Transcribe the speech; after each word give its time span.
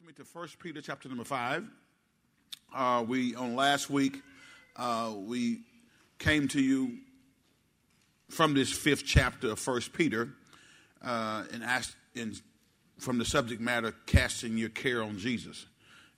with 0.00 0.06
me 0.06 0.12
to 0.12 0.24
First 0.24 0.58
Peter 0.60 0.80
chapter 0.80 1.08
number 1.08 1.24
5. 1.24 1.64
Uh, 2.74 3.04
we, 3.08 3.34
on 3.34 3.56
last 3.56 3.90
week, 3.90 4.22
uh, 4.76 5.12
we 5.16 5.60
came 6.18 6.46
to 6.48 6.60
you 6.60 6.98
from 8.28 8.54
this 8.54 8.70
fifth 8.70 9.04
chapter 9.04 9.52
of 9.52 9.58
First 9.58 9.92
Peter 9.92 10.28
uh, 11.02 11.44
and 11.52 11.64
asked 11.64 11.96
in, 12.14 12.34
from 12.98 13.18
the 13.18 13.24
subject 13.24 13.60
matter, 13.60 13.92
casting 14.06 14.56
your 14.56 14.68
care 14.68 15.02
on 15.02 15.18
Jesus, 15.18 15.66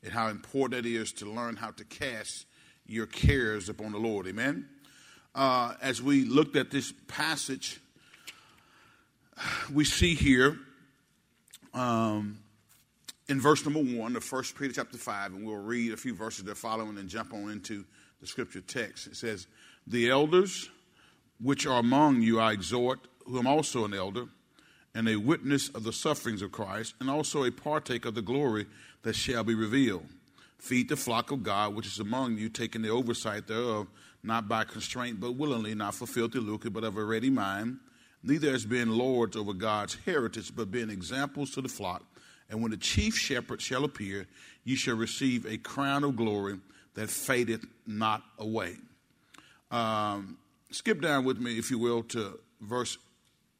and 0.02 0.12
how 0.12 0.28
important 0.28 0.84
it 0.84 0.90
is 0.90 1.12
to 1.12 1.30
learn 1.30 1.56
how 1.56 1.70
to 1.70 1.84
cast 1.84 2.46
your 2.86 3.06
cares 3.06 3.68
upon 3.68 3.92
the 3.92 3.98
Lord. 3.98 4.26
Amen. 4.26 4.68
Uh, 5.34 5.74
as 5.80 6.02
we 6.02 6.24
looked 6.24 6.56
at 6.56 6.70
this 6.70 6.92
passage, 7.08 7.80
we 9.72 9.84
see 9.84 10.14
here 10.14 10.58
um, 11.72 12.40
in 13.30 13.40
verse 13.40 13.64
number 13.64 13.80
one 13.96 14.16
of 14.16 14.24
First 14.24 14.58
Peter 14.58 14.72
chapter 14.72 14.98
five, 14.98 15.32
and 15.32 15.46
we'll 15.46 15.54
read 15.54 15.92
a 15.92 15.96
few 15.96 16.14
verses 16.14 16.44
that 16.44 16.56
follow 16.56 16.88
and 16.88 16.98
then 16.98 17.06
jump 17.06 17.32
on 17.32 17.48
into 17.48 17.84
the 18.20 18.26
scripture 18.26 18.60
text. 18.60 19.06
It 19.06 19.16
says, 19.16 19.46
"The 19.86 20.10
elders 20.10 20.68
which 21.38 21.64
are 21.64 21.78
among 21.78 22.22
you 22.22 22.40
I 22.40 22.52
exhort, 22.52 23.06
who 23.24 23.38
am 23.38 23.46
also 23.46 23.84
an 23.84 23.94
elder, 23.94 24.26
and 24.96 25.08
a 25.08 25.14
witness 25.14 25.68
of 25.68 25.84
the 25.84 25.92
sufferings 25.92 26.42
of 26.42 26.50
Christ, 26.50 26.94
and 26.98 27.08
also 27.08 27.44
a 27.44 27.52
partaker 27.52 28.08
of 28.08 28.16
the 28.16 28.20
glory 28.20 28.66
that 29.02 29.14
shall 29.14 29.44
be 29.44 29.54
revealed. 29.54 30.08
Feed 30.58 30.88
the 30.88 30.96
flock 30.96 31.30
of 31.30 31.44
God 31.44 31.76
which 31.76 31.86
is 31.86 32.00
among 32.00 32.36
you, 32.36 32.48
taking 32.48 32.82
the 32.82 32.88
oversight 32.88 33.46
thereof, 33.46 33.86
not 34.24 34.48
by 34.48 34.64
constraint, 34.64 35.20
but 35.20 35.32
willingly, 35.32 35.76
not 35.76 35.94
for 35.94 36.06
filthy 36.06 36.40
lucre, 36.40 36.68
but 36.68 36.82
of 36.82 36.96
a 36.96 37.04
ready 37.04 37.30
mind." 37.30 37.78
Neither 38.24 38.52
as 38.52 38.66
being 38.66 38.90
lords 38.90 39.36
over 39.36 39.54
God's 39.54 39.94
heritage, 40.04 40.52
but 40.54 40.72
being 40.72 40.90
examples 40.90 41.52
to 41.52 41.62
the 41.62 41.68
flock. 41.68 42.04
And 42.50 42.60
when 42.60 42.72
the 42.72 42.76
chief 42.76 43.16
shepherd 43.16 43.62
shall 43.62 43.84
appear, 43.84 44.26
you 44.64 44.76
shall 44.76 44.96
receive 44.96 45.46
a 45.46 45.56
crown 45.56 46.04
of 46.04 46.16
glory 46.16 46.58
that 46.94 47.08
fadeth 47.08 47.64
not 47.86 48.22
away. 48.38 48.74
Um, 49.70 50.36
skip 50.70 51.00
down 51.00 51.24
with 51.24 51.38
me, 51.38 51.58
if 51.58 51.70
you 51.70 51.78
will, 51.78 52.02
to 52.04 52.38
verse 52.60 52.98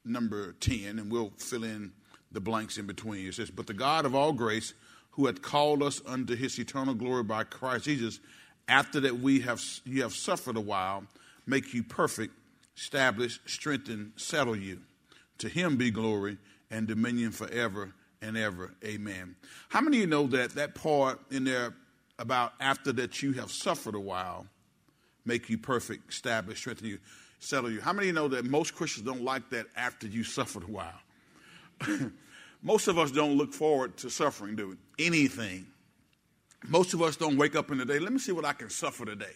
number 0.05 0.53
10, 0.61 0.99
and 0.99 1.11
we'll 1.11 1.33
fill 1.37 1.65
in 1.65 1.93
the 2.33 2.41
blanks 2.41 2.79
in 2.79 2.87
between. 2.87 3.29
It 3.29 3.35
says, 3.35 3.51
But 3.51 3.69
the 3.69 3.75
God 3.75 4.05
of 4.05 4.15
all 4.15 4.33
grace, 4.33 4.75
who 5.13 5.27
hath 5.27 5.41
called 5.41 5.83
us 5.83 6.03
unto 6.07 6.35
his 6.35 6.59
eternal 6.59 6.95
glory 6.95 7.23
by 7.23 7.45
Christ 7.45 7.85
Jesus, 7.85 8.21
after 8.69 9.01
that 9.01 9.21
we 9.21 9.41
have 9.41 9.63
you 9.85 10.03
have 10.03 10.15
suffered 10.15 10.57
a 10.57 10.61
while, 10.61 11.05
make 11.47 11.75
you 11.75 11.83
perfect, 11.83 12.35
establish, 12.77 13.41
strengthen, 13.47 14.13
settle 14.17 14.57
you. 14.57 14.81
To 15.39 15.49
him 15.49 15.77
be 15.77 15.91
glory 15.91 16.39
and 16.71 16.87
dominion 16.87 17.33
forever 17.33 17.93
and 18.23 18.37
ever. 18.37 18.75
Amen. 18.85 19.37
How 19.69 19.81
many 19.81 19.99
of 19.99 20.01
you 20.03 20.07
know 20.07 20.27
that 20.29 20.55
that 20.55 20.75
part 20.75 21.21
in 21.31 21.45
there 21.45 21.75
about 22.19 22.53
after 22.61 22.93
that 22.93 23.23
you 23.23 23.33
have 23.33 23.51
suffered 23.51 23.95
a 23.95 24.01
while, 24.01 24.47
make 25.25 25.49
you 25.49 25.59
perfect, 25.59 26.11
establish, 26.13 26.59
strengthen 26.59 26.89
you, 26.89 26.99
settle 27.39 27.71
you? 27.71 27.81
How 27.81 27.93
many 27.93 28.09
of 28.09 28.15
you 28.15 28.21
know 28.21 28.29
that 28.29 28.45
most 28.45 28.75
Christians 28.75 29.07
don't 29.07 29.23
like 29.23 29.51
that 29.51 29.67
after 29.77 30.07
you 30.07 30.25
suffered 30.25 30.65
a 30.65 30.67
while? 30.67 31.01
most 32.63 32.89
of 32.89 32.99
us 32.99 33.11
don't 33.11 33.37
look 33.37 33.53
forward 33.53 33.97
to 33.99 34.11
suffering, 34.11 34.57
do 34.57 34.69
we? 34.69 35.07
Anything. 35.07 35.67
Most 36.69 36.93
of 36.93 37.01
us 37.01 37.17
don't 37.17 37.39
wake 37.39 37.57
up 37.57 37.71
in 37.71 37.79
the 37.79 37.87
day, 37.87 37.99
let 37.99 38.13
me 38.13 38.19
see 38.19 38.33
what 38.33 38.45
I 38.45 38.53
can 38.53 38.69
suffer 38.69 39.07
today. 39.07 39.27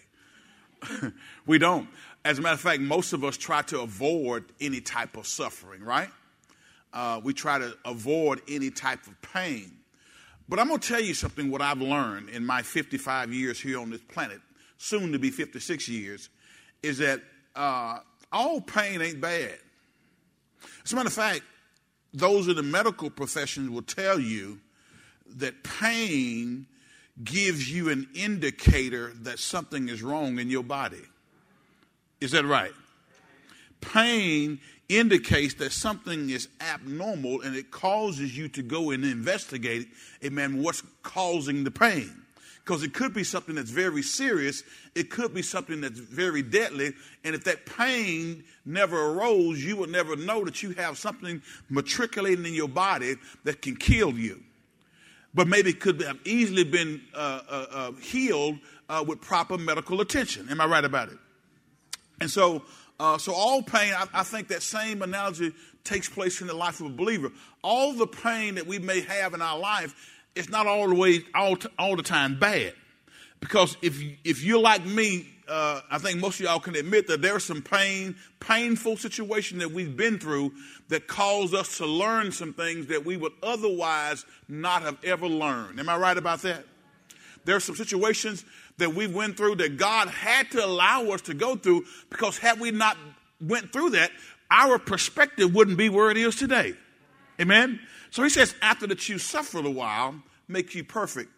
we 1.47 1.59
don't. 1.59 1.89
As 2.25 2.39
a 2.39 2.43
matter 2.43 2.55
of 2.55 2.61
fact, 2.61 2.81
most 2.81 3.15
of 3.15 3.25
us 3.25 3.37
try 3.37 3.63
to 3.63 3.81
avoid 3.81 4.45
any 4.61 4.81
type 4.81 5.17
of 5.17 5.27
suffering, 5.27 5.83
right? 5.83 6.11
Uh, 6.95 7.21
we 7.23 7.35
try 7.35 7.59
to 7.59 7.77
avoid 7.85 8.41
any 8.49 8.71
type 8.71 9.07
of 9.07 9.21
pain. 9.21 9.73
But 10.49 10.59
I'm 10.59 10.69
going 10.69 10.81
to 10.81 10.89
tell 10.89 11.01
you 11.01 11.15
something 11.15 11.51
what 11.51 11.61
I've 11.61 11.81
learned 11.81 12.31
in 12.31 12.47
my 12.47 12.63
55 12.63 13.33
years 13.33 13.61
here 13.61 13.81
on 13.81 13.91
this 13.91 14.03
planet, 14.03 14.41
soon 14.79 15.13
to 15.13 15.19
be 15.19 15.31
56 15.31 15.89
years, 15.89 16.29
is 16.83 16.99
that 16.99 17.21
uh, 17.57 17.99
all 18.31 18.61
pain 18.61 19.03
ain't 19.03 19.21
bad. 19.21 19.59
As 20.85 20.93
a 20.93 20.97
matter 20.97 21.09
of 21.09 21.13
fact, 21.13 21.43
those 22.13 22.47
in 22.47 22.57
the 22.57 22.63
medical 22.63 23.11
profession 23.11 23.73
will 23.73 23.83
tell 23.83 24.21
you 24.21 24.61
that 25.37 25.65
pain 25.65 26.67
gives 27.23 27.71
you 27.71 27.91
an 27.91 28.09
indicator 28.15 29.13
that 29.23 29.39
something 29.39 29.89
is 29.89 30.03
wrong 30.03 30.39
in 30.39 30.49
your 30.49 30.63
body. 30.63 31.03
Is 32.21 32.33
that 32.33 32.45
right? 32.45 32.73
Pain 33.81 34.61
indicates 34.89 35.55
that 35.55 35.73
something 35.73 36.31
is 36.31 36.49
abnormal 36.61 37.41
and 37.41 37.57
it 37.57 37.71
causes 37.71 38.37
you 38.37 38.49
to 38.49 38.63
go 38.63 38.91
and 38.91 39.05
investigate, 39.05 39.89
amen, 40.25 40.63
what's 40.63 40.83
causing 41.03 41.65
the 41.65 41.71
pain. 41.71 42.13
Because 42.65 42.83
it 42.83 42.95
could 42.95 43.13
be 43.13 43.25
something 43.25 43.55
that's 43.57 43.71
very 43.71 44.03
serious, 44.03 44.63
it 44.95 45.11
could 45.11 45.35
be 45.35 45.43
something 45.43 45.83
that's 45.83 45.99
very 45.99 46.43
deadly, 46.43 46.95
and 47.23 47.35
if 47.35 47.45
that 47.45 47.67
pain 47.67 48.43
never 48.65 49.11
arose, 49.11 49.63
you 49.63 49.77
would 49.77 49.91
never 49.91 50.17
know 50.17 50.45
that 50.45 50.63
you 50.63 50.71
have 50.71 50.97
something 50.97 51.43
matriculating 51.69 52.47
in 52.47 52.55
your 52.55 52.69
body 52.69 53.17
that 53.45 53.61
can 53.61 53.77
kill 53.77 54.13
you. 54.13 54.43
But 55.35 55.49
maybe 55.49 55.71
it 55.71 55.81
could 55.81 56.01
have 56.01 56.19
easily 56.25 56.65
been 56.65 57.03
uh, 57.13 57.41
uh, 57.49 57.67
uh, 57.71 57.93
healed 57.93 58.59
uh, 58.89 59.05
with 59.07 59.21
proper 59.21 59.59
medical 59.59 60.01
attention. 60.01 60.49
Am 60.49 60.61
I 60.61 60.67
right 60.67 60.85
about 60.85 61.09
it? 61.09 61.19
And 62.21 62.31
so, 62.31 62.63
uh, 63.01 63.19
so 63.19 63.33
all 63.33 63.63
pain, 63.63 63.93
I, 63.93 64.07
I, 64.15 64.23
think 64.23 64.49
that 64.49 64.63
same 64.63 65.03
analogy 65.03 65.53
takes 65.83 66.09
place 66.09 66.41
in 66.41 66.47
the 66.47 66.55
life 66.55 66.81
of 66.81 66.87
a 66.87 66.91
believer. 66.91 67.33
All 67.63 67.93
the 67.93 68.07
pain 68.07 68.55
that 68.55 68.67
we 68.67 68.79
may 68.79 69.01
have 69.01 69.35
in 69.35 69.43
our 69.43 69.59
life 69.59 69.95
is 70.35 70.49
not 70.49 70.67
all 70.67 70.89
the 70.89 70.95
way, 70.95 71.21
all, 71.35 71.57
all 71.79 71.97
the 71.97 72.03
time 72.03 72.39
bad. 72.39 72.75
Because 73.41 73.77
if, 73.83 74.01
if 74.25 74.43
you're 74.45 74.61
like 74.61 74.87
me, 74.87 75.29
uh, 75.49 75.81
I 75.91 75.99
think 75.99 76.21
most 76.21 76.41
of 76.41 76.47
y'all 76.47 76.61
can 76.61 76.77
admit 76.77 77.09
that 77.09 77.21
there's 77.21 77.45
some 77.45 77.61
pain, 77.61 78.17
painful 78.41 78.97
situation 78.97 79.59
that 79.59 79.71
we've 79.71 79.97
been 79.97 80.19
through 80.19 80.53
that 80.89 81.07
caused 81.07 81.55
us 81.55 81.77
to 81.79 81.87
learn 81.87 82.33
some 82.33 82.53
things 82.53 82.87
that 82.87 83.05
we 83.05 83.17
would 83.17 83.33
otherwise 83.43 84.25
not 84.49 84.83
have 84.83 84.97
ever 85.05 85.27
learned. 85.27 85.81
Am 85.81 85.89
I 85.89 85.97
right 85.97 86.17
about 86.17 86.43
that? 86.43 86.65
There 87.45 87.57
are 87.57 87.61
some 87.61 87.77
situations 87.77 88.45
that 88.79 88.95
we 88.95 89.07
went 89.07 89.37
through 89.37 89.57
that 89.57 89.77
God 89.77 90.09
had 90.09 90.51
to 90.53 90.65
allow 90.65 91.05
us 91.11 91.23
to 91.23 91.35
go 91.35 91.57
through 91.57 91.85
because 92.11 92.39
had 92.39 92.61
we 92.61 92.71
not 92.71 92.97
went 93.41 93.73
through 93.73 93.91
that, 93.91 94.11
our 94.51 94.79
perspective 94.79 95.55
wouldn't 95.55 95.79
be 95.79 95.89
where 95.89 96.11
it 96.11 96.17
is 96.17 96.37
today. 96.37 96.75
Amen? 97.41 97.81
So 98.11 98.23
he 98.23 98.29
says, 98.29 98.55
after 98.63 98.87
that 98.87 99.09
you 99.09 99.19
suffered 99.19 99.67
a 99.67 99.71
while, 99.71 100.15
make 100.49 100.75
you 100.75 100.85
perfect, 100.85 101.31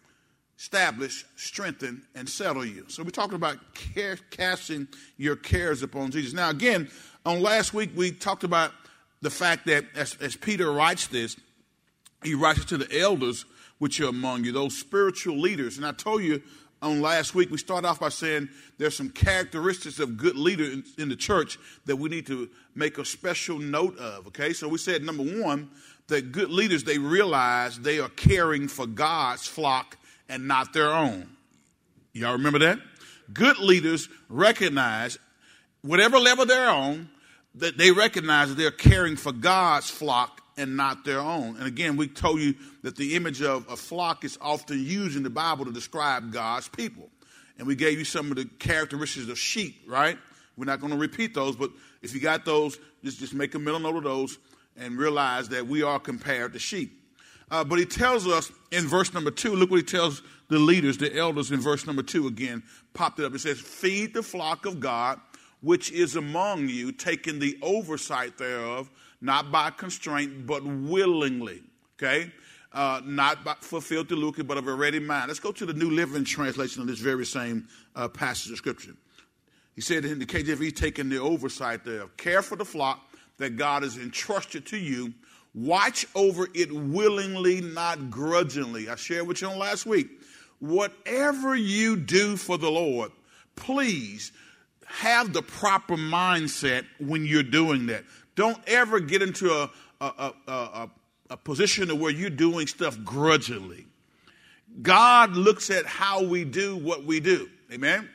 establish, 0.57 1.25
strengthen, 1.35 2.03
and 2.13 2.27
settle 2.27 2.65
you. 2.65 2.85
So 2.87 3.03
we're 3.03 3.09
talking 3.09 3.35
about 3.35 3.57
care, 3.73 4.17
casting 4.29 4.87
your 5.17 5.35
cares 5.35 5.81
upon 5.81 6.11
Jesus. 6.11 6.33
Now, 6.33 6.49
again, 6.49 6.89
on 7.25 7.41
last 7.41 7.73
week 7.73 7.91
we 7.95 8.11
talked 8.11 8.43
about 8.43 8.71
the 9.21 9.29
fact 9.29 9.65
that 9.67 9.85
as, 9.95 10.15
as 10.21 10.35
Peter 10.35 10.71
writes 10.71 11.07
this, 11.07 11.35
he 12.23 12.35
writes 12.35 12.59
it 12.59 12.67
to 12.69 12.77
the 12.77 12.99
elders 12.99 13.45
which 13.79 13.99
are 13.99 14.07
among 14.07 14.43
you, 14.43 14.51
those 14.51 14.77
spiritual 14.77 15.39
leaders. 15.39 15.77
And 15.77 15.85
I 15.85 15.91
told 15.91 16.23
you 16.23 16.41
on 16.81 17.01
last 17.01 17.33
week, 17.33 17.49
we 17.49 17.57
start 17.57 17.85
off 17.85 17.99
by 17.99 18.09
saying 18.09 18.49
there's 18.77 18.95
some 18.95 19.09
characteristics 19.09 19.99
of 19.99 20.17
good 20.17 20.35
leaders 20.35 20.73
in, 20.73 20.83
in, 20.97 21.09
the 21.09 21.15
church 21.15 21.57
that 21.85 21.95
we 21.95 22.09
need 22.09 22.27
to 22.27 22.49
make 22.75 22.97
a 22.97 23.05
special 23.05 23.57
note 23.57 23.97
of. 23.97 24.27
Okay, 24.27 24.53
so 24.53 24.67
we 24.67 24.77
said 24.77 25.03
number 25.03 25.23
one, 25.23 25.69
that 26.07 26.31
good 26.31 26.49
leaders 26.49 26.83
they 26.83 26.97
realize 26.97 27.79
they 27.79 27.99
are 27.99 28.09
caring 28.09 28.67
for 28.67 28.85
God's 28.85 29.47
flock 29.47 29.97
and 30.29 30.47
not 30.47 30.73
their 30.73 30.91
own. 30.91 31.27
Y'all 32.13 32.33
remember 32.33 32.59
that? 32.59 32.79
Good 33.33 33.57
leaders 33.57 34.07
recognize 34.29 35.17
whatever 35.81 36.19
level 36.19 36.45
they're 36.45 36.69
on, 36.69 37.09
that 37.55 37.77
they 37.77 37.91
recognize 37.91 38.49
that 38.49 38.55
they're 38.55 38.71
caring 38.71 39.15
for 39.15 39.31
God's 39.31 39.89
flock 39.89 40.41
and 40.57 40.75
not 40.75 41.05
their 41.05 41.19
own. 41.19 41.55
And 41.57 41.67
again, 41.67 41.97
we 41.97 42.07
told 42.07 42.41
you 42.41 42.55
that 42.83 42.95
the 42.95 43.15
image 43.15 43.41
of 43.41 43.67
a 43.69 43.77
flock 43.77 44.23
is 44.23 44.37
often 44.41 44.83
used 44.83 45.15
in 45.15 45.23
the 45.23 45.29
Bible 45.29 45.65
to 45.65 45.71
describe 45.71 46.31
God's 46.31 46.67
people. 46.67 47.09
And 47.57 47.67
we 47.67 47.75
gave 47.75 47.97
you 47.97 48.05
some 48.05 48.29
of 48.29 48.37
the 48.37 48.45
characteristics 48.45 49.29
of 49.29 49.37
sheep, 49.37 49.83
right? 49.87 50.17
We're 50.57 50.65
not 50.65 50.79
going 50.79 50.93
to 50.93 50.99
repeat 50.99 51.33
those, 51.33 51.55
but 51.55 51.71
if 52.01 52.13
you 52.13 52.19
got 52.19 52.45
those, 52.45 52.79
just, 53.03 53.19
just 53.19 53.33
make 53.33 53.53
a 53.55 53.59
mental 53.59 53.79
note 53.79 53.97
of 53.97 54.03
those 54.03 54.37
and 54.75 54.97
realize 54.97 55.49
that 55.49 55.67
we 55.67 55.83
are 55.83 55.99
compared 55.99 56.53
to 56.53 56.59
sheep. 56.59 56.93
Uh, 57.49 57.63
but 57.63 57.79
he 57.79 57.85
tells 57.85 58.27
us 58.27 58.51
in 58.71 58.87
verse 58.87 59.13
number 59.13 59.31
two, 59.31 59.55
look 59.55 59.71
what 59.71 59.77
he 59.77 59.83
tells 59.83 60.21
the 60.49 60.59
leaders, 60.59 60.97
the 60.97 61.15
elders 61.15 61.51
in 61.51 61.59
verse 61.59 61.85
number 61.85 62.03
two 62.03 62.27
again, 62.27 62.61
popped 62.93 63.19
it 63.19 63.25
up. 63.25 63.33
It 63.33 63.39
says, 63.39 63.59
Feed 63.59 64.13
the 64.13 64.23
flock 64.23 64.65
of 64.65 64.79
God 64.79 65.19
which 65.61 65.91
is 65.91 66.15
among 66.15 66.69
you, 66.69 66.91
taking 66.91 67.39
the 67.39 67.57
oversight 67.61 68.37
thereof 68.37 68.89
not 69.21 69.51
by 69.51 69.69
constraint, 69.71 70.45
but 70.45 70.63
willingly. 70.63 71.63
Okay? 71.97 72.31
Uh, 72.73 73.01
not 73.05 73.43
by, 73.43 73.55
for 73.61 73.81
filthy 73.81 74.15
lucre, 74.15 74.43
but 74.43 74.57
of 74.57 74.67
a 74.67 74.73
ready 74.73 74.99
mind. 74.99 75.29
Let's 75.29 75.39
go 75.39 75.51
to 75.51 75.65
the 75.65 75.73
New 75.73 75.89
Living 75.89 76.23
Translation 76.23 76.81
of 76.81 76.87
this 76.87 76.99
very 76.99 77.25
same 77.25 77.67
uh, 77.95 78.07
passage 78.07 78.51
of 78.51 78.57
Scripture. 78.57 78.93
He 79.75 79.81
said 79.81 80.05
in 80.05 80.19
the 80.19 80.25
KJV, 80.25 80.75
taking 80.75 81.09
the 81.09 81.19
oversight 81.19 81.83
thereof. 81.83 82.15
Care 82.17 82.41
for 82.41 82.55
the 82.55 82.65
flock 82.65 82.99
that 83.37 83.55
God 83.55 83.83
has 83.83 83.97
entrusted 83.97 84.65
to 84.67 84.77
you, 84.77 85.13
Watch 85.57 86.05
over 86.13 86.47
it 86.53 86.71
willingly, 86.71 87.61
not 87.61 88.11
grudgingly. 88.11 88.89
I 88.89 88.95
shared 88.95 89.25
with 89.25 89.41
you 89.41 89.47
on 89.47 89.57
last 89.57 89.87
week. 89.87 90.07
Whatever 90.59 91.55
you 91.55 91.95
do 91.95 92.37
for 92.37 92.59
the 92.59 92.69
Lord, 92.69 93.11
please 93.55 94.31
have 94.85 95.33
the 95.33 95.41
proper 95.41 95.95
mindset 95.95 96.85
when 96.99 97.25
you're 97.25 97.41
doing 97.41 97.87
that. 97.87 98.03
Don't 98.37 98.57
ever 98.67 98.99
get 98.99 99.21
into 99.21 99.51
a, 99.51 99.69
a, 99.99 100.05
a, 100.47 100.51
a, 100.51 100.89
a 101.31 101.37
position 101.37 101.89
where 101.99 102.11
you're 102.11 102.29
doing 102.29 102.67
stuff 102.67 102.97
grudgingly. 103.03 103.87
God 104.81 105.31
looks 105.31 105.71
at 105.71 105.87
how 105.87 106.23
we 106.23 106.45
do 106.45 106.77
what 106.77 107.03
we 107.03 107.19
do. 107.19 107.49
Amen? 107.73 108.07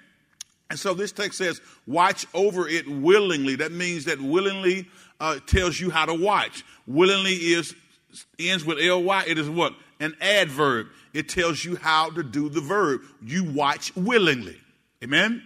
And 0.71 0.79
so 0.79 0.95
this 0.95 1.11
text 1.11 1.39
says, 1.39 1.61
watch 1.87 2.25
over 2.33 2.69
it 2.69 2.89
willingly. 2.89 3.57
That 3.57 3.73
means 3.73 4.05
that 4.05 4.21
willingly 4.21 4.87
uh, 5.21 5.41
tells 5.47 5.79
you 5.79 5.91
how 5.91 6.07
to 6.07 6.15
watch. 6.15 6.65
Willingly 6.87 7.35
is 7.35 7.75
ends 8.39 8.65
with 8.65 8.79
ly. 8.79 9.25
It 9.27 9.39
is 9.39 9.51
what? 9.51 9.75
An 9.99 10.15
adverb. 10.21 10.87
It 11.13 11.29
tells 11.29 11.65
you 11.65 11.77
how 11.77 12.11
to 12.11 12.23
do 12.23 12.49
the 12.49 12.61
verb. 12.61 13.01
You 13.23 13.45
watch 13.45 13.95
willingly. 13.97 14.59
Amen? 15.03 15.43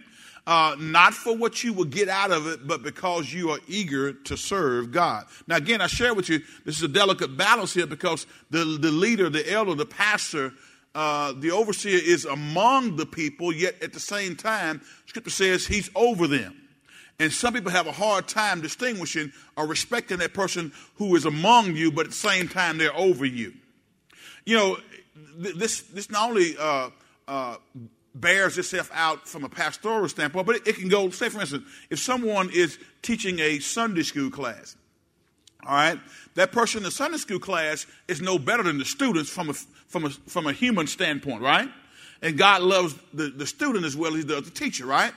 Uh, 0.47 0.77
not 0.79 1.13
for 1.13 1.35
what 1.35 1.61
you 1.61 1.73
will 1.73 1.83
get 1.83 2.07
out 2.07 2.31
of 2.31 2.47
it, 2.47 2.65
but 2.65 2.81
because 2.81 3.33
you 3.33 3.49
are 3.49 3.59
eager 3.67 4.13
to 4.13 4.37
serve 4.37 4.93
God. 4.93 5.25
Now, 5.45 5.57
again, 5.57 5.81
I 5.81 5.87
share 5.87 6.13
with 6.13 6.29
you, 6.29 6.39
this 6.63 6.77
is 6.77 6.83
a 6.83 6.87
delicate 6.87 7.35
balance 7.35 7.73
here 7.73 7.85
because 7.85 8.25
the, 8.49 8.63
the 8.63 8.89
leader, 8.89 9.29
the 9.29 9.51
elder, 9.51 9.75
the 9.75 9.85
pastor, 9.85 10.53
uh, 10.95 11.33
the 11.33 11.51
overseer 11.51 11.99
is 12.01 12.23
among 12.23 12.95
the 12.95 13.05
people, 13.05 13.51
yet 13.51 13.75
at 13.83 13.91
the 13.91 13.99
same 13.99 14.37
time, 14.37 14.81
Scripture 15.05 15.31
says 15.31 15.67
he's 15.67 15.89
over 15.95 16.27
them. 16.27 16.55
And 17.19 17.29
some 17.33 17.53
people 17.53 17.71
have 17.71 17.87
a 17.87 17.91
hard 17.91 18.29
time 18.29 18.61
distinguishing 18.61 19.33
or 19.57 19.67
respecting 19.67 20.19
that 20.19 20.33
person 20.33 20.71
who 20.95 21.13
is 21.17 21.25
among 21.25 21.75
you, 21.75 21.91
but 21.91 22.05
at 22.05 22.11
the 22.11 22.17
same 22.17 22.47
time, 22.47 22.77
they're 22.77 22.95
over 22.95 23.25
you. 23.25 23.51
You 24.45 24.55
know, 24.55 24.77
this, 25.35 25.81
this 25.81 26.09
not 26.09 26.29
only 26.29 26.55
uh, 26.57 26.91
uh, 27.27 27.57
bears 28.21 28.57
itself 28.57 28.89
out 28.93 29.27
from 29.27 29.43
a 29.43 29.49
pastoral 29.49 30.07
standpoint, 30.09 30.45
but 30.45 30.55
it, 30.57 30.67
it, 30.67 30.75
can 30.75 30.89
go, 30.89 31.09
say 31.09 31.29
for 31.29 31.41
instance, 31.41 31.67
if 31.89 31.99
someone 31.99 32.49
is 32.53 32.77
teaching 33.01 33.39
a 33.39 33.59
Sunday 33.59 34.03
school 34.03 34.29
class, 34.29 34.75
all 35.65 35.75
right, 35.75 35.99
that 36.35 36.51
person 36.51 36.79
in 36.79 36.83
the 36.83 36.91
Sunday 36.91 37.17
school 37.17 37.39
class 37.39 37.85
is 38.07 38.21
no 38.21 38.39
better 38.39 38.63
than 38.63 38.77
the 38.77 38.85
students 38.85 39.29
from 39.29 39.49
a, 39.49 39.53
from 39.53 40.05
a, 40.05 40.09
from 40.09 40.47
a 40.47 40.53
human 40.53 40.87
standpoint, 40.87 41.41
right? 41.41 41.69
And 42.21 42.37
God 42.37 42.61
loves 42.61 42.95
the, 43.13 43.29
the 43.29 43.45
student 43.45 43.85
as 43.85 43.95
well 43.95 44.13
as 44.13 44.23
he 44.23 44.27
does 44.27 44.43
the 44.43 44.51
teacher, 44.51 44.85
right? 44.85 45.13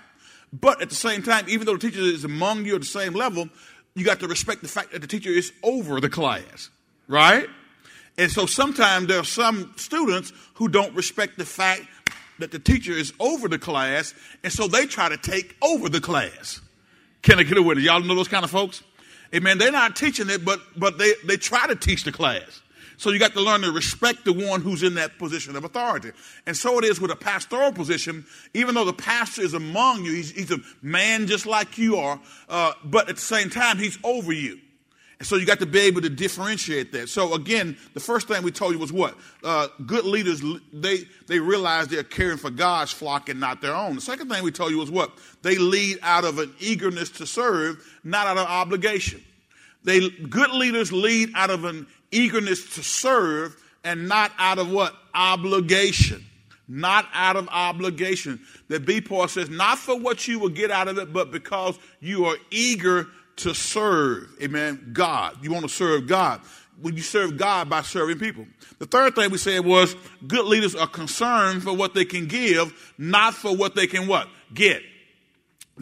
But 0.53 0.83
at 0.83 0.89
the 0.89 0.97
same 0.97 1.23
time, 1.23 1.47
even 1.49 1.67
though 1.67 1.77
the 1.77 1.91
teacher 1.91 2.01
is 2.01 2.25
among 2.25 2.65
you 2.65 2.75
at 2.75 2.81
the 2.81 2.87
same 2.87 3.15
level, 3.15 3.49
you 3.95 4.05
got 4.05 4.21
to 4.21 4.29
respect 4.29 4.63
the 4.63 4.69
fact 4.69 4.93
that 4.93 5.01
the 5.01 5.07
teacher 5.07 5.31
is 5.31 5.53
over 5.63 6.01
the 6.01 6.09
class, 6.09 6.71
right? 7.09 7.47
And 8.19 8.31
so 8.31 8.47
sometimes 8.47 9.07
there 9.07 9.21
are 9.21 9.25
some 9.25 9.73
students 9.77 10.33
who 10.55 10.69
don't 10.69 10.95
respect 10.95 11.39
the 11.39 11.45
fact 11.45 11.83
that 12.41 12.51
the 12.51 12.59
teacher 12.59 12.93
is 12.93 13.13
over 13.21 13.49
the 13.49 13.59
class, 13.59 14.15
and 14.43 14.53
so 14.53 14.67
they 14.67 14.87
try 14.87 15.09
to 15.09 15.17
take 15.17 15.57
over 15.63 15.89
the 15.89 16.01
class. 16.01 16.61
Can 17.23 17.39
I 17.39 17.43
get 17.43 17.59
a 17.59 17.63
witness? 17.63 17.87
Y'all 17.87 18.01
know 18.01 18.15
those 18.15 18.29
kind 18.29 18.45
of 18.45 18.51
folks? 18.51 18.83
Amen. 19.35 19.59
They're 19.59 19.73
not 19.73 19.95
teaching 19.97 20.29
it, 20.29 20.45
but 20.45 20.61
but 20.77 20.99
they, 20.99 21.13
they 21.25 21.37
try 21.37 21.67
to 21.67 21.77
teach 21.77 22.05
the 22.05 22.13
class. 22.13 22.63
So 22.97 23.09
you 23.09 23.19
got 23.19 23.33
to 23.33 23.41
learn 23.41 23.63
to 23.63 23.73
respect 23.73 24.27
the 24.27 24.33
one 24.35 24.61
who's 24.61 24.83
in 24.83 24.97
that 24.97 25.19
position 25.19 25.57
of 25.57 25.65
authority. 25.65 26.11
And 26.47 26.55
so 26.55 26.79
it 26.79 26.85
is 26.85 27.01
with 27.01 27.11
a 27.11 27.17
pastoral 27.17 27.73
position. 27.73 28.27
Even 28.53 28.75
though 28.75 28.85
the 28.85 28.93
pastor 28.93 29.41
is 29.41 29.55
among 29.55 30.05
you, 30.05 30.13
he's, 30.13 30.33
he's 30.33 30.51
a 30.51 30.59
man 30.83 31.27
just 31.27 31.47
like 31.47 31.79
you 31.79 31.97
are, 31.97 32.21
uh, 32.51 32.75
but 32.85 33.09
at 33.09 33.17
the 33.17 33.23
same 33.23 33.49
time, 33.49 33.79
he's 33.79 33.99
over 34.05 34.35
you. 34.35 34.59
And 35.21 35.27
so 35.27 35.37
you 35.37 35.45
got 35.45 35.59
to 35.59 35.67
be 35.67 35.81
able 35.81 36.01
to 36.01 36.09
differentiate 36.09 36.93
that. 36.93 37.11
So 37.11 37.35
again, 37.35 37.77
the 37.93 38.01
first 38.01 38.27
thing 38.27 38.43
we 38.43 38.51
told 38.51 38.73
you 38.73 38.79
was 38.79 38.91
what? 38.91 39.19
Uh, 39.45 39.69
good 39.85 40.07
leaders, 40.07 40.43
they, 40.73 41.05
they 41.27 41.39
realize 41.39 41.89
they're 41.89 42.03
caring 42.03 42.39
for 42.39 42.49
God's 42.49 42.91
flock 42.91 43.29
and 43.29 43.39
not 43.39 43.61
their 43.61 43.75
own. 43.75 43.97
The 43.97 44.01
second 44.01 44.31
thing 44.31 44.43
we 44.43 44.51
told 44.51 44.71
you 44.71 44.79
was 44.79 44.91
what? 44.91 45.13
They 45.43 45.59
lead 45.59 45.99
out 46.01 46.25
of 46.25 46.39
an 46.39 46.55
eagerness 46.59 47.11
to 47.11 47.27
serve, 47.27 47.87
not 48.03 48.29
out 48.29 48.39
of 48.39 48.47
obligation. 48.47 49.23
They, 49.85 50.09
good 50.09 50.53
leaders 50.53 50.91
lead 50.91 51.33
out 51.35 51.51
of 51.51 51.67
an 51.67 51.87
eagerness 52.11 52.77
to 52.77 52.83
serve 52.83 53.63
and 53.85 54.09
not 54.09 54.33
out 54.39 54.59
of 54.59 54.73
what? 54.73 54.95
Obligation. 55.15 56.25
Not 56.67 57.07
out 57.13 57.37
of 57.37 57.47
obligation. 57.49 58.41
That 58.69 58.87
B 58.87 59.03
Paul 59.03 59.29
says, 59.29 59.51
not 59.51 59.77
for 59.77 59.99
what 59.99 60.27
you 60.27 60.39
will 60.39 60.49
get 60.49 60.71
out 60.71 60.89
of 60.89 60.97
it, 60.97 61.13
but 61.13 61.31
because 61.31 61.79
you 62.01 62.25
are 62.25 62.37
eager 62.51 63.09
to 63.43 63.55
serve, 63.55 64.29
amen, 64.43 64.91
God. 64.93 65.39
You 65.43 65.53
want 65.53 65.65
to 65.65 65.69
serve 65.69 66.07
God. 66.07 66.41
When 66.81 66.97
you 66.97 67.03
serve 67.03 67.37
God 67.37 67.69
by 67.69 67.83
serving 67.83 68.19
people. 68.19 68.47
The 68.79 68.87
third 68.87 69.15
thing 69.15 69.31
we 69.31 69.37
said 69.37 69.67
was 69.67 69.95
good 70.27 70.47
leaders 70.47 70.75
are 70.75 70.87
concerned 70.87 71.63
for 71.63 71.75
what 71.75 71.93
they 71.93 72.07
can 72.07 72.27
give, 72.27 72.95
not 72.97 73.35
for 73.35 73.55
what 73.55 73.75
they 73.75 73.87
can 73.87 74.07
what? 74.07 74.29
Get. 74.55 74.83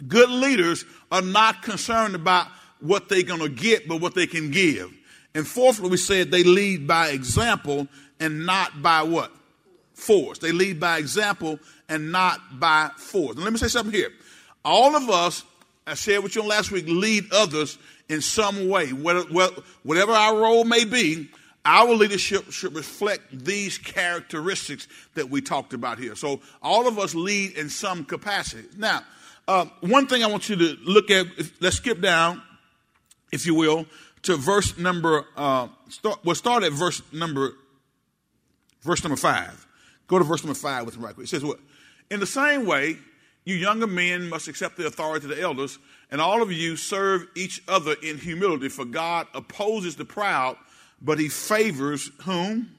Good 0.07 0.29
leaders 0.29 0.83
are 1.11 1.21
not 1.21 1.61
concerned 1.61 2.15
about 2.15 2.47
what 2.81 3.07
they're 3.07 3.23
going 3.23 3.39
to 3.39 3.49
get, 3.49 3.87
but 3.87 4.01
what 4.01 4.13
they 4.13 4.27
can 4.27 4.51
give. 4.51 4.91
And 5.33 5.47
fourthly, 5.47 5.89
we 5.89 5.97
said 5.97 6.31
they 6.31 6.43
lead 6.43 6.87
by 6.87 7.09
example 7.09 7.87
and 8.19 8.45
not 8.45 8.81
by 8.81 9.03
what? 9.03 9.31
Force. 9.93 10.39
They 10.39 10.51
lead 10.51 10.79
by 10.79 10.97
example 10.97 11.59
and 11.87 12.11
not 12.11 12.59
by 12.59 12.91
force. 12.97 13.35
And 13.35 13.43
let 13.43 13.53
me 13.53 13.59
say 13.59 13.67
something 13.67 13.93
here. 13.93 14.11
All 14.65 14.95
of 14.95 15.09
us 15.09 15.43
I 15.89 15.95
shared 15.95 16.23
with 16.23 16.35
you 16.35 16.43
last 16.43 16.71
week, 16.71 16.85
lead 16.87 17.25
others 17.31 17.77
in 18.07 18.21
some 18.21 18.69
way. 18.69 18.89
Whatever 18.89 20.11
our 20.11 20.37
role 20.37 20.63
may 20.63 20.85
be, 20.85 21.29
our 21.65 21.93
leadership 21.93 22.51
should 22.51 22.75
reflect 22.75 23.23
these 23.45 23.77
characteristics 23.77 24.87
that 25.15 25.29
we 25.29 25.41
talked 25.41 25.73
about 25.73 25.99
here. 25.99 26.15
So 26.15 26.41
all 26.61 26.87
of 26.87 26.97
us 26.97 27.13
lead 27.13 27.57
in 27.57 27.69
some 27.69 28.05
capacity. 28.05 28.67
Now, 28.77 29.01
uh, 29.47 29.65
one 29.81 30.07
thing 30.07 30.23
I 30.23 30.27
want 30.27 30.47
you 30.47 30.55
to 30.55 30.77
look 30.83 31.11
at, 31.11 31.27
let's 31.59 31.77
skip 31.77 32.01
down, 32.01 32.41
if 33.31 33.45
you 33.45 33.55
will, 33.55 33.85
to 34.23 34.37
verse 34.37 34.77
number, 34.77 35.25
uh, 35.35 35.67
start, 35.89 36.19
we'll 36.23 36.35
start 36.35 36.63
at 36.63 36.71
verse 36.71 37.01
number, 37.11 37.53
verse 38.81 39.03
number 39.03 39.17
five. 39.17 39.65
Go 40.07 40.19
to 40.19 40.23
verse 40.23 40.43
number 40.43 40.57
five 40.57 40.85
with 40.85 40.97
me 40.97 41.05
right 41.05 41.15
quick. 41.15 41.25
It 41.25 41.29
says 41.29 41.43
what? 41.43 41.59
In 42.11 42.19
the 42.19 42.25
same 42.27 42.65
way, 42.65 42.97
you 43.49 43.55
younger 43.55 43.87
men 43.87 44.29
must 44.29 44.47
accept 44.47 44.77
the 44.77 44.85
authority 44.85 45.25
of 45.29 45.35
the 45.35 45.41
elders, 45.41 45.79
and 46.11 46.21
all 46.21 46.41
of 46.41 46.51
you 46.51 46.77
serve 46.77 47.27
each 47.35 47.61
other 47.67 47.95
in 48.01 48.17
humility, 48.17 48.69
for 48.69 48.85
God 48.85 49.27
opposes 49.33 49.95
the 49.95 50.05
proud, 50.05 50.55
but 51.01 51.19
he 51.19 51.29
favors 51.29 52.11
whom? 52.23 52.75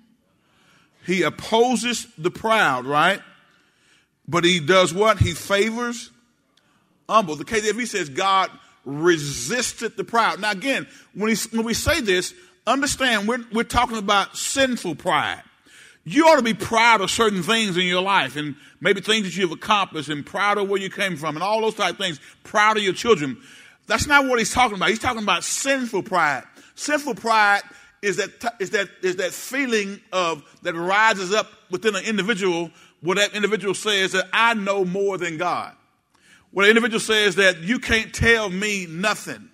He 1.07 1.23
opposes 1.23 2.07
the 2.17 2.31
proud, 2.31 2.87
right? 2.87 3.21
But 4.29 4.45
he 4.45 4.61
does 4.61 4.95
what? 4.95 5.19
He 5.19 5.33
favors 5.33 6.11
humble. 7.09 7.37
The 7.37 7.45
KJV 7.45 7.87
says 7.87 8.09
God 8.09 8.51
resisted 8.85 9.97
the 9.97 10.05
proud. 10.05 10.41
Now, 10.41 10.53
again, 10.53 10.87
when, 11.15 11.35
he, 11.35 11.37
when 11.57 11.67
we 11.67 11.75
say 11.75 12.01
this, 12.01 12.33
understand 12.67 13.27
we're, 13.27 13.45
we're 13.53 13.65
talking 13.65 13.97
about 13.97 14.37
sinful 14.37 14.95
pride 14.95 15.43
you 16.05 16.27
ought 16.27 16.37
to 16.37 16.43
be 16.43 16.55
proud 16.55 17.01
of 17.01 17.11
certain 17.11 17.43
things 17.43 17.77
in 17.77 17.85
your 17.85 18.03
life 18.03 18.37
and 18.37 18.57
maybe 18.81 19.01
things 19.01 19.25
that 19.25 19.37
you've 19.37 19.53
accomplished 19.53 20.09
and 20.09 20.25
proud 20.25 20.59
of 20.59 20.69
where 20.69 20.81
you 20.81 20.91
came 20.91 21.17
from 21.17 21.37
and 21.37 21.43
all 21.43 21.61
those 21.61 21.75
type 21.75 21.93
of 21.93 21.99
things, 21.99 22.21
proud 22.43 22.77
of 22.77 22.83
your 22.83 22.95
children. 22.95 23.37
That's 23.87 24.07
not 24.07 24.27
what 24.27 24.39
he's 24.39 24.53
talking 24.53 24.77
about. 24.77 24.89
He's 24.89 24.99
talking 24.99 25.23
about 25.23 25.45
sinful 25.45 26.05
pride. 26.05 26.45
Sinful 26.75 27.17
pride 27.17 27.63
is 28.03 28.17
that, 28.17 28.31
is 28.59 28.71
that, 28.71 28.89
is 29.03 29.17
that 29.17 29.33
feeling 29.33 30.01
of, 30.13 30.43
that 30.63 30.75
rises 30.75 31.35
up 31.35 31.51
within 31.71 31.95
an 31.95 32.05
individual 32.05 32.71
where 33.03 33.17
that 33.17 33.35
individual 33.35 33.75
says 33.75 34.13
that 34.13 34.27
I 34.33 34.55
know 34.55 34.85
more 34.85 35.19
than 35.19 35.37
God. 35.37 35.75
Where 36.51 36.67
the 36.67 36.71
individual 36.71 37.01
says 37.01 37.37
that 37.37 37.59
you 37.59 37.79
can't 37.79 38.13
tell 38.13 38.49
me 38.49 38.87
nothing. 38.89 39.49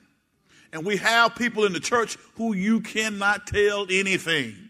And 0.72 0.84
we 0.84 0.96
have 0.96 1.34
people 1.34 1.64
in 1.64 1.72
the 1.72 1.80
church 1.80 2.16
who 2.34 2.54
you 2.54 2.80
cannot 2.80 3.46
tell 3.46 3.86
anything. 3.90 4.65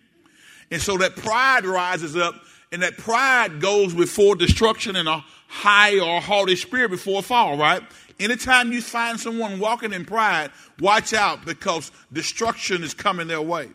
And 0.70 0.82
so 0.82 0.96
that 0.98 1.16
pride 1.16 1.64
rises 1.64 2.16
up, 2.16 2.34
and 2.72 2.82
that 2.82 2.96
pride 2.96 3.60
goes 3.60 3.94
before 3.94 4.34
destruction 4.36 4.96
and 4.96 5.08
a 5.08 5.24
high 5.48 6.00
or 6.00 6.20
haughty 6.20 6.56
spirit 6.56 6.90
before 6.90 7.20
a 7.20 7.22
fall, 7.22 7.56
right? 7.56 7.82
Anytime 8.18 8.72
you 8.72 8.80
find 8.80 9.20
someone 9.20 9.58
walking 9.60 9.92
in 9.92 10.04
pride, 10.04 10.50
watch 10.80 11.12
out 11.12 11.44
because 11.44 11.92
destruction 12.12 12.82
is 12.82 12.94
coming 12.94 13.28
their 13.28 13.42
way. 13.42 13.68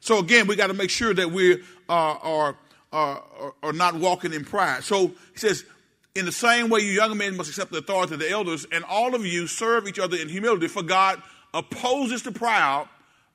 So 0.00 0.18
again, 0.18 0.46
we 0.46 0.54
got 0.54 0.68
to 0.68 0.74
make 0.74 0.90
sure 0.90 1.12
that 1.14 1.30
we 1.32 1.62
are, 1.88 2.16
uh, 2.16 2.28
are, 2.28 2.56
are, 2.92 3.54
are 3.62 3.72
not 3.72 3.94
walking 3.94 4.32
in 4.32 4.44
pride. 4.44 4.84
So 4.84 5.08
he 5.32 5.38
says, 5.38 5.64
in 6.14 6.24
the 6.24 6.32
same 6.32 6.70
way, 6.70 6.80
you 6.80 6.92
younger 6.92 7.14
men 7.14 7.36
must 7.36 7.50
accept 7.50 7.72
the 7.72 7.78
authority 7.78 8.14
of 8.14 8.20
the 8.20 8.30
elders, 8.30 8.66
and 8.70 8.84
all 8.84 9.14
of 9.14 9.26
you 9.26 9.46
serve 9.46 9.88
each 9.88 9.98
other 9.98 10.16
in 10.16 10.28
humility, 10.28 10.68
for 10.68 10.82
God 10.82 11.20
opposes 11.52 12.22
the 12.22 12.32
proud, 12.32 12.88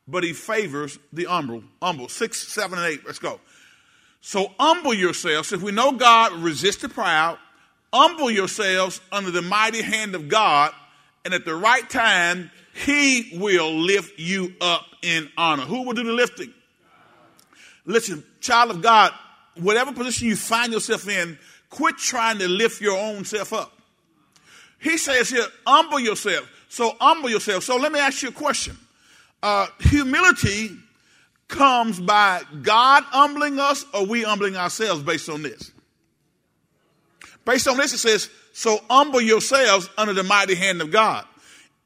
but 0.08 0.24
he 0.24 0.34
favors 0.34 1.00
the 1.14 1.26
humble. 1.26 1.64
Humble. 1.82 2.10
Six, 2.10 2.48
seven, 2.48 2.80
and 2.80 2.88
eight. 2.88 3.02
Let's 3.06 3.20
go. 3.20 3.40
So 4.22 4.52
humble 4.60 4.94
yourselves. 4.94 5.52
If 5.52 5.62
we 5.62 5.72
know 5.72 5.94
God 5.94 6.34
resists 6.34 6.82
the 6.82 6.90
proud, 6.90 7.38
humble 7.94 8.30
yourselves 8.30 9.02
under 9.12 9.32
the 9.32 9.42
mighty 9.42 9.82
hand 9.82 10.16
of 10.16 10.30
God, 10.30 10.74
and 11.26 11.34
at 11.34 11.46
the 11.46 11.56
right 11.56 11.88
time, 11.90 12.52
he 12.74 13.38
will 13.40 13.72
lift 13.74 14.20
you 14.20 14.54
up 14.62 14.86
in 15.02 15.30
honor. 15.38 15.64
Who 15.64 15.84
will 15.84 15.94
do 15.94 16.04
the 16.04 16.14
lifting? 16.14 16.54
Listen, 17.86 18.24
child 18.40 18.72
of 18.72 18.82
God, 18.82 19.12
whatever 19.56 19.92
position 19.92 20.28
you 20.28 20.36
find 20.36 20.72
yourself 20.72 21.08
in, 21.08 21.38
quit 21.70 21.98
trying 21.98 22.40
to 22.40 22.48
lift 22.48 22.82
your 22.82 22.98
own 22.98 23.26
self 23.26 23.54
up. 23.54 23.72
He 24.80 24.98
says 24.98 25.30
here, 25.30 25.46
humble 25.66 26.00
yourself. 26.00 26.50
So 26.70 26.96
humble 27.00 27.30
yourself. 27.30 27.64
So 27.64 27.78
let 27.78 27.92
me 27.92 28.00
ask 28.00 28.24
you 28.24 28.30
a 28.30 28.32
question. 28.32 28.78
Uh, 29.44 29.68
humility 29.80 30.72
comes 31.48 32.00
by 32.00 32.42
God 32.62 33.04
humbling 33.04 33.60
us 33.60 33.86
or 33.94 34.06
we 34.06 34.24
humbling 34.24 34.56
ourselves 34.56 35.04
based 35.04 35.30
on 35.30 35.42
this? 35.42 35.72
Based 37.44 37.68
on 37.68 37.78
this, 37.78 37.94
it 37.94 37.98
says, 37.98 38.30
so 38.54 38.80
humble 38.90 39.22
yourselves 39.22 39.90
under 39.98 40.14
the 40.14 40.24
mighty 40.24 40.56
hand 40.56 40.82
of 40.82 40.92
God. 40.92 41.26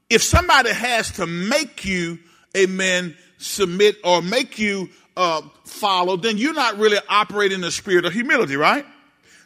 If 0.09 0.21
somebody 0.21 0.71
has 0.71 1.11
to 1.13 1.25
make 1.25 1.85
you, 1.85 2.19
amen, 2.55 3.15
submit 3.37 3.97
or 4.03 4.21
make 4.21 4.59
you 4.59 4.89
uh, 5.15 5.41
follow, 5.63 6.17
then 6.17 6.37
you're 6.37 6.53
not 6.53 6.77
really 6.77 6.99
operating 7.09 7.55
in 7.55 7.61
the 7.61 7.71
spirit 7.71 8.05
of 8.05 8.13
humility, 8.13 8.55
right? 8.55 8.85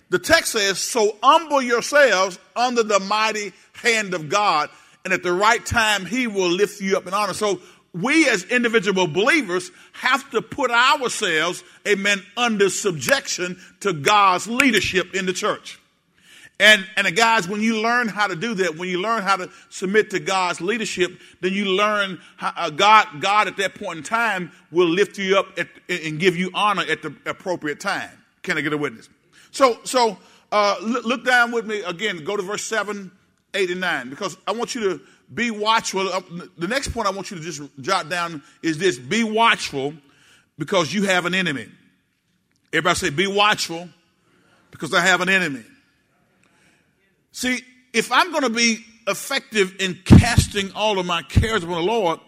The 0.09 0.19
text 0.19 0.53
says, 0.53 0.79
so 0.79 1.17
humble 1.21 1.61
yourselves 1.61 2.39
under 2.55 2.81
the 2.81 2.99
mighty 2.99 3.53
hand 3.73 4.13
of 4.13 4.29
God, 4.29 4.69
and 5.05 5.13
at 5.13 5.23
the 5.23 5.31
right 5.31 5.63
time, 5.65 6.05
he 6.05 6.27
will 6.27 6.49
lift 6.49 6.81
you 6.81 6.97
up 6.97 7.07
in 7.07 7.13
honor. 7.13 7.33
So 7.33 7.61
we 7.93 8.27
as 8.29 8.43
individual 8.45 9.07
believers 9.07 9.71
have 9.93 10.29
to 10.31 10.41
put 10.41 10.71
ourselves, 10.71 11.63
amen, 11.87 12.23
under 12.37 12.69
subjection 12.69 13.59
to 13.79 13.93
God's 13.93 14.47
leadership 14.47 15.15
in 15.15 15.25
the 15.25 15.33
church. 15.33 15.79
And, 16.59 16.85
and 16.97 17.07
uh, 17.07 17.11
guys, 17.11 17.47
when 17.47 17.61
you 17.61 17.81
learn 17.81 18.09
how 18.09 18.27
to 18.27 18.35
do 18.35 18.53
that, 18.55 18.75
when 18.77 18.89
you 18.89 19.01
learn 19.01 19.23
how 19.23 19.37
to 19.37 19.49
submit 19.69 20.09
to 20.09 20.19
God's 20.19 20.59
leadership, 20.59 21.17
then 21.39 21.53
you 21.53 21.65
learn 21.65 22.19
how 22.35 22.51
uh, 22.55 22.69
God, 22.69 23.21
God 23.21 23.47
at 23.47 23.57
that 23.57 23.75
point 23.75 23.99
in 23.99 24.03
time 24.03 24.51
will 24.69 24.89
lift 24.89 25.17
you 25.17 25.39
up 25.39 25.57
at, 25.57 25.69
and 25.87 26.19
give 26.19 26.35
you 26.35 26.51
honor 26.53 26.83
at 26.83 27.01
the 27.01 27.15
appropriate 27.25 27.79
time. 27.79 28.11
Can 28.43 28.57
I 28.57 28.61
get 28.61 28.73
a 28.73 28.77
witness? 28.77 29.07
So, 29.51 29.79
so 29.85 30.17
uh, 30.51 30.75
look 30.81 31.25
down 31.25 31.51
with 31.53 31.65
me 31.65 31.81
again. 31.81 32.25
Go 32.25 32.35
to 32.35 32.43
verse 32.43 32.63
7, 32.63 33.09
8, 33.53 33.71
and 33.71 33.79
9, 33.79 34.09
because 34.09 34.37
I 34.45 34.51
want 34.51 34.75
you 34.75 34.81
to 34.81 35.01
be 35.33 35.51
watchful. 35.51 36.07
Uh, 36.07 36.21
the 36.57 36.67
next 36.67 36.89
point 36.89 37.07
I 37.07 37.11
want 37.11 37.31
you 37.31 37.37
to 37.37 37.43
just 37.43 37.61
jot 37.81 38.09
down 38.09 38.41
is 38.63 38.77
this 38.77 38.97
be 38.97 39.23
watchful 39.23 39.93
because 40.57 40.93
you 40.93 41.03
have 41.03 41.25
an 41.25 41.33
enemy. 41.33 41.67
Everybody 42.73 42.95
say, 42.95 43.09
be 43.09 43.27
watchful 43.27 43.89
because 44.71 44.93
I 44.93 45.01
have 45.01 45.21
an 45.21 45.29
enemy. 45.29 45.63
See, 47.31 47.61
if 47.93 48.11
I'm 48.11 48.31
going 48.31 48.43
to 48.43 48.49
be 48.49 48.83
effective 49.07 49.75
in 49.79 49.97
casting 50.05 50.71
all 50.73 50.99
of 50.99 51.05
my 51.05 51.21
cares 51.23 51.63
upon 51.63 51.75
the 51.75 51.91
Lord, 51.91 52.19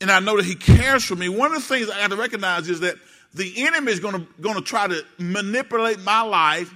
and 0.00 0.10
I 0.10 0.20
know 0.20 0.36
that 0.36 0.44
He 0.44 0.54
cares 0.54 1.04
for 1.04 1.16
me, 1.16 1.28
one 1.28 1.52
of 1.52 1.62
the 1.62 1.68
things 1.68 1.90
I 1.90 1.98
have 1.98 2.10
to 2.10 2.16
recognize 2.16 2.68
is 2.68 2.80
that 2.80 2.96
the 3.34 3.66
enemy 3.66 3.92
is 3.92 4.00
going 4.00 4.14
to, 4.14 4.26
going 4.40 4.54
to 4.54 4.62
try 4.62 4.86
to 4.86 5.02
manipulate 5.18 6.00
my 6.00 6.22
life, 6.22 6.72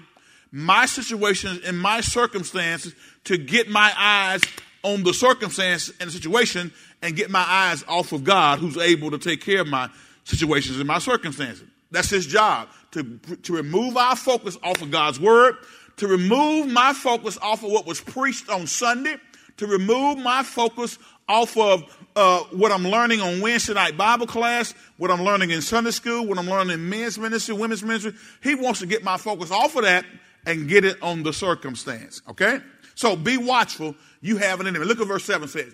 my 0.50 0.87
situations, 0.87 1.61
and 1.64 1.78
my 1.78 2.00
circumstances 2.00 2.94
to 3.25 3.38
get 3.38 3.68
my 3.68 3.92
eyes 3.97 4.42
on 4.82 5.02
the 5.02 5.14
circumstance 5.14 5.90
and 6.00 6.08
the 6.08 6.12
situation 6.12 6.72
and 7.02 7.16
get 7.16 7.30
my 7.30 7.44
eyes 7.46 7.84
off 7.88 8.12
of 8.12 8.24
God 8.24 8.58
who's 8.58 8.76
able 8.76 9.10
to 9.10 9.18
take 9.18 9.40
care 9.40 9.60
of 9.60 9.68
my 9.68 9.88
situations 10.24 10.78
and 10.78 10.86
my 10.86 10.98
circumstances. 10.98 11.66
That's 11.90 12.10
his 12.10 12.26
job 12.26 12.68
to, 12.92 13.18
to 13.42 13.52
remove 13.54 13.96
our 13.96 14.16
focus 14.16 14.56
off 14.62 14.80
of 14.82 14.90
God's 14.90 15.20
word, 15.20 15.56
to 15.98 16.08
remove 16.08 16.68
my 16.68 16.92
focus 16.92 17.38
off 17.42 17.62
of 17.62 17.70
what 17.70 17.86
was 17.86 18.00
preached 18.00 18.48
on 18.48 18.66
Sunday, 18.66 19.16
to 19.58 19.66
remove 19.66 20.18
my 20.18 20.42
focus 20.42 20.98
off 21.28 21.56
of 21.56 21.84
uh, 22.16 22.40
what 22.50 22.72
I'm 22.72 22.84
learning 22.84 23.20
on 23.20 23.40
Wednesday 23.40 23.74
night 23.74 23.96
Bible 23.96 24.26
class, 24.26 24.74
what 24.96 25.10
I'm 25.10 25.22
learning 25.22 25.50
in 25.50 25.62
Sunday 25.62 25.90
school, 25.90 26.26
what 26.26 26.38
I'm 26.38 26.48
learning 26.48 26.74
in 26.74 26.88
men's 26.88 27.18
ministry, 27.18 27.54
women's 27.54 27.82
ministry. 27.82 28.14
He 28.42 28.54
wants 28.54 28.80
to 28.80 28.86
get 28.86 29.04
my 29.04 29.16
focus 29.16 29.50
off 29.50 29.76
of 29.76 29.84
that 29.84 30.04
and 30.46 30.68
get 30.68 30.84
it 30.84 31.00
on 31.02 31.22
the 31.22 31.32
circumstance. 31.32 32.22
Okay? 32.28 32.60
So 32.94 33.16
be 33.16 33.37
watchful. 33.37 33.94
You 34.20 34.37
have 34.38 34.61
an 34.61 34.66
enemy. 34.66 34.84
Look 34.84 35.00
at 35.00 35.06
verse 35.06 35.25
7 35.25 35.49
says. 35.49 35.72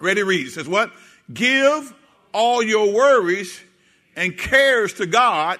Ready 0.00 0.20
to 0.20 0.26
read. 0.26 0.46
It 0.46 0.50
says 0.50 0.68
what? 0.68 0.92
Give 1.32 1.94
all 2.32 2.62
your 2.62 2.92
worries 2.92 3.60
and 4.14 4.36
cares 4.36 4.94
to 4.94 5.06
God, 5.06 5.58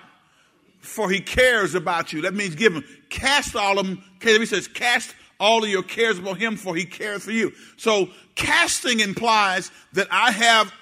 for 0.81 1.11
he 1.11 1.21
cares 1.21 1.75
about 1.75 2.13
you. 2.13 2.23
That 2.23 2.35
means 2.35 2.55
give 2.55 2.75
him. 2.75 2.85
Cast 3.09 3.57
all 3.57 3.79
of 3.79 3.87
them. 3.87 4.03
He 4.21 4.47
says, 4.47 4.69
cast 4.69 5.15
all 5.39 5.65
of 5.65 5.71
your 5.71 5.83
cares 5.83 6.19
upon 6.19 6.37
him, 6.37 6.57
for 6.57 6.75
he 6.75 6.85
cares 6.85 7.25
for 7.25 7.33
you. 7.33 7.53
So 7.77 8.09
casting 8.35 9.01
implies 9.01 9.71
that 9.93 10.09
I 10.11 10.33
have 10.33 10.73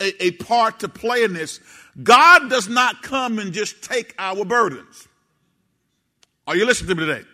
a, 0.00 0.24
a 0.24 0.30
part 0.32 0.80
to 0.80 0.88
play 0.88 1.24
in 1.24 1.34
this. 1.34 1.60
God 2.02 2.50
does 2.50 2.68
not 2.68 3.02
come 3.02 3.38
and 3.38 3.52
just 3.52 3.82
take 3.82 4.14
our 4.18 4.44
burdens. 4.44 5.08
Are 6.46 6.56
you 6.56 6.66
listening 6.66 6.88
to 6.88 6.94
me 6.94 7.06
today? 7.06 7.28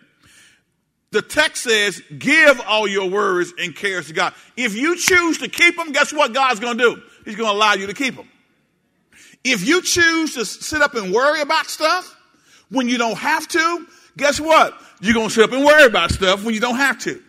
The 1.11 1.21
text 1.21 1.63
says, 1.63 2.01
give 2.17 2.61
all 2.61 2.87
your 2.87 3.09
worries 3.09 3.53
and 3.59 3.75
cares 3.75 4.07
to 4.07 4.13
God. 4.13 4.33
If 4.55 4.75
you 4.75 4.95
choose 4.95 5.39
to 5.39 5.49
keep 5.49 5.75
them, 5.75 5.91
guess 5.91 6.13
what 6.13 6.33
God's 6.33 6.61
going 6.61 6.77
to 6.77 6.95
do? 6.95 7.01
He's 7.25 7.35
going 7.35 7.49
to 7.49 7.55
allow 7.55 7.73
you 7.73 7.87
to 7.87 7.93
keep 7.93 8.15
them. 8.15 8.29
If 9.43 9.67
you 9.67 9.81
choose 9.81 10.35
to 10.35 10.45
sit 10.45 10.81
up 10.81 10.95
and 10.95 11.13
worry 11.13 11.41
about 11.41 11.67
stuff 11.67 12.15
when 12.69 12.87
you 12.87 12.97
don't 12.97 13.17
have 13.17 13.47
to, 13.49 13.87
guess 14.15 14.39
what? 14.39 14.73
You're 15.01 15.13
going 15.13 15.27
to 15.27 15.33
sit 15.33 15.43
up 15.43 15.51
and 15.51 15.65
worry 15.65 15.85
about 15.85 16.11
stuff 16.11 16.45
when 16.45 16.53
you 16.53 16.61
don't 16.61 16.77
have 16.77 16.99
to. 16.99 17.21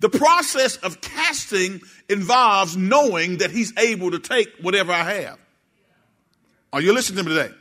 The 0.00 0.08
process 0.08 0.76
of 0.76 1.00
casting 1.00 1.82
involves 2.08 2.76
knowing 2.76 3.38
that 3.38 3.50
He's 3.50 3.76
able 3.76 4.12
to 4.12 4.18
take 4.18 4.48
whatever 4.60 4.92
I 4.92 5.02
have. 5.02 5.38
Are 6.72 6.80
you 6.80 6.94
listening 6.94 7.24
to 7.24 7.30
me 7.30 7.36
today? 7.36 7.54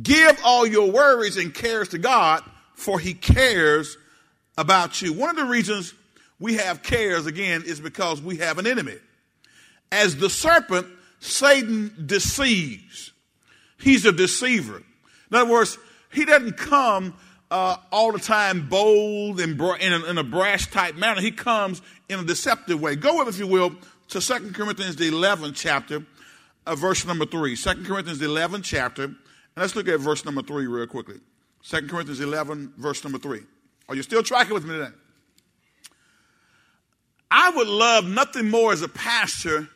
Give 0.00 0.40
all 0.44 0.66
your 0.66 0.90
worries 0.90 1.36
and 1.36 1.52
cares 1.52 1.88
to 1.90 1.98
God, 1.98 2.42
for 2.74 2.98
He 2.98 3.12
cares 3.12 3.98
about 4.56 5.02
you. 5.02 5.12
One 5.12 5.30
of 5.30 5.36
the 5.36 5.44
reasons 5.44 5.94
we 6.38 6.54
have 6.54 6.82
cares, 6.82 7.26
again, 7.26 7.62
is 7.66 7.80
because 7.80 8.20
we 8.20 8.36
have 8.38 8.58
an 8.58 8.66
enemy. 8.66 8.96
As 9.92 10.16
the 10.16 10.30
serpent, 10.30 10.86
Satan 11.20 12.04
deceives. 12.06 13.12
He's 13.78 14.04
a 14.04 14.12
deceiver. 14.12 14.82
In 15.30 15.36
other 15.36 15.50
words, 15.50 15.78
he 16.12 16.24
doesn't 16.24 16.56
come 16.56 17.14
uh, 17.50 17.76
all 17.92 18.12
the 18.12 18.18
time 18.18 18.68
bold 18.68 19.40
and 19.40 19.60
in, 19.80 19.92
a, 19.92 20.04
in 20.04 20.18
a 20.18 20.24
brash 20.24 20.70
type 20.70 20.96
manner. 20.96 21.20
He 21.20 21.30
comes 21.30 21.82
in 22.08 22.18
a 22.18 22.24
deceptive 22.24 22.80
way. 22.80 22.96
Go 22.96 23.18
with, 23.18 23.28
if 23.28 23.38
you 23.38 23.46
will, 23.46 23.74
to 24.08 24.20
2 24.20 24.52
Corinthians, 24.52 24.96
the 24.96 25.10
11th 25.10 25.52
chapter, 25.54 26.04
uh, 26.66 26.74
verse 26.74 27.06
number 27.06 27.26
3. 27.26 27.56
2 27.56 27.84
Corinthians, 27.84 28.18
the 28.18 28.26
11th 28.26 28.64
chapter. 28.64 29.04
And 29.04 29.16
let's 29.56 29.76
look 29.76 29.88
at 29.88 30.00
verse 30.00 30.24
number 30.24 30.42
3 30.42 30.66
real 30.66 30.86
quickly. 30.86 31.20
2 31.62 31.86
Corinthians 31.88 32.20
11, 32.20 32.74
verse 32.76 33.02
number 33.04 33.18
3. 33.18 33.40
Are 33.88 33.94
you 33.94 34.02
still 34.02 34.22
tracking 34.22 34.54
with 34.54 34.64
me 34.64 34.72
today? 34.72 34.90
I 37.30 37.50
would 37.50 37.68
love 37.68 38.06
nothing 38.06 38.48
more 38.48 38.72
as 38.72 38.82
a 38.82 38.88
pastor. 38.88 39.68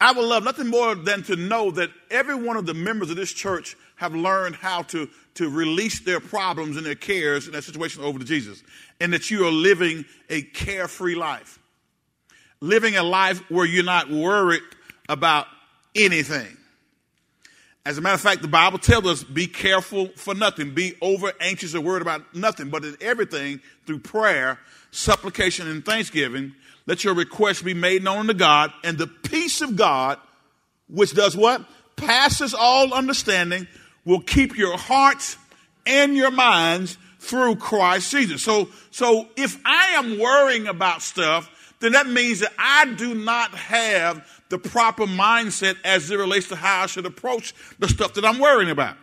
I 0.00 0.12
would 0.12 0.24
love 0.24 0.44
nothing 0.44 0.68
more 0.68 0.94
than 0.94 1.22
to 1.24 1.36
know 1.36 1.70
that 1.72 1.90
every 2.10 2.34
one 2.34 2.56
of 2.56 2.66
the 2.66 2.74
members 2.74 3.10
of 3.10 3.16
this 3.16 3.32
church 3.32 3.76
have 3.96 4.14
learned 4.14 4.56
how 4.56 4.82
to, 4.82 5.08
to 5.34 5.50
release 5.50 6.00
their 6.00 6.20
problems 6.20 6.76
and 6.76 6.84
their 6.84 6.94
cares 6.94 7.46
and 7.46 7.54
their 7.54 7.62
situation 7.62 8.02
over 8.02 8.18
to 8.18 8.24
Jesus. 8.24 8.62
And 9.00 9.12
that 9.12 9.30
you 9.30 9.46
are 9.46 9.50
living 9.50 10.04
a 10.28 10.42
carefree 10.42 11.14
life. 11.14 11.58
Living 12.60 12.96
a 12.96 13.02
life 13.02 13.38
where 13.50 13.66
you're 13.66 13.84
not 13.84 14.10
worried 14.10 14.62
about 15.08 15.46
anything. 15.94 16.56
As 17.86 17.98
a 17.98 18.00
matter 18.00 18.16
of 18.16 18.20
fact, 18.20 18.42
the 18.42 18.48
Bible 18.48 18.80
tells 18.80 19.06
us 19.06 19.22
be 19.22 19.46
careful 19.46 20.08
for 20.16 20.34
nothing, 20.34 20.74
be 20.74 20.96
over 21.00 21.32
anxious 21.40 21.72
or 21.72 21.80
worried 21.80 22.02
about 22.02 22.34
nothing, 22.34 22.68
but 22.68 22.84
in 22.84 22.96
everything 23.00 23.60
through 23.86 24.00
prayer, 24.00 24.58
supplication, 24.90 25.68
and 25.68 25.84
thanksgiving, 25.86 26.52
let 26.86 27.04
your 27.04 27.14
requests 27.14 27.62
be 27.62 27.74
made 27.74 28.02
known 28.02 28.26
to 28.26 28.34
God, 28.34 28.72
and 28.82 28.98
the 28.98 29.06
peace 29.06 29.60
of 29.60 29.76
God, 29.76 30.18
which 30.88 31.14
does 31.14 31.36
what? 31.36 31.64
Passes 31.94 32.54
all 32.54 32.92
understanding, 32.92 33.68
will 34.04 34.20
keep 34.20 34.58
your 34.58 34.76
hearts 34.76 35.36
and 35.86 36.16
your 36.16 36.32
minds 36.32 36.98
through 37.20 37.54
Christ 37.54 38.10
Jesus. 38.10 38.42
So, 38.42 38.68
so 38.90 39.28
if 39.36 39.60
I 39.64 39.90
am 39.90 40.18
worrying 40.18 40.66
about 40.66 41.02
stuff, 41.02 41.74
then 41.78 41.92
that 41.92 42.08
means 42.08 42.40
that 42.40 42.52
I 42.58 42.86
do 42.94 43.14
not 43.14 43.54
have 43.54 44.35
the 44.48 44.58
proper 44.58 45.06
mindset 45.06 45.76
as 45.84 46.10
it 46.10 46.16
relates 46.16 46.48
to 46.48 46.56
how 46.56 46.82
I 46.82 46.86
should 46.86 47.06
approach 47.06 47.54
the 47.78 47.88
stuff 47.88 48.14
that 48.14 48.24
I'm 48.24 48.38
worrying 48.38 48.70
about. 48.70 48.96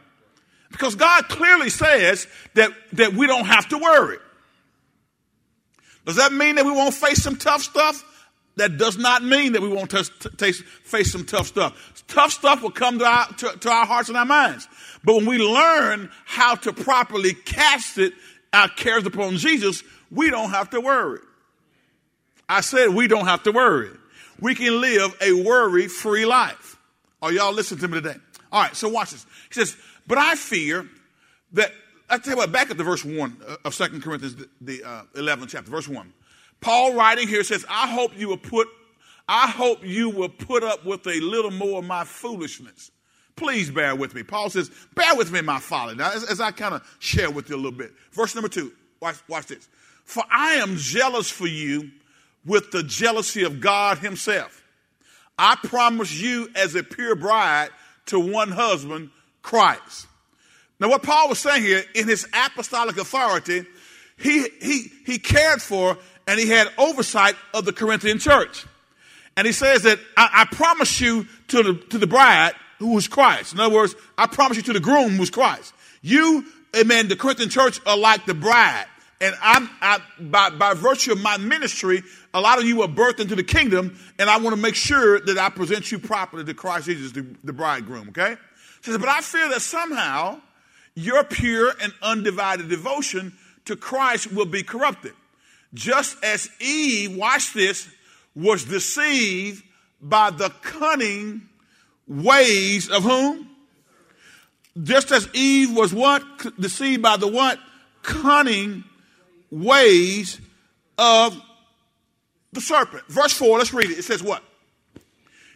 Because 0.72 0.96
God 0.96 1.30
clearly 1.30 1.70
says 1.70 2.28
that, 2.56 2.72
that 2.94 3.14
we 3.14 3.28
don't 3.28 3.46
have 3.46 3.68
to 3.70 3.78
worry. 3.78 4.18
Does 6.06 6.16
that 6.16 6.34
mean 6.34 6.56
that 6.56 6.66
we 6.66 6.72
won't 6.72 6.94
face 6.94 7.22
some 7.22 7.36
tough 7.36 7.62
stuff? 7.62 8.04
That 8.56 8.78
does 8.78 8.98
not 8.98 9.24
mean 9.24 9.54
that 9.54 9.62
we 9.62 9.68
won't 9.68 9.90
t- 9.90 10.04
t- 10.38 10.52
face 10.52 11.12
some 11.12 11.26
tough 11.26 11.48
stuff. 11.48 12.04
Tough 12.08 12.32
stuff 12.32 12.62
will 12.62 12.72
come 12.72 13.00
to 13.00 13.06
our, 13.06 13.28
to, 13.28 13.58
to 13.60 13.70
our 13.70 13.86
hearts 13.86 14.10
and 14.10 14.18
our 14.18 14.26
minds. 14.26 14.68
But 15.04 15.16
when 15.16 15.26
we 15.26 15.38
learn 15.40 16.12
how 16.26 16.56
to 16.56 16.74
properly 16.74 17.34
cast 17.34 17.98
it, 17.98 18.14
our 18.52 18.68
cares 18.68 19.06
upon 19.06 19.38
Jesus, 19.38 19.84
we 20.12 20.30
don't 20.30 20.52
have 20.52 20.70
to 20.72 20.82
worry. 20.82 21.20
I 22.48 22.62
said 22.62 22.90
we 22.90 23.08
don't 23.08 23.26
have 23.26 23.44
to 23.44 23.52
worry. 23.52 23.90
We 24.44 24.56
can 24.56 24.82
live 24.82 25.16
a 25.22 25.32
worry 25.32 25.88
free 25.88 26.26
life. 26.26 26.78
Are 27.22 27.32
y'all 27.32 27.54
listening 27.54 27.80
to 27.80 27.88
me 27.88 28.02
today? 28.02 28.20
All 28.52 28.62
right, 28.62 28.76
so 28.76 28.90
watch 28.90 29.12
this. 29.12 29.26
He 29.48 29.54
says, 29.54 29.78
But 30.06 30.18
I 30.18 30.36
fear 30.36 30.86
that, 31.54 31.72
I 32.10 32.18
tell 32.18 32.34
you 32.34 32.38
what, 32.40 32.52
back 32.52 32.70
at 32.70 32.78
the 32.78 32.84
verse 32.84 33.06
1 33.06 33.38
of 33.64 33.74
Second 33.74 34.04
Corinthians, 34.04 34.36
the, 34.36 34.50
the 34.60 34.84
uh, 34.84 35.04
11th 35.16 35.48
chapter, 35.48 35.72
verse 35.72 35.88
1. 35.88 36.14
Paul 36.60 36.94
writing 36.94 37.30
here 37.30 37.46
says, 37.46 37.66
I 37.70 37.88
hope 37.88 38.20
you 38.20 38.28
will 38.28 38.38
put, 38.38 38.68
I 39.30 39.48
hope 39.48 39.80
you 39.82 40.10
will 40.10 40.28
put 40.28 40.62
up 40.62 40.86
with 40.86 41.08
a 41.08 41.22
little 41.22 41.52
more 41.52 41.80
of 41.80 41.86
my 41.86 42.04
foolishness. 42.04 42.92
Please 43.38 43.72
bear 43.72 43.96
with 43.96 44.14
me. 44.14 44.24
Paul 44.24 44.50
says, 44.50 44.70
bear 44.94 45.16
with 45.16 45.32
me 45.32 45.40
my 45.40 45.60
folly. 45.60 45.96
Now, 45.96 46.12
as, 46.12 46.26
as 46.26 46.42
I 46.42 46.52
kind 46.52 46.76
of 46.76 46.98
share 47.00 47.32
with 47.32 47.50
you 47.50 47.56
a 47.56 47.62
little 47.64 47.72
bit. 47.72 47.94
Verse 48.12 48.36
number 48.36 48.50
two, 48.50 48.74
watch, 49.00 49.16
watch 49.30 49.46
this. 49.46 49.70
For 50.04 50.26
I 50.30 50.56
am 50.56 50.76
jealous 50.76 51.30
for 51.30 51.48
you 51.48 51.92
with 52.46 52.72
the 52.72 52.84
jealousy 52.84 53.44
of 53.44 53.60
God 53.62 54.00
himself. 54.00 54.64
I 55.38 55.56
promise 55.56 56.14
you 56.14 56.50
as 56.56 56.76
a 56.76 56.84
pure 56.84 57.16
bride 57.16 57.70
to 58.08 58.20
one 58.20 58.52
husband, 58.52 59.10
Christ. 59.42 60.08
Now, 60.80 60.90
what 60.90 61.04
Paul 61.04 61.30
was 61.30 61.40
saying 61.40 61.64
here, 61.64 61.84
in 61.96 62.08
his 62.08 62.28
apostolic 62.34 62.98
authority, 62.98 63.66
he, 64.18 64.48
he, 64.62 64.92
he 65.06 65.18
cared 65.18 65.62
for 65.62 65.98
and 66.28 66.40
he 66.40 66.48
had 66.48 66.68
oversight 66.78 67.36
of 67.54 67.66
the 67.66 67.74
Corinthian 67.74 68.20
church. 68.20 68.66
And 69.36 69.48
he 69.48 69.54
says 69.54 69.84
that 69.84 70.00
I, 70.16 70.46
I 70.52 70.56
promise 70.56 71.02
you 71.02 71.28
to 71.50 71.64
the, 71.64 71.74
to 71.90 71.98
the 71.98 72.08
bride 72.08 72.54
who 72.80 72.98
is 72.98 73.08
Christ. 73.08 73.54
In 73.54 73.60
other 73.60 73.74
words, 73.74 73.96
I 74.18 74.28
promise 74.28 74.58
you 74.58 74.64
to 74.64 74.74
the 74.74 74.80
groom 74.80 75.12
who's 75.12 75.30
Christ. 75.30 75.74
You, 76.02 76.46
amen, 76.76 77.08
the 77.08 77.16
Corinthian 77.16 77.50
church 77.50 77.80
are 77.86 77.98
like 77.98 78.26
the 78.26 78.34
bride. 78.34 78.86
And 79.24 79.38
I'm, 79.42 79.70
I, 79.82 80.00
by, 80.20 80.50
by 80.50 80.74
virtue 80.74 81.14
of 81.14 81.22
my 81.22 81.38
ministry, 81.38 82.04
a 82.34 82.42
lot 82.42 82.60
of 82.60 82.66
you 82.66 82.76
were 82.76 82.90
birthed 82.90 83.22
into 83.22 83.38
the 83.38 83.44
kingdom, 83.44 83.98
and 84.20 84.30
I 84.30 84.36
want 84.36 84.54
to 84.54 84.62
make 84.62 84.76
sure 84.76 85.22
that 85.22 85.38
I 85.38 85.50
present 85.50 85.94
you 85.94 85.98
properly 85.98 86.44
to 86.44 86.54
Christ 86.54 86.88
Jesus, 86.88 87.14
the, 87.14 87.26
the 87.42 87.54
bridegroom, 87.54 88.10
okay? 88.10 88.36
Says, 88.82 88.98
but 88.98 89.08
I 89.08 89.22
fear 89.22 89.48
that 89.48 89.62
somehow 89.62 90.42
your 90.94 91.24
pure 91.24 91.74
and 91.82 91.94
undivided 92.02 92.68
devotion 92.68 93.32
to 93.64 93.78
Christ 93.78 94.34
will 94.34 94.46
be 94.46 94.62
corrupted. 94.62 95.14
Just 95.74 96.22
as 96.22 96.50
Eve, 96.60 97.16
watch 97.16 97.54
this, 97.54 97.88
was 98.36 98.66
deceived 98.66 99.64
by 100.02 100.32
the 100.32 100.50
cunning 100.64 101.44
ways 102.10 102.90
of 102.90 103.04
whom? 103.04 103.48
Just 104.84 105.14
as 105.14 105.30
Eve 105.34 105.74
was 105.74 105.94
what? 105.94 106.22
Deceived 106.60 107.02
by 107.02 107.16
the 107.16 107.30
what? 107.30 107.58
Cunning 108.02 108.84
ways 109.54 110.42
of 110.98 111.40
the 112.52 112.62
serpent. 112.62 113.04
Verse 113.08 113.34
4, 113.34 113.60
let's 113.60 113.74
read 113.74 113.92
it. 113.92 114.00
It 114.00 114.04
says 114.04 114.24
what? 114.24 114.44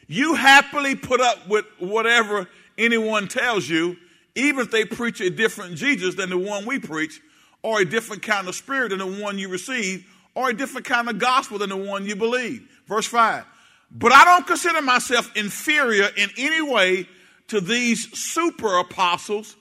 You 0.08 0.36
happily 0.36 0.96
put 0.96 1.20
up 1.20 1.48
with 1.48 1.66
whatever 1.80 2.48
anyone 2.78 3.28
tells 3.28 3.68
you, 3.68 3.98
even 4.36 4.62
if 4.62 4.72
they 4.72 4.86
preach 4.86 5.20
a 5.20 5.30
different 5.30 5.76
Jesus 5.76 6.16
than 6.16 6.30
the 6.30 6.38
one 6.38 6.66
we 6.66 6.80
preach, 6.80 7.20
or 7.64 7.82
a 7.82 7.86
different 7.86 8.22
kind 8.22 8.48
of 8.48 8.56
spirit 8.56 8.90
than 8.90 9.00
the 9.00 9.22
one 9.22 9.40
you 9.40 9.50
receive, 9.50 10.06
or 10.36 10.50
a 10.50 10.54
different 10.54 10.86
kind 10.86 11.10
of 11.10 11.18
gospel 11.18 11.58
than 11.58 11.70
the 11.70 11.78
one 11.78 12.06
you 12.06 12.16
believe. 12.16 12.70
Verse 12.88 13.08
5. 13.08 13.44
But 13.92 14.12
I 14.12 14.26
don't 14.26 14.46
consider 14.46 14.82
myself 14.82 15.36
inferior 15.36 16.10
in 16.16 16.30
any 16.38 16.62
way 16.62 17.10
to 17.48 17.60
these 17.60 18.18
super 18.18 18.78
apostles 18.78 19.56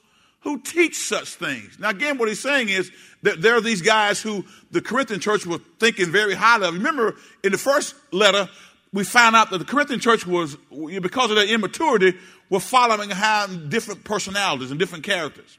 who 0.47 0.61
teach 0.61 0.95
such 0.95 1.31
things. 1.31 1.77
Now, 1.77 1.89
again, 1.89 2.19
what 2.19 2.29
he's 2.29 2.39
saying 2.39 2.69
is 2.69 2.93
that 3.23 3.43
there 3.43 3.57
are 3.57 3.61
these 3.61 3.83
guys 3.83 4.23
who 4.23 4.45
the 4.71 4.81
Corinthian 4.81 5.19
church 5.19 5.45
was 5.45 5.61
thinking 5.81 6.07
very 6.07 6.35
highly 6.35 6.69
of. 6.69 6.75
Remember, 6.75 7.17
in 7.43 7.51
the 7.51 7.59
first 7.59 7.97
letter, 8.13 8.49
we 8.93 9.03
found 9.03 9.35
out 9.35 9.51
that 9.51 9.59
the 9.59 9.65
Corinthian 9.65 9.99
church 9.99 10.25
was, 10.25 10.57
because 11.03 11.31
of 11.31 11.37
their 11.37 11.53
immaturity, 11.53 12.17
were 12.49 12.61
following 12.61 13.09
behind 13.09 13.71
different 13.71 14.05
personalities 14.05 14.71
and 14.71 14.79
different 14.79 15.03
characters. 15.03 15.59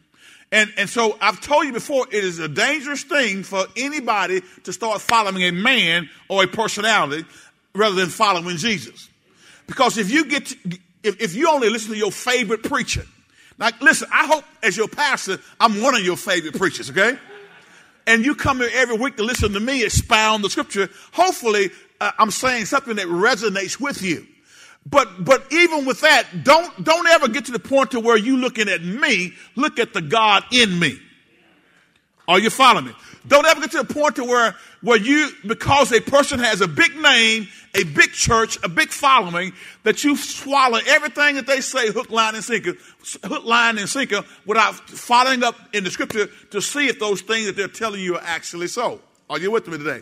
And, 0.53 0.71
and 0.77 0.89
so 0.89 1.17
I've 1.19 1.41
told 1.41 1.65
you 1.65 1.73
before, 1.73 2.07
it 2.07 2.23
is 2.23 2.39
a 2.39 2.47
dangerous 2.47 3.03
thing 3.03 3.43
for 3.43 3.65
anybody 3.75 4.41
to 4.63 4.71
start 4.71 5.01
following 5.01 5.43
a 5.43 5.51
man 5.51 6.09
or 6.29 6.45
a 6.45 6.47
personality 6.47 7.25
rather 7.75 7.95
than 7.95 8.07
following 8.07 8.55
Jesus. 8.55 9.09
Because 9.67 9.97
if 9.97 10.09
you 10.09 10.23
get, 10.23 10.45
to, 10.45 10.57
if, 11.03 11.21
if 11.21 11.35
you 11.35 11.49
only 11.49 11.69
listen 11.69 11.91
to 11.91 11.97
your 11.97 12.13
favorite 12.13 12.63
preacher, 12.63 13.03
like 13.57 13.81
listen, 13.81 14.07
I 14.11 14.27
hope 14.27 14.43
as 14.61 14.77
your 14.77 14.87
pastor, 14.87 15.39
I'm 15.59 15.81
one 15.81 15.95
of 15.95 16.01
your 16.01 16.17
favorite 16.17 16.55
preachers, 16.57 16.89
okay? 16.89 17.17
And 18.05 18.23
you 18.23 18.35
come 18.35 18.59
here 18.59 18.69
every 18.73 18.97
week 18.97 19.17
to 19.17 19.23
listen 19.23 19.51
to 19.53 19.59
me 19.59 19.83
expound 19.83 20.43
the 20.43 20.49
scripture. 20.49 20.89
Hopefully, 21.11 21.71
uh, 21.99 22.11
I'm 22.17 22.31
saying 22.31 22.65
something 22.65 22.95
that 22.95 23.07
resonates 23.07 23.79
with 23.79 24.01
you. 24.01 24.25
But 24.85 25.25
but 25.25 25.51
even 25.51 25.85
with 25.85 26.01
that, 26.01 26.43
don't 26.43 26.83
don't 26.83 27.07
ever 27.07 27.27
get 27.27 27.45
to 27.45 27.51
the 27.51 27.59
point 27.59 27.91
to 27.91 27.99
where 27.99 28.17
you 28.17 28.37
looking 28.37 28.69
at 28.69 28.83
me, 28.83 29.33
look 29.55 29.79
at 29.79 29.93
the 29.93 30.01
God 30.01 30.43
in 30.51 30.79
me. 30.79 30.99
Are 32.27 32.39
you 32.39 32.49
following 32.49 32.85
me? 32.85 32.93
Don't 33.27 33.45
ever 33.45 33.59
get 33.61 33.71
to 33.71 33.83
the 33.83 33.93
point 33.93 34.15
to 34.17 34.23
where, 34.23 34.55
where 34.81 34.97
you, 34.97 35.29
because 35.45 35.91
a 35.91 35.99
person 35.99 36.39
has 36.39 36.61
a 36.61 36.67
big 36.67 36.95
name, 36.95 37.47
a 37.75 37.83
big 37.83 38.11
church, 38.11 38.57
a 38.63 38.69
big 38.69 38.89
following, 38.89 39.53
that 39.83 40.03
you 40.03 40.15
swallow 40.15 40.79
everything 40.87 41.35
that 41.35 41.45
they 41.45 41.61
say 41.61 41.91
hook, 41.91 42.09
line, 42.09 42.35
and 42.35 42.43
sinker, 42.43 42.73
hook, 43.23 43.43
line, 43.43 43.77
and 43.77 43.89
sinker 43.89 44.23
without 44.45 44.75
following 44.89 45.43
up 45.43 45.55
in 45.73 45.83
the 45.83 45.91
scripture 45.91 46.27
to 46.51 46.61
see 46.61 46.87
if 46.87 46.99
those 46.99 47.21
things 47.21 47.47
that 47.47 47.55
they're 47.55 47.67
telling 47.67 48.01
you 48.01 48.15
are 48.15 48.23
actually 48.23 48.67
so. 48.67 49.01
Are 49.29 49.39
you 49.39 49.51
with 49.51 49.67
me 49.67 49.77
today? 49.77 50.01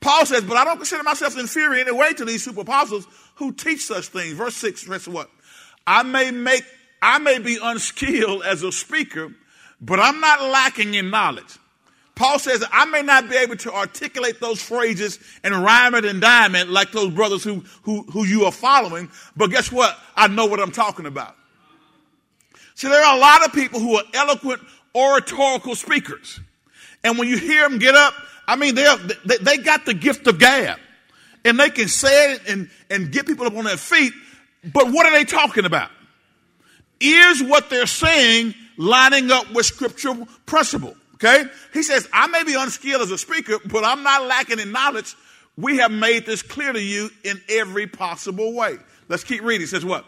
Paul 0.00 0.26
says, 0.26 0.42
but 0.42 0.56
I 0.56 0.64
don't 0.64 0.76
consider 0.76 1.02
myself 1.02 1.38
inferior 1.38 1.80
in 1.80 1.88
any 1.88 1.96
way 1.96 2.12
to 2.14 2.24
these 2.24 2.44
super 2.44 2.62
apostles 2.62 3.06
who 3.36 3.52
teach 3.52 3.84
such 3.84 4.08
things. 4.08 4.32
Verse 4.32 4.56
6 4.56 4.86
says 4.86 5.08
what? 5.08 5.30
I 5.86 6.02
may 6.02 6.30
make, 6.30 6.64
I 7.00 7.18
may 7.18 7.38
be 7.38 7.58
unskilled 7.62 8.42
as 8.42 8.62
a 8.62 8.72
speaker, 8.72 9.32
but 9.80 9.98
I'm 10.00 10.20
not 10.20 10.42
lacking 10.42 10.94
in 10.94 11.10
knowledge. 11.10 11.58
Paul 12.20 12.38
says, 12.38 12.62
I 12.70 12.84
may 12.84 13.00
not 13.00 13.30
be 13.30 13.36
able 13.36 13.56
to 13.56 13.72
articulate 13.72 14.40
those 14.40 14.60
phrases 14.60 15.18
and 15.42 15.54
rhyme 15.54 15.94
it 15.94 16.04
and 16.04 16.20
dime 16.20 16.54
it 16.54 16.68
like 16.68 16.92
those 16.92 17.14
brothers 17.14 17.42
who, 17.42 17.64
who, 17.84 18.02
who 18.02 18.26
you 18.26 18.44
are 18.44 18.52
following, 18.52 19.10
but 19.38 19.50
guess 19.50 19.72
what? 19.72 19.98
I 20.14 20.28
know 20.28 20.44
what 20.44 20.60
I'm 20.60 20.70
talking 20.70 21.06
about. 21.06 21.34
So 22.74 22.90
there 22.90 23.02
are 23.02 23.16
a 23.16 23.18
lot 23.18 23.46
of 23.46 23.54
people 23.54 23.80
who 23.80 23.96
are 23.96 24.02
eloquent 24.12 24.60
oratorical 24.94 25.74
speakers. 25.74 26.38
And 27.02 27.16
when 27.16 27.26
you 27.26 27.38
hear 27.38 27.66
them 27.66 27.78
get 27.78 27.94
up, 27.94 28.12
I 28.46 28.56
mean, 28.56 28.74
they, 28.74 28.84
they, 29.40 29.56
got 29.56 29.86
the 29.86 29.94
gift 29.94 30.26
of 30.26 30.38
gab. 30.38 30.78
And 31.46 31.58
they 31.58 31.70
can 31.70 31.88
say 31.88 32.34
it 32.34 32.42
and, 32.46 32.68
and 32.90 33.10
get 33.10 33.26
people 33.26 33.46
up 33.46 33.56
on 33.56 33.64
their 33.64 33.78
feet, 33.78 34.12
but 34.62 34.92
what 34.92 35.06
are 35.06 35.12
they 35.12 35.24
talking 35.24 35.64
about? 35.64 35.90
Is 37.00 37.42
what 37.42 37.70
they're 37.70 37.86
saying 37.86 38.54
lining 38.76 39.30
up 39.30 39.50
with 39.54 39.64
scriptural 39.64 40.28
principle? 40.44 40.96
Okay? 41.22 41.44
He 41.72 41.82
says, 41.82 42.08
I 42.12 42.26
may 42.28 42.44
be 42.44 42.54
unskilled 42.54 43.02
as 43.02 43.10
a 43.10 43.18
speaker, 43.18 43.58
but 43.66 43.84
I'm 43.84 44.02
not 44.02 44.26
lacking 44.26 44.58
in 44.58 44.72
knowledge. 44.72 45.14
We 45.56 45.76
have 45.78 45.90
made 45.90 46.24
this 46.24 46.42
clear 46.42 46.72
to 46.72 46.80
you 46.80 47.10
in 47.24 47.40
every 47.48 47.86
possible 47.86 48.54
way. 48.54 48.76
Let's 49.08 49.24
keep 49.24 49.42
reading. 49.42 49.62
He 49.62 49.66
says, 49.66 49.84
What? 49.84 50.06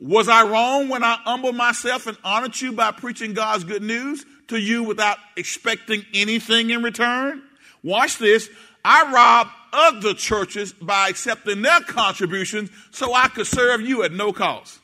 Was 0.00 0.28
I 0.28 0.48
wrong 0.48 0.88
when 0.88 1.04
I 1.04 1.18
humbled 1.24 1.54
myself 1.54 2.06
and 2.06 2.16
honored 2.24 2.60
you 2.60 2.72
by 2.72 2.90
preaching 2.90 3.32
God's 3.32 3.64
good 3.64 3.82
news 3.82 4.24
to 4.48 4.56
you 4.56 4.82
without 4.82 5.18
expecting 5.36 6.04
anything 6.12 6.70
in 6.70 6.82
return? 6.82 7.42
Watch 7.82 8.18
this. 8.18 8.48
I 8.84 9.12
robbed 9.12 9.50
other 9.72 10.14
churches 10.14 10.72
by 10.72 11.08
accepting 11.08 11.62
their 11.62 11.80
contributions 11.80 12.70
so 12.90 13.14
I 13.14 13.28
could 13.28 13.46
serve 13.46 13.82
you 13.82 14.02
at 14.02 14.12
no 14.12 14.32
cost. 14.32 14.78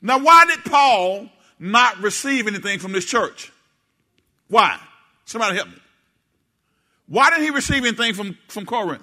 Now, 0.00 0.18
why 0.18 0.44
did 0.46 0.64
Paul 0.64 1.28
not 1.58 1.98
receive 2.00 2.46
anything 2.46 2.78
from 2.78 2.92
this 2.92 3.06
church? 3.06 3.50
Why? 4.48 4.78
Somebody 5.24 5.56
help 5.56 5.68
me. 5.68 5.80
Why 7.08 7.30
didn't 7.30 7.44
he 7.44 7.50
receive 7.50 7.84
anything 7.84 8.14
from, 8.14 8.36
from 8.48 8.66
Corinth? 8.66 9.02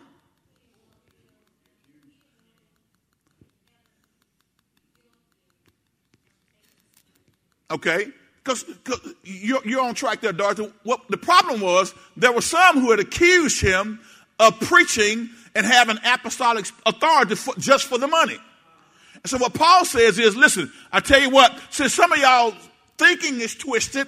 Okay, 7.71 8.07
because 8.43 8.65
you're, 9.23 9.65
you're 9.65 9.81
on 9.81 9.95
track 9.95 10.21
there, 10.21 10.31
Dorothy. 10.31 10.71
What 10.83 11.01
the 11.09 11.17
problem 11.17 11.59
was, 11.59 11.93
there 12.15 12.31
were 12.31 12.41
some 12.41 12.79
who 12.79 12.91
had 12.91 12.99
accused 12.99 13.61
him 13.61 13.99
of 14.39 14.59
preaching 14.59 15.29
and 15.55 15.65
having 15.65 15.97
apostolic 16.05 16.65
authority 16.85 17.35
for, 17.35 17.55
just 17.55 17.87
for 17.87 17.97
the 17.97 18.07
money. 18.07 18.37
And 19.15 19.29
so 19.29 19.37
what 19.37 19.53
Paul 19.53 19.85
says 19.85 20.19
is, 20.19 20.35
listen, 20.35 20.71
I 20.91 20.99
tell 20.99 21.19
you 21.19 21.29
what, 21.29 21.57
since 21.71 21.95
some 21.95 22.11
of 22.11 22.19
y'all 22.19 22.53
thinking 22.97 23.39
is 23.39 23.55
twisted, 23.55 24.07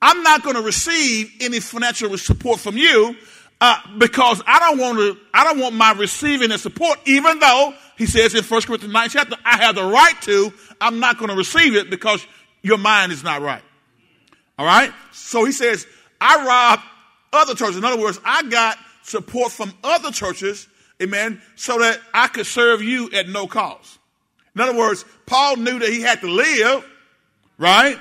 I'm 0.00 0.22
not 0.22 0.42
going 0.42 0.56
to 0.56 0.62
receive 0.62 1.32
any 1.40 1.60
financial 1.60 2.16
support 2.18 2.60
from 2.60 2.76
you 2.76 3.16
uh, 3.60 3.78
because 3.98 4.42
I 4.46 4.60
don't 4.60 4.78
want 4.78 4.98
to. 4.98 5.16
I 5.34 5.44
don't 5.44 5.58
want 5.58 5.74
my 5.74 5.92
receiving 5.92 6.50
the 6.50 6.58
support, 6.58 6.98
even 7.06 7.38
though 7.38 7.74
he 7.96 8.06
says 8.06 8.34
in 8.34 8.44
1 8.44 8.62
Corinthians 8.62 8.92
9 8.92 9.08
chapter, 9.08 9.36
I 9.44 9.58
have 9.58 9.74
the 9.74 9.84
right 9.84 10.14
to. 10.22 10.52
I'm 10.80 11.00
not 11.00 11.18
going 11.18 11.30
to 11.30 11.36
receive 11.36 11.74
it 11.74 11.90
because 11.90 12.24
your 12.62 12.78
mind 12.78 13.10
is 13.10 13.24
not 13.24 13.42
right. 13.42 13.62
All 14.58 14.66
right. 14.66 14.92
So 15.12 15.44
he 15.44 15.52
says, 15.52 15.86
I 16.20 16.44
robbed 16.46 16.82
other 17.32 17.54
churches. 17.54 17.76
In 17.76 17.84
other 17.84 18.00
words, 18.00 18.20
I 18.24 18.44
got 18.44 18.78
support 19.02 19.50
from 19.50 19.72
other 19.82 20.10
churches 20.12 20.68
amen, 21.00 21.40
so 21.56 21.78
that 21.78 22.00
I 22.12 22.28
could 22.28 22.46
serve 22.46 22.82
you 22.82 23.10
at 23.12 23.28
no 23.28 23.46
cost. 23.46 23.98
In 24.54 24.60
other 24.60 24.76
words, 24.76 25.04
Paul 25.26 25.56
knew 25.56 25.78
that 25.78 25.88
he 25.88 26.00
had 26.00 26.20
to 26.20 26.30
live, 26.30 26.84
right? 27.58 27.98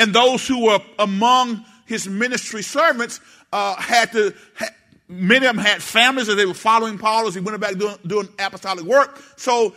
And 0.00 0.14
those 0.14 0.48
who 0.48 0.64
were 0.64 0.80
among 0.98 1.62
his 1.84 2.08
ministry 2.08 2.62
servants 2.62 3.20
uh, 3.52 3.76
had 3.76 4.10
to, 4.12 4.34
ha- 4.58 4.70
many 5.08 5.44
of 5.44 5.54
them 5.54 5.62
had 5.62 5.82
families 5.82 6.30
as 6.30 6.36
they 6.36 6.46
were 6.46 6.54
following 6.54 6.96
Paul 6.96 7.26
as 7.26 7.34
he 7.34 7.40
went 7.40 7.60
back 7.60 7.76
doing, 7.76 7.96
doing 8.06 8.28
apostolic 8.38 8.86
work. 8.86 9.22
So 9.36 9.74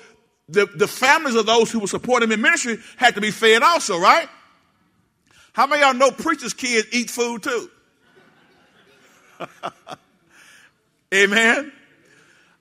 the, 0.48 0.66
the 0.66 0.88
families 0.88 1.36
of 1.36 1.46
those 1.46 1.74
who 1.74 1.80
were 1.80 1.88
supporting 1.88 2.30
him 2.30 2.34
in 2.34 2.42
ministry 2.42 2.78
had 2.96 3.16
to 3.16 3.22
be 3.22 3.32
fed 3.32 3.64
also, 3.64 4.00
right? 4.00 4.30
How 5.52 5.68
many 5.68 5.82
y'all 5.82 5.94
know 5.94 6.10
preachers' 6.12 6.54
kids 6.54 6.88
eat 6.94 7.10
food 7.10 7.44
too? 7.44 7.70
Amen. 11.14 11.74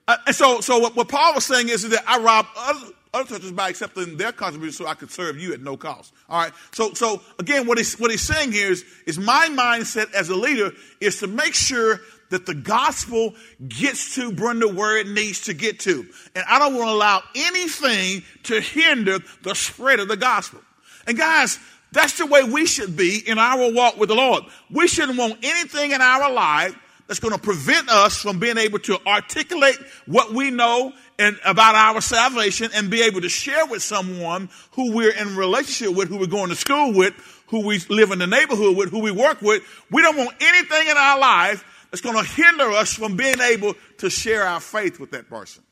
Uh, 0.08 0.16
and 0.26 0.34
so, 0.34 0.60
so 0.60 0.80
what, 0.80 0.96
what, 0.96 1.08
Paul 1.08 1.34
was 1.34 1.44
saying 1.44 1.68
is, 1.68 1.84
is 1.84 1.90
that 1.90 2.02
I 2.08 2.18
rob 2.18 2.46
other, 2.56 2.86
other 3.14 3.28
churches 3.28 3.52
by 3.52 3.68
accepting 3.68 4.16
their 4.16 4.32
contribution 4.32 4.84
so 4.84 4.90
I 4.90 4.94
could 4.94 5.10
serve 5.10 5.38
you 5.38 5.52
at 5.52 5.60
no 5.60 5.76
cost. 5.76 6.12
All 6.28 6.40
right. 6.40 6.52
So, 6.72 6.94
so 6.94 7.20
again, 7.38 7.66
what 7.66 7.78
he's, 7.78 7.98
what 7.98 8.10
he's 8.10 8.22
saying 8.22 8.52
here 8.52 8.72
is, 8.72 8.84
is 9.06 9.18
my 9.18 9.48
mindset 9.50 10.12
as 10.14 10.30
a 10.30 10.34
leader 10.34 10.72
is 11.00 11.18
to 11.20 11.26
make 11.26 11.54
sure 11.54 12.00
that 12.30 12.46
the 12.46 12.54
gospel 12.54 13.34
gets 13.68 14.14
to 14.14 14.32
Brenda 14.32 14.66
where 14.66 14.96
it 14.96 15.06
needs 15.06 15.42
to 15.42 15.54
get 15.54 15.80
to. 15.80 16.06
And 16.34 16.44
I 16.48 16.58
don't 16.58 16.74
want 16.74 16.88
to 16.88 16.94
allow 16.94 17.22
anything 17.34 18.22
to 18.44 18.60
hinder 18.60 19.18
the 19.42 19.54
spread 19.54 20.00
of 20.00 20.08
the 20.08 20.16
gospel. 20.16 20.60
And 21.06 21.18
guys, 21.18 21.58
that's 21.92 22.16
the 22.16 22.24
way 22.24 22.42
we 22.42 22.64
should 22.64 22.96
be 22.96 23.22
in 23.26 23.38
our 23.38 23.70
walk 23.70 23.98
with 23.98 24.08
the 24.08 24.14
Lord. 24.14 24.44
We 24.70 24.88
shouldn't 24.88 25.18
want 25.18 25.40
anything 25.42 25.92
in 25.92 26.00
our 26.00 26.32
life 26.32 26.74
that's 27.12 27.20
going 27.20 27.34
to 27.34 27.38
prevent 27.38 27.90
us 27.90 28.22
from 28.22 28.38
being 28.38 28.56
able 28.56 28.78
to 28.78 28.98
articulate 29.06 29.76
what 30.06 30.32
we 30.32 30.50
know 30.50 30.94
and 31.18 31.38
about 31.44 31.74
our 31.74 32.00
salvation 32.00 32.70
and 32.74 32.90
be 32.90 33.02
able 33.02 33.20
to 33.20 33.28
share 33.28 33.66
with 33.66 33.82
someone 33.82 34.48
who 34.70 34.94
we're 34.94 35.12
in 35.12 35.36
relationship 35.36 35.94
with, 35.94 36.08
who 36.08 36.16
we're 36.16 36.26
going 36.26 36.48
to 36.48 36.56
school 36.56 36.94
with, 36.94 37.12
who 37.48 37.66
we 37.66 37.78
live 37.90 38.12
in 38.12 38.18
the 38.18 38.26
neighborhood 38.26 38.78
with, 38.78 38.88
who 38.88 39.00
we 39.00 39.10
work 39.10 39.42
with. 39.42 39.62
We 39.90 40.00
don't 40.00 40.16
want 40.16 40.34
anything 40.40 40.88
in 40.88 40.96
our 40.96 41.18
life 41.18 41.86
that's 41.90 42.00
going 42.00 42.16
to 42.16 42.24
hinder 42.24 42.70
us 42.70 42.94
from 42.94 43.14
being 43.14 43.42
able 43.42 43.74
to 43.98 44.08
share 44.08 44.44
our 44.44 44.60
faith 44.60 44.98
with 44.98 45.10
that 45.10 45.28
person. 45.28 45.62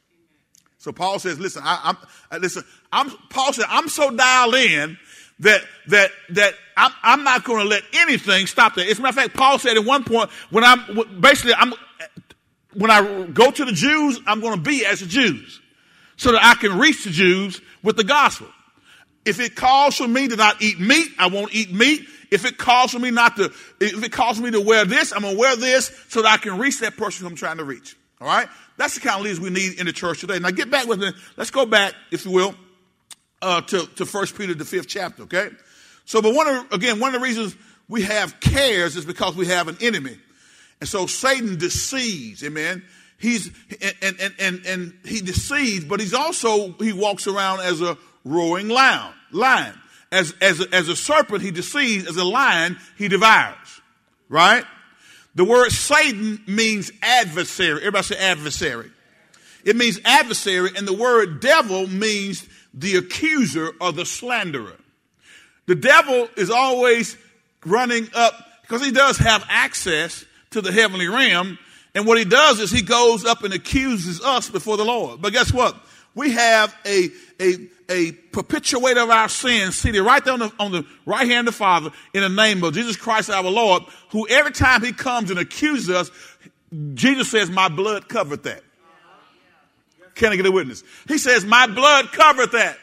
So 0.76 0.92
Paul 0.92 1.20
says, 1.20 1.40
listen, 1.40 1.62
I, 1.64 1.94
am 2.31 2.42
listen, 2.42 2.64
I'm, 2.92 3.09
Paul 3.31 3.55
said, 3.55 3.64
I'm 3.70 3.88
so 3.88 4.14
dialed 4.14 4.57
in 4.57 4.98
that 5.40 5.62
that 5.88 6.11
that 6.31 6.55
I'm, 6.76 6.92
I'm 7.03 7.24
not 7.24 7.44
going 7.44 7.62
to 7.62 7.68
let 7.68 7.83
anything 7.92 8.46
stop 8.46 8.74
that. 8.76 8.87
As 8.87 8.98
a 8.98 9.03
matter 9.03 9.18
of 9.18 9.24
fact, 9.24 9.37
Paul 9.37 9.59
said 9.59 9.76
at 9.76 9.85
one 9.85 10.05
point 10.05 10.31
when 10.50 10.64
I'm 10.64 11.20
basically 11.20 11.55
I'm 11.55 11.74
when 12.74 12.90
I 12.90 13.26
go 13.26 13.50
to 13.50 13.64
the 13.64 13.72
Jews, 13.72 14.20
I'm 14.26 14.40
going 14.40 14.55
to 14.55 14.61
be 14.61 14.87
as 14.87 15.00
the 15.00 15.07
Jews, 15.07 15.61
so 16.16 16.33
that 16.33 16.44
I 16.44 16.55
can 16.55 16.79
reach 16.79 17.05
the 17.05 17.11
Jews 17.11 17.61
with 17.83 17.96
the 17.96 18.05
gospel. 18.05 18.46
If 19.24 19.40
it 19.40 19.57
calls 19.57 19.96
for 19.96 20.09
me 20.09 20.29
to 20.29 20.37
not 20.37 20.62
eat 20.62 20.81
meat, 20.81 21.09
I 21.18 21.26
won't 21.26 21.55
eat 21.55 21.72
meat. 21.72 22.07
If 22.31 22.44
it 22.44 22.59
calls 22.59 22.92
for 22.92 22.98
me 22.98 23.11
not 23.11 23.37
to, 23.37 23.53
if 23.81 24.05
it 24.05 24.12
calls 24.12 24.38
for 24.38 24.44
me 24.44 24.53
to 24.53 24.61
wear 24.61 24.85
this, 24.85 25.12
I'm 25.12 25.22
gonna 25.22 25.37
wear 25.37 25.57
this 25.57 25.90
so 26.09 26.22
that 26.22 26.33
I 26.33 26.37
can 26.37 26.59
reach 26.59 26.81
that 26.81 26.96
person 26.96 27.24
who 27.24 27.31
I'm 27.31 27.37
trying 27.37 27.59
to 27.59 27.64
reach. 27.64 27.96
All 28.20 28.29
right, 28.29 28.48
that's 28.76 28.94
the 28.94 29.00
kind 29.00 29.16
of 29.16 29.22
leaders 29.22 29.40
we 29.40 29.50
need 29.50 29.81
in 29.81 29.87
the 29.87 29.92
church 29.92 30.20
today. 30.20 30.38
Now 30.38 30.50
get 30.50 30.70
back 30.70 30.87
with 30.87 31.00
me. 31.00 31.12
Let's 31.37 31.50
go 31.50 31.66
back, 31.66 31.94
if 32.11 32.24
you 32.24 32.31
will, 32.31 32.55
uh, 33.42 33.61
to, 33.62 33.87
to 33.96 34.05
1 34.05 34.26
Peter, 34.37 34.55
the 34.55 34.64
fifth 34.64 34.88
chapter, 34.88 35.24
okay? 35.24 35.50
So, 36.05 36.20
but 36.20 36.35
one 36.35 36.48
of, 36.48 36.72
again, 36.72 37.00
one 37.00 37.14
of 37.14 37.20
the 37.20 37.26
reasons 37.26 37.57
we 37.88 38.03
have 38.03 38.40
cares 38.40 38.96
is 38.96 39.05
because 39.05 39.37
we 39.37 39.46
have 39.46 39.68
an 39.68 39.76
enemy. 39.81 40.18
And 40.81 40.88
so 40.88 41.07
Satan 41.07 41.59
deceives, 41.59 42.42
amen. 42.42 42.83
He's, 43.18 43.50
and, 44.00 44.18
and, 44.20 44.35
and, 44.38 44.66
and 44.66 44.98
he 45.05 45.20
deceives, 45.20 45.85
but 45.85 46.00
he's 46.00 46.14
also, 46.14 46.72
he 46.72 46.92
walks 46.92 47.26
around 47.26 47.61
as 47.61 47.83
a 47.83 47.98
roaring 48.24 48.68
lion, 48.68 49.12
lion. 49.31 49.74
As, 50.11 50.35
as, 50.40 50.61
a, 50.61 50.74
as 50.74 50.88
a 50.88 50.96
serpent, 50.96 51.42
he 51.42 51.50
deceives. 51.50 52.09
As 52.09 52.16
a 52.16 52.24
lion, 52.24 52.79
he 52.96 53.09
devours, 53.09 53.81
right? 54.29 54.64
The 55.35 55.44
word 55.44 55.70
Satan 55.70 56.42
means 56.46 56.90
adversary. 57.03 57.79
Everybody 57.79 58.05
say 58.05 58.16
adversary. 58.16 58.90
It 59.64 59.76
means 59.76 60.00
adversary, 60.05 60.70
and 60.76 60.88
the 60.88 60.94
word 60.94 61.40
devil 61.40 61.87
means 61.87 62.48
the 62.74 62.96
accuser 62.96 63.72
or 63.80 63.92
the 63.92 64.06
slanderer. 64.06 64.76
The 65.66 65.74
devil 65.74 66.28
is 66.37 66.50
always 66.50 67.16
running 67.64 68.09
up 68.14 68.35
because 68.62 68.85
he 68.85 68.92
does 68.92 69.18
have 69.18 69.44
access 69.48 70.24
to 70.50 70.61
the 70.61 70.72
heavenly 70.72 71.09
realm. 71.09 71.59
And 71.94 72.06
what 72.06 72.18
he 72.18 72.24
does 72.24 72.61
is 72.61 72.70
he 72.70 72.83
goes 72.83 73.24
up 73.24 73.42
and 73.42 73.52
accuses 73.52 74.20
us 74.22 74.48
before 74.48 74.76
the 74.76 74.85
Lord. 74.85 75.20
But 75.20 75.33
guess 75.33 75.52
what? 75.52 75.76
We 76.14 76.33
have 76.33 76.74
a, 76.85 77.09
a, 77.40 77.68
a 77.88 78.12
perpetuator 78.12 79.00
of 79.00 79.11
our 79.11 79.28
sins 79.28 79.76
seated 79.76 80.02
right 80.02 80.24
there 80.24 80.35
on 80.35 80.40
the, 80.40 80.52
on 80.59 80.72
the 80.72 80.85
right 81.06 81.26
hand 81.28 81.48
of 81.48 81.54
the 81.54 81.59
Father 81.59 81.90
in 82.14 82.22
the 82.22 82.28
name 82.28 82.62
of 82.64 82.74
Jesus 82.74 82.96
Christ 82.96 83.30
our 83.30 83.42
Lord, 83.42 83.85
who 84.11 84.26
every 84.28 84.52
time 84.52 84.83
he 84.83 84.92
comes 84.92 85.30
and 85.30 85.38
accuses 85.38 85.90
us, 85.90 86.11
Jesus 86.94 87.30
says, 87.30 87.50
my 87.50 87.68
blood 87.68 88.09
covered 88.09 88.44
that. 88.44 88.62
Can 90.20 90.33
I 90.33 90.37
get 90.37 90.44
a 90.44 90.52
witness? 90.52 90.85
He 91.09 91.16
says, 91.16 91.46
My 91.46 91.66
blood 91.66 92.12
covered 92.12 92.52
that. 92.52 92.76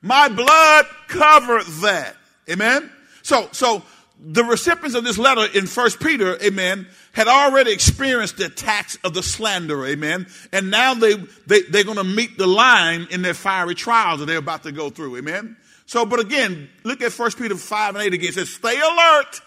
My 0.00 0.28
blood 0.28 0.86
covered 1.08 1.66
that. 1.82 2.14
Amen. 2.48 2.92
So, 3.22 3.48
so 3.50 3.82
the 4.20 4.44
recipients 4.44 4.94
of 4.94 5.02
this 5.02 5.18
letter 5.18 5.46
in 5.52 5.66
First 5.66 5.98
Peter, 5.98 6.40
amen, 6.40 6.86
had 7.10 7.26
already 7.26 7.72
experienced 7.72 8.36
the 8.36 8.46
attacks 8.46 8.96
of 9.02 9.14
the 9.14 9.22
slanderer, 9.22 9.88
amen. 9.88 10.28
And 10.52 10.70
now 10.70 10.94
they, 10.94 11.14
they, 11.48 11.62
they're 11.62 11.82
going 11.82 11.96
to 11.96 12.04
meet 12.04 12.38
the 12.38 12.46
line 12.46 13.08
in 13.10 13.22
their 13.22 13.34
fiery 13.34 13.74
trials 13.74 14.20
that 14.20 14.26
they're 14.26 14.38
about 14.38 14.62
to 14.62 14.70
go 14.70 14.90
through, 14.90 15.16
amen. 15.16 15.56
So, 15.86 16.06
but 16.06 16.20
again, 16.20 16.68
look 16.84 17.02
at 17.02 17.10
First 17.10 17.36
Peter 17.36 17.56
5 17.56 17.96
and 17.96 18.04
8 18.04 18.14
again. 18.14 18.28
It 18.28 18.34
says, 18.34 18.50
stay 18.50 18.78
alert. 18.78 19.40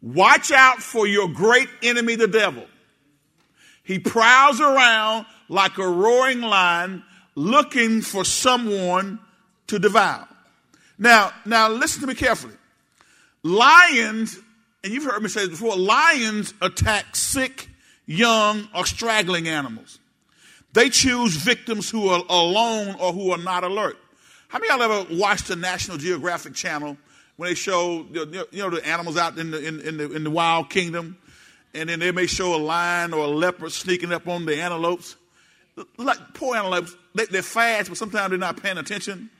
Watch 0.00 0.52
out 0.52 0.78
for 0.78 1.08
your 1.08 1.28
great 1.28 1.68
enemy, 1.82 2.14
the 2.14 2.28
devil. 2.28 2.66
He 3.82 3.98
prowls 3.98 4.60
around 4.60 5.26
like 5.48 5.78
a 5.78 5.88
roaring 5.88 6.40
lion 6.40 7.02
looking 7.34 8.00
for 8.02 8.24
someone 8.24 9.18
to 9.68 9.78
devour. 9.78 10.28
Now, 10.98 11.32
now 11.46 11.68
listen 11.68 12.00
to 12.00 12.06
me 12.06 12.14
carefully. 12.14 12.54
Lions, 13.42 14.38
and 14.82 14.92
you've 14.92 15.04
heard 15.04 15.22
me 15.22 15.28
say 15.28 15.42
this 15.42 15.50
before, 15.50 15.76
lions 15.76 16.52
attack 16.60 17.14
sick, 17.14 17.68
young, 18.06 18.68
or 18.74 18.84
straggling 18.84 19.48
animals. 19.48 20.00
They 20.72 20.90
choose 20.90 21.36
victims 21.36 21.88
who 21.88 22.08
are 22.08 22.22
alone 22.28 22.96
or 22.98 23.12
who 23.12 23.30
are 23.30 23.38
not 23.38 23.64
alert. 23.64 23.96
How 24.48 24.58
many 24.58 24.70
of 24.72 24.80
y'all 24.80 25.00
ever 25.00 25.14
watched 25.14 25.48
the 25.48 25.56
National 25.56 25.98
Geographic 25.98 26.54
Channel 26.54 26.96
when 27.36 27.50
they 27.50 27.54
show 27.54 28.06
you 28.12 28.46
know 28.52 28.70
the 28.70 28.82
animals 28.86 29.16
out 29.16 29.38
in 29.38 29.50
the 29.50 29.66
in, 29.66 29.80
in 29.80 29.96
the 29.96 30.12
in 30.12 30.24
the 30.24 30.30
wild 30.30 30.70
kingdom, 30.70 31.16
and 31.74 31.88
then 31.88 32.00
they 32.00 32.12
may 32.12 32.26
show 32.26 32.54
a 32.54 32.58
lion 32.58 33.12
or 33.12 33.24
a 33.24 33.28
leopard 33.28 33.72
sneaking 33.72 34.12
up 34.12 34.26
on 34.26 34.46
the 34.46 34.60
antelopes? 34.60 35.16
Like 35.96 36.18
poor 36.34 36.56
antelopes, 36.56 36.96
they, 37.14 37.26
they're 37.26 37.42
fast, 37.42 37.88
but 37.88 37.98
sometimes 37.98 38.30
they're 38.30 38.38
not 38.38 38.62
paying 38.62 38.78
attention. 38.78 39.30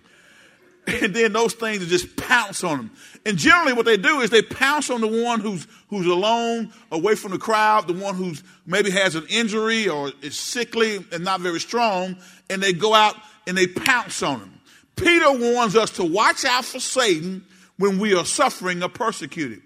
And 0.87 1.15
then 1.15 1.35
those 1.35 1.53
things 1.53 1.87
just 1.87 2.17
pounce 2.17 2.65
on 2.65 2.79
them. 2.79 2.91
And 3.27 3.37
generally 3.37 3.75
what 3.75 3.85
they 3.85 3.99
do 3.99 4.21
is 4.21 4.31
they 4.31 4.41
pounce 4.41 4.89
on 4.89 5.03
the 5.03 5.23
one 5.23 5.41
who's, 5.41 5.67
who's 5.89 6.07
alone, 6.07 6.73
away 6.91 7.15
from 7.15 7.33
the 7.33 7.39
crowd, 7.39 7.87
the 7.87 7.93
one 7.93 8.15
who's 8.15 8.43
maybe 8.65 8.91
has 8.91 9.15
an 9.15 9.27
injury 9.29 9.89
or 9.89 10.13
is 10.23 10.39
sickly 10.39 11.05
and 11.13 11.23
not 11.25 11.41
very 11.41 11.61
strong, 11.61 12.17
and 12.49 12.63
they 12.63 12.73
go 12.73 12.95
out 12.95 13.17
and 13.47 13.57
they 13.57 13.67
pounce 13.67 14.23
on 14.23 14.41
them. 14.41 14.61
Peter 14.97 15.31
warns 15.31 15.77
us 15.77 15.91
to 15.91 16.05
watch 16.05 16.47
out 16.47 16.65
for 16.65 16.81
Satan 16.81 17.45
when 17.77 17.99
we 17.99 18.15
are 18.15 18.25
suffering 18.25 18.83
or 18.83 18.89
persecuted. 18.89 19.61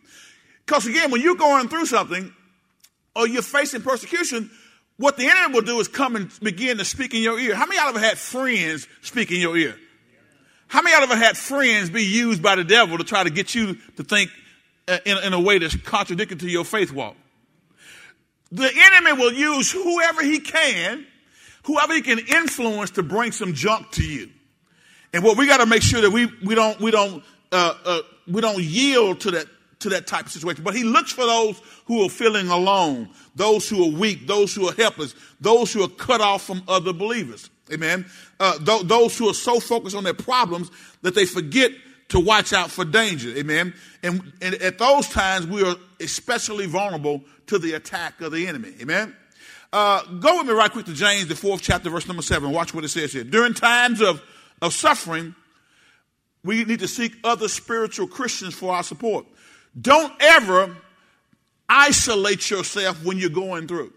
Because 0.66 0.87
again, 0.87 1.11
when 1.11 1.20
you're 1.20 1.37
going 1.37 1.68
through 1.68 1.87
something 1.87 2.32
or 3.14 3.28
you're 3.28 3.42
facing 3.42 3.82
persecution, 3.82 4.50
what 5.02 5.16
the 5.16 5.26
enemy 5.26 5.52
will 5.52 5.62
do 5.62 5.80
is 5.80 5.88
come 5.88 6.14
and 6.14 6.30
begin 6.40 6.78
to 6.78 6.84
speak 6.84 7.12
in 7.12 7.22
your 7.22 7.36
ear. 7.38 7.56
How 7.56 7.66
many 7.66 7.76
of 7.78 7.86
y'all 7.86 7.96
ever 7.96 8.06
had 8.06 8.18
friends 8.18 8.86
speak 9.00 9.32
in 9.32 9.40
your 9.40 9.56
ear? 9.56 9.74
How 10.68 10.80
many 10.80 10.94
of 10.94 11.02
y'all 11.02 11.12
ever 11.12 11.24
had 11.24 11.36
friends 11.36 11.90
be 11.90 12.04
used 12.04 12.40
by 12.40 12.54
the 12.54 12.62
devil 12.62 12.96
to 12.98 13.02
try 13.04 13.24
to 13.24 13.30
get 13.30 13.52
you 13.52 13.74
to 13.96 14.04
think 14.04 14.30
uh, 14.86 14.98
in, 15.04 15.18
in 15.18 15.32
a 15.32 15.40
way 15.40 15.58
that's 15.58 15.74
contradictory 15.76 16.38
to 16.38 16.48
your 16.48 16.64
faith 16.64 16.92
walk? 16.92 17.16
The 18.52 18.70
enemy 18.72 19.20
will 19.20 19.32
use 19.32 19.72
whoever 19.72 20.22
he 20.22 20.38
can, 20.38 21.04
whoever 21.64 21.94
he 21.94 22.02
can 22.02 22.20
influence 22.20 22.92
to 22.92 23.02
bring 23.02 23.32
some 23.32 23.54
junk 23.54 23.90
to 23.92 24.04
you. 24.04 24.30
And 25.12 25.24
what 25.24 25.36
we 25.36 25.48
got 25.48 25.58
to 25.58 25.66
make 25.66 25.82
sure 25.82 26.00
that 26.00 26.10
we, 26.10 26.26
we 26.44 26.54
don't, 26.54 26.80
we 26.80 26.92
don't, 26.92 27.24
uh, 27.50 27.74
uh, 27.84 28.00
we 28.28 28.40
don't 28.40 28.62
yield 28.62 29.20
to 29.22 29.32
that 29.32 29.46
to 29.82 29.90
that 29.90 30.06
type 30.06 30.26
of 30.26 30.32
situation. 30.32 30.64
But 30.64 30.74
he 30.74 30.84
looks 30.84 31.12
for 31.12 31.24
those 31.24 31.60
who 31.86 32.04
are 32.04 32.08
feeling 32.08 32.48
alone, 32.48 33.10
those 33.34 33.68
who 33.68 33.84
are 33.84 33.98
weak, 33.98 34.26
those 34.26 34.54
who 34.54 34.68
are 34.68 34.74
helpless, 34.74 35.14
those 35.40 35.72
who 35.72 35.82
are 35.82 35.88
cut 35.88 36.20
off 36.20 36.42
from 36.42 36.62
other 36.66 36.92
believers. 36.92 37.50
Amen. 37.72 38.06
Uh, 38.40 38.58
th- 38.58 38.82
those 38.82 39.16
who 39.16 39.28
are 39.28 39.34
so 39.34 39.60
focused 39.60 39.96
on 39.96 40.04
their 40.04 40.14
problems 40.14 40.70
that 41.02 41.14
they 41.14 41.24
forget 41.24 41.70
to 42.08 42.20
watch 42.20 42.52
out 42.52 42.70
for 42.70 42.84
danger. 42.84 43.30
Amen. 43.36 43.72
And, 44.02 44.32
and 44.42 44.54
at 44.56 44.78
those 44.78 45.08
times, 45.08 45.46
we 45.46 45.62
are 45.62 45.76
especially 46.00 46.66
vulnerable 46.66 47.22
to 47.46 47.58
the 47.58 47.72
attack 47.74 48.20
of 48.20 48.32
the 48.32 48.46
enemy. 48.46 48.74
Amen. 48.80 49.16
Uh, 49.72 50.02
go 50.20 50.38
with 50.38 50.46
me 50.46 50.52
right 50.52 50.70
quick 50.70 50.84
to 50.84 50.92
James, 50.92 51.28
the 51.28 51.34
fourth 51.34 51.62
chapter, 51.62 51.88
verse 51.88 52.06
number 52.06 52.22
seven. 52.22 52.52
Watch 52.52 52.74
what 52.74 52.84
it 52.84 52.88
says 52.88 53.12
here. 53.12 53.24
During 53.24 53.54
times 53.54 54.02
of, 54.02 54.22
of 54.60 54.74
suffering, 54.74 55.34
we 56.44 56.64
need 56.64 56.80
to 56.80 56.88
seek 56.88 57.14
other 57.24 57.48
spiritual 57.48 58.06
Christians 58.06 58.54
for 58.54 58.74
our 58.74 58.82
support. 58.82 59.24
Don't 59.80 60.12
ever 60.20 60.76
isolate 61.68 62.50
yourself 62.50 63.04
when 63.04 63.18
you're 63.18 63.30
going 63.30 63.66
through. 63.66 63.92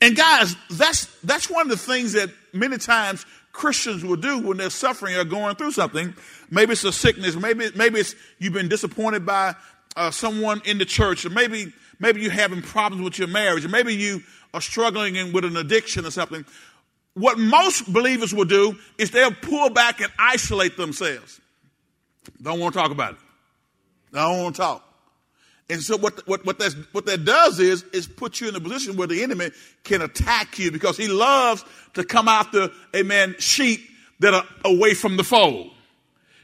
And 0.00 0.16
guys, 0.16 0.54
that's 0.70 1.06
that's 1.22 1.48
one 1.48 1.62
of 1.62 1.70
the 1.70 1.76
things 1.76 2.12
that 2.12 2.30
many 2.52 2.78
times 2.78 3.24
Christians 3.52 4.04
will 4.04 4.16
do 4.16 4.38
when 4.38 4.58
they're 4.58 4.70
suffering 4.70 5.16
or 5.16 5.24
going 5.24 5.56
through 5.56 5.72
something. 5.72 6.14
Maybe 6.50 6.72
it's 6.72 6.84
a 6.84 6.92
sickness, 6.92 7.36
maybe 7.36 7.70
maybe 7.74 8.00
it's 8.00 8.14
you've 8.38 8.52
been 8.52 8.68
disappointed 8.68 9.24
by 9.24 9.54
uh, 9.96 10.10
someone 10.10 10.60
in 10.64 10.78
the 10.78 10.84
church, 10.84 11.24
or 11.24 11.30
maybe 11.30 11.72
maybe 11.98 12.20
you're 12.20 12.30
having 12.30 12.62
problems 12.62 13.02
with 13.02 13.18
your 13.18 13.28
marriage, 13.28 13.64
or 13.64 13.68
maybe 13.68 13.94
you 13.94 14.22
are 14.52 14.60
struggling 14.60 15.32
with 15.32 15.44
an 15.44 15.56
addiction 15.56 16.04
or 16.04 16.10
something. 16.10 16.44
What 17.14 17.38
most 17.38 17.92
believers 17.92 18.34
will 18.34 18.44
do 18.44 18.76
is 18.98 19.10
they'll 19.10 19.32
pull 19.32 19.70
back 19.70 20.00
and 20.00 20.12
isolate 20.18 20.76
themselves. 20.76 21.40
Don't 22.42 22.58
want 22.60 22.74
to 22.74 22.80
talk 22.80 22.90
about 22.90 23.14
it. 23.14 23.18
I 24.14 24.30
don't 24.30 24.42
want 24.42 24.56
to 24.56 24.62
talk. 24.62 24.84
And 25.70 25.82
so 25.82 25.96
what, 25.96 26.26
what, 26.28 26.44
what, 26.44 26.58
that's, 26.58 26.74
what 26.92 27.06
that 27.06 27.24
does 27.24 27.58
is, 27.58 27.84
is 27.84 28.06
put 28.06 28.40
you 28.40 28.48
in 28.48 28.54
a 28.54 28.60
position 28.60 28.96
where 28.96 29.08
the 29.08 29.22
enemy 29.22 29.50
can 29.82 30.02
attack 30.02 30.58
you 30.58 30.70
because 30.70 30.96
he 30.96 31.08
loves 31.08 31.64
to 31.94 32.04
come 32.04 32.28
after, 32.28 32.68
amen, 32.94 33.36
sheep 33.38 33.80
that 34.20 34.34
are 34.34 34.44
away 34.64 34.92
from 34.94 35.16
the 35.16 35.24
fold. 35.24 35.70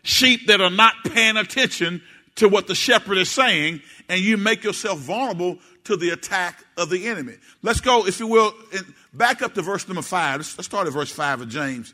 Sheep 0.02 0.46
that 0.46 0.62
are 0.62 0.70
not 0.70 0.94
paying 1.04 1.36
attention 1.36 2.02
to 2.36 2.48
what 2.48 2.66
the 2.66 2.74
shepherd 2.74 3.18
is 3.18 3.30
saying, 3.30 3.82
and 4.08 4.20
you 4.20 4.38
make 4.38 4.64
yourself 4.64 4.98
vulnerable 5.00 5.58
to 5.84 5.96
the 5.96 6.10
attack 6.10 6.64
of 6.78 6.88
the 6.88 7.06
enemy. 7.06 7.34
Let's 7.62 7.80
go, 7.80 8.06
if 8.06 8.18
you 8.20 8.26
will, 8.26 8.54
back 9.12 9.42
up 9.42 9.52
to 9.54 9.62
verse 9.62 9.86
number 9.86 10.02
five. 10.02 10.38
Let's, 10.38 10.56
let's 10.56 10.66
start 10.66 10.86
at 10.86 10.94
verse 10.94 11.10
five 11.10 11.42
of 11.42 11.50
James, 11.50 11.92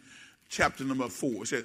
chapter 0.48 0.84
number 0.84 1.08
four. 1.08 1.42
It 1.42 1.48
says, 1.48 1.64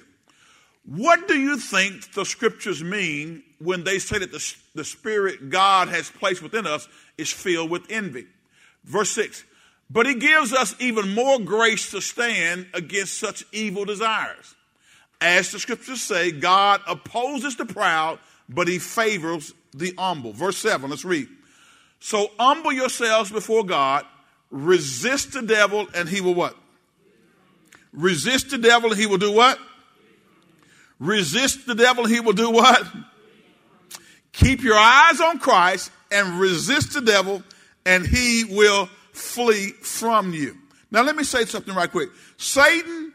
What 0.84 1.28
do 1.28 1.38
you 1.38 1.58
think 1.58 2.12
the 2.12 2.24
scriptures 2.24 2.82
mean 2.82 3.44
when 3.58 3.84
they 3.84 3.98
say 3.98 4.18
that 4.18 4.32
the, 4.32 4.54
the 4.74 4.84
spirit 4.84 5.48
God 5.48 5.88
has 5.88 6.10
placed 6.10 6.42
within 6.42 6.66
us 6.66 6.88
is 7.16 7.32
filled 7.32 7.70
with 7.70 7.90
envy? 7.90 8.26
Verse 8.84 9.10
six, 9.10 9.44
but 9.88 10.06
he 10.06 10.14
gives 10.14 10.52
us 10.52 10.74
even 10.80 11.14
more 11.14 11.38
grace 11.38 11.90
to 11.92 12.00
stand 12.00 12.66
against 12.74 13.18
such 13.18 13.44
evil 13.52 13.84
desires. 13.84 14.54
As 15.20 15.52
the 15.52 15.60
scriptures 15.60 16.02
say, 16.02 16.32
God 16.32 16.80
opposes 16.88 17.56
the 17.56 17.64
proud, 17.64 18.18
but 18.48 18.66
he 18.66 18.80
favors 18.80 19.54
the 19.72 19.94
humble. 19.96 20.32
Verse 20.32 20.56
7, 20.56 20.90
let's 20.90 21.04
read. 21.04 21.28
So 22.00 22.28
humble 22.40 22.72
yourselves 22.72 23.30
before 23.30 23.64
God, 23.64 24.04
resist 24.50 25.32
the 25.32 25.42
devil, 25.42 25.86
and 25.94 26.08
he 26.08 26.20
will 26.20 26.34
what? 26.34 26.56
Resist 27.92 28.50
the 28.50 28.58
devil, 28.58 28.90
and 28.90 29.00
he 29.00 29.06
will 29.06 29.18
do 29.18 29.30
what? 29.30 29.58
Resist 31.02 31.66
the 31.66 31.74
devil, 31.74 32.04
he 32.04 32.20
will 32.20 32.32
do 32.32 32.48
what? 32.48 32.86
Keep 34.30 34.62
your 34.62 34.76
eyes 34.76 35.20
on 35.20 35.40
Christ 35.40 35.90
and 36.12 36.38
resist 36.38 36.94
the 36.94 37.00
devil, 37.00 37.42
and 37.84 38.06
he 38.06 38.44
will 38.44 38.86
flee 39.12 39.70
from 39.82 40.32
you. 40.32 40.56
Now, 40.92 41.02
let 41.02 41.16
me 41.16 41.24
say 41.24 41.44
something 41.44 41.74
right 41.74 41.90
quick. 41.90 42.10
Satan 42.36 43.12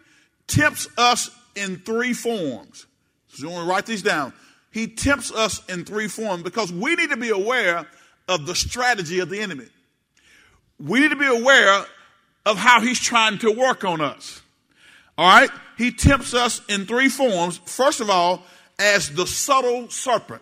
tempts 0.47 0.89
us 0.97 1.31
in 1.55 1.77
three 1.77 2.11
forms. 2.11 2.87
So 3.29 3.47
you 3.47 3.53
want 3.53 3.65
to 3.65 3.69
write 3.69 3.85
these 3.85 4.01
down. 4.01 4.33
He 4.69 4.87
tempts 4.87 5.31
us 5.31 5.65
in 5.69 5.85
three 5.85 6.09
forms 6.09 6.43
because 6.43 6.73
we 6.73 6.93
need 6.95 7.11
to 7.11 7.17
be 7.17 7.29
aware 7.29 7.87
of 8.27 8.45
the 8.45 8.53
strategy 8.53 9.19
of 9.19 9.29
the 9.29 9.39
enemy. 9.39 9.67
We 10.77 10.99
need 10.99 11.11
to 11.11 11.15
be 11.15 11.25
aware 11.25 11.85
of 12.45 12.57
how 12.57 12.81
he's 12.81 12.99
trying 12.99 13.37
to 13.37 13.51
work 13.51 13.85
on 13.85 14.01
us. 14.01 14.41
All 15.17 15.27
right? 15.27 15.49
He 15.77 15.91
tempts 15.91 16.33
us 16.33 16.61
in 16.67 16.85
three 16.85 17.09
forms. 17.09 17.57
First 17.65 18.01
of 18.01 18.09
all, 18.09 18.43
as 18.79 19.09
the 19.09 19.25
subtle 19.25 19.89
serpent. 19.89 20.41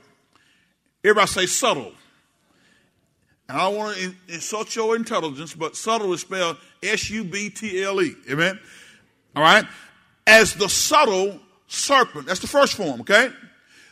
Everybody 1.04 1.28
say 1.28 1.46
subtle. 1.46 1.92
And 3.48 3.58
I 3.58 3.70
don't 3.70 3.78
want 3.78 3.98
to 3.98 4.16
insult 4.28 4.76
your 4.76 4.96
intelligence, 4.96 5.54
but 5.54 5.76
subtle 5.76 6.12
is 6.14 6.22
spelled 6.22 6.58
S 6.82 7.10
U 7.10 7.24
B 7.24 7.50
T 7.50 7.84
L 7.84 8.02
E. 8.02 8.16
Amen? 8.30 8.60
All 9.36 9.44
right? 9.44 9.66
as 10.28 10.54
the 10.56 10.70
subtle 10.70 11.40
serpent. 11.68 12.28
That's 12.28 12.40
the 12.40 12.48
first 12.48 12.76
form, 12.76 13.02
okay? 13.02 13.30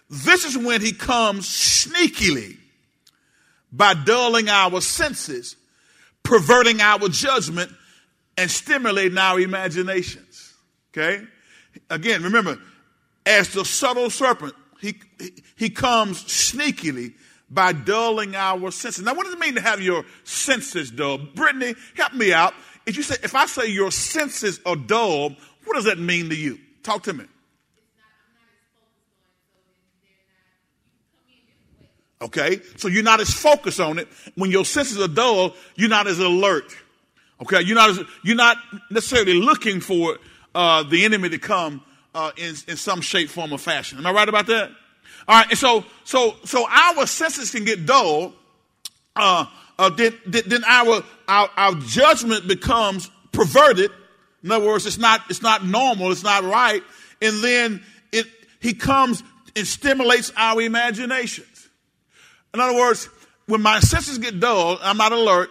This 0.10 0.46
is 0.46 0.58
when 0.58 0.82
he 0.82 0.94
comes 0.94 1.48
sneakily 1.48 2.58
by 3.72 3.94
dulling 3.94 4.50
our 4.50 4.82
senses, 4.82 5.56
perverting 6.24 6.82
our 6.82 7.08
judgment, 7.10 7.72
and 8.38 8.50
stimulating 8.50 9.18
our 9.18 9.40
imaginations. 9.40 10.33
Okay? 10.96 11.26
Again, 11.90 12.24
remember, 12.24 12.60
as 13.26 13.50
the 13.54 13.66
subtle 13.66 14.10
serpent, 14.10 14.54
he, 14.80 15.00
he 15.56 15.70
comes 15.70 16.24
sneakily 16.26 17.14
by 17.50 17.72
dulling 17.74 18.36
our 18.36 18.72
senses. 18.72 19.04
Now, 19.04 19.14
what 19.14 19.26
does 19.26 19.34
it 19.34 19.40
mean 19.40 19.56
to 19.56 19.62
have 19.62 19.82
your 19.82 20.06
senses 20.24 20.92
dull? 20.92 21.18
Brittany, 21.18 21.76
help 21.96 22.14
me 22.14 22.34
out. 22.34 22.54
If 22.86 22.98
you 22.98 23.04
say, 23.04 23.16
if 23.24 23.34
I 23.34 23.46
say 23.46 23.68
your 23.68 23.92
senses 23.92 24.60
are 24.66 24.76
dull, 24.76 25.36
what 25.66 25.76
does 25.76 25.86
that 25.86 26.00
mean 26.00 26.30
to 26.30 26.36
you? 26.36 26.60
Talk 26.84 27.04
to 27.04 27.14
me. 27.14 27.26
Okay, 32.22 32.62
so 32.78 32.88
you're 32.88 33.04
not 33.04 33.20
as 33.20 33.34
focused 33.34 33.82
on 33.82 34.00
it. 34.00 34.08
When 34.36 34.50
your 34.50 34.64
senses 34.64 34.98
are 35.00 35.10
dull, 35.10 35.56
you're 35.76 35.90
not 35.90 36.08
as 36.08 36.20
alert. 36.20 36.74
Okay, 37.42 37.62
you're 37.62 37.76
not 37.76 37.90
as, 37.90 38.00
you're 38.24 38.38
not 38.38 38.58
necessarily 38.90 39.34
looking 39.34 39.82
for 39.82 40.18
uh, 40.56 40.84
the 40.84 41.06
enemy 41.06 41.30
to 41.30 41.38
come 41.38 41.82
uh, 42.14 42.32
in 42.38 42.56
in 42.68 42.78
some 42.78 43.02
shape, 43.02 43.30
form, 43.30 43.52
or 43.52 43.58
fashion. 43.58 43.98
Am 43.98 44.06
I 44.06 44.12
right 44.12 44.30
about 44.30 44.48
that? 44.48 44.70
All 45.28 45.38
right, 45.38 45.50
and 45.50 45.58
so 45.58 45.86
so 46.04 46.36
so 46.46 46.68
our 46.70 47.06
senses 47.06 47.52
can 47.52 47.66
get 47.66 47.86
dull. 47.86 48.34
Uh, 49.16 49.46
uh, 49.80 49.90
then, 49.90 50.14
then 50.26 50.64
our, 50.66 51.04
our 51.28 51.50
our 51.58 51.76
judgment 51.76 52.48
becomes 52.48 53.10
perverted 53.32 53.92
in 54.44 54.52
other 54.52 54.66
words, 54.66 54.86
it's 54.86 54.98
not, 54.98 55.22
it's 55.30 55.42
not 55.42 55.66
normal, 55.66 56.12
it's 56.12 56.24
not 56.24 56.44
right. 56.44 56.84
And 57.22 57.42
then 57.42 57.82
it, 58.12 58.28
he 58.60 58.74
comes 58.74 59.24
and 59.56 59.66
stimulates 59.66 60.32
our 60.36 60.62
imaginations. 60.62 61.70
In 62.54 62.60
other 62.60 62.78
words, 62.78 63.10
when 63.46 63.62
my 63.62 63.80
senses 63.80 64.18
get 64.18 64.40
dull, 64.40 64.78
I'm 64.82 64.98
not 64.98 65.12
alert, 65.12 65.50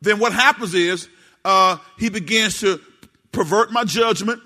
then 0.00 0.18
what 0.18 0.32
happens 0.32 0.74
is 0.74 1.08
uh, 1.44 1.78
he 1.98 2.08
begins 2.08 2.60
to 2.60 2.80
pervert 3.32 3.72
my 3.72 3.84
judgment, 3.84 4.40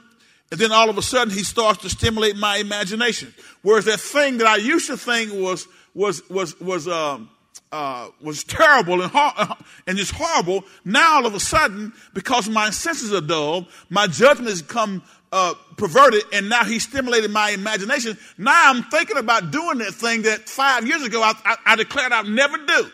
and 0.51 0.61
then 0.61 0.73
all 0.73 0.91
of 0.91 0.99
a 0.99 1.03
sudden 1.03 1.33
he 1.33 1.43
starts 1.43 1.83
to 1.83 1.91
stimulate 1.91 2.37
my 2.37 2.59
imagination. 2.59 3.35
Whereas 3.63 3.87
that 3.87 4.01
thing 4.01 4.39
that 4.39 4.47
I 4.47 4.57
used 4.57 4.87
to 4.89 4.97
think 4.97 5.33
was 5.33 5.67
was 5.95 6.29
was 6.29 6.59
was 6.61 6.87
um, 6.89 7.31
uh, 7.73 8.09
was 8.21 8.45
terrible 8.45 9.03
and, 9.03 9.11
hor- 9.13 9.57
and 9.87 9.99
just 9.99 10.13
horrible. 10.13 10.65
Now 10.85 11.17
all 11.17 11.27
of 11.27 11.35
a 11.35 11.41
sudden, 11.41 11.93
because 12.13 12.49
my 12.49 12.71
senses 12.71 13.13
are 13.13 13.21
dull, 13.21 13.67
my 13.91 14.07
judgment 14.07 14.51
has 14.51 14.63
come 14.63 15.03
uh, 15.33 15.55
perverted, 15.77 16.23
and 16.33 16.49
now 16.49 16.65
he 16.65 16.79
stimulated 16.79 17.31
my 17.31 17.51
imagination. 17.51 18.17
Now 18.39 18.71
I'm 18.71 18.85
thinking 18.85 19.17
about 19.17 19.51
doing 19.51 19.79
that 19.79 19.93
thing 19.93 20.23
that 20.23 20.49
five 20.49 20.87
years 20.87 21.03
ago 21.03 21.23
I, 21.23 21.33
I, 21.45 21.57
I 21.67 21.77
declared 21.77 22.13
I'd 22.13 22.27
never 22.27 22.59
do. 22.59 22.91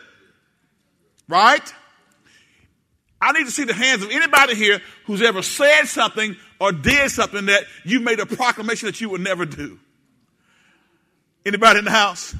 Right? 1.27 1.73
I 3.21 3.31
need 3.33 3.45
to 3.45 3.51
see 3.51 3.65
the 3.65 3.73
hands 3.73 4.03
of 4.03 4.09
anybody 4.09 4.55
here 4.55 4.81
who's 5.05 5.21
ever 5.21 5.43
said 5.43 5.85
something 5.85 6.35
or 6.59 6.71
did 6.71 7.11
something 7.11 7.45
that 7.45 7.65
you 7.85 7.99
made 7.99 8.19
a 8.19 8.25
proclamation 8.25 8.87
that 8.87 8.99
you 8.99 9.09
would 9.09 9.21
never 9.21 9.45
do. 9.45 9.79
Anybody 11.45 11.79
in 11.79 11.85
the 11.85 11.91
house? 11.91 12.35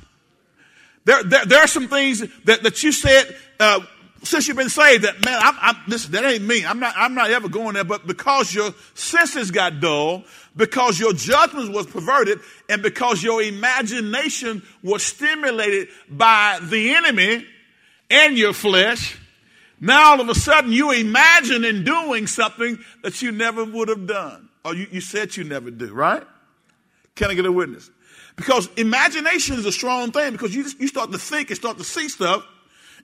There, 1.05 1.23
there, 1.23 1.45
there 1.45 1.59
are 1.59 1.67
some 1.67 1.87
things 1.87 2.23
that, 2.45 2.63
that 2.63 2.83
you 2.83 2.91
said 2.91 3.35
uh, 3.59 3.79
since 4.23 4.47
you've 4.47 4.57
been 4.57 4.69
saved 4.69 5.03
that, 5.03 5.23
man, 5.25 5.39
I'm, 5.41 5.55
I'm, 5.59 5.75
this, 5.87 6.05
that 6.07 6.23
ain't 6.23 6.43
me. 6.43 6.63
I'm 6.65 6.79
not, 6.79 6.93
I'm 6.95 7.15
not 7.15 7.31
ever 7.31 7.49
going 7.49 7.73
there. 7.73 7.83
But 7.83 8.05
because 8.05 8.53
your 8.53 8.73
senses 8.93 9.49
got 9.49 9.79
dull, 9.79 10.23
because 10.55 10.99
your 10.99 11.13
judgment 11.13 11.73
was 11.73 11.87
perverted, 11.87 12.39
and 12.69 12.83
because 12.83 13.23
your 13.23 13.41
imagination 13.41 14.61
was 14.83 15.03
stimulated 15.03 15.89
by 16.09 16.59
the 16.61 16.93
enemy 16.93 17.45
and 18.11 18.37
your 18.37 18.53
flesh, 18.53 19.17
now 19.81 20.11
all 20.11 20.21
of 20.21 20.29
a 20.29 20.35
sudden 20.35 20.71
you 20.71 20.91
imagine 20.91 21.65
in 21.65 21.83
doing 21.83 22.27
something 22.27 22.79
that 23.03 23.21
you 23.21 23.31
never 23.31 23.65
would 23.65 23.89
have 23.89 24.07
done. 24.07 24.47
Or 24.63 24.75
you, 24.75 24.87
you 24.91 25.01
said 25.01 25.35
you 25.35 25.43
never 25.43 25.71
do, 25.71 25.91
right? 25.91 26.23
Can 27.15 27.31
I 27.31 27.33
get 27.33 27.45
a 27.45 27.51
witness? 27.51 27.89
Because 28.35 28.69
imagination 28.77 29.57
is 29.57 29.65
a 29.65 29.71
strong 29.71 30.11
thing 30.11 30.31
because 30.31 30.55
you, 30.55 30.65
you 30.79 30.87
start 30.87 31.11
to 31.11 31.17
think 31.17 31.49
and 31.49 31.57
start 31.57 31.77
to 31.79 31.83
see 31.83 32.07
stuff, 32.07 32.45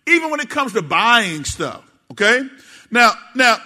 even 0.08 0.30
when 0.32 0.40
it 0.40 0.50
comes 0.50 0.74
to 0.74 0.82
buying 0.82 1.44
stuff. 1.44 1.84
Okay? 2.12 2.42
Now, 2.92 3.12
now, 3.36 3.58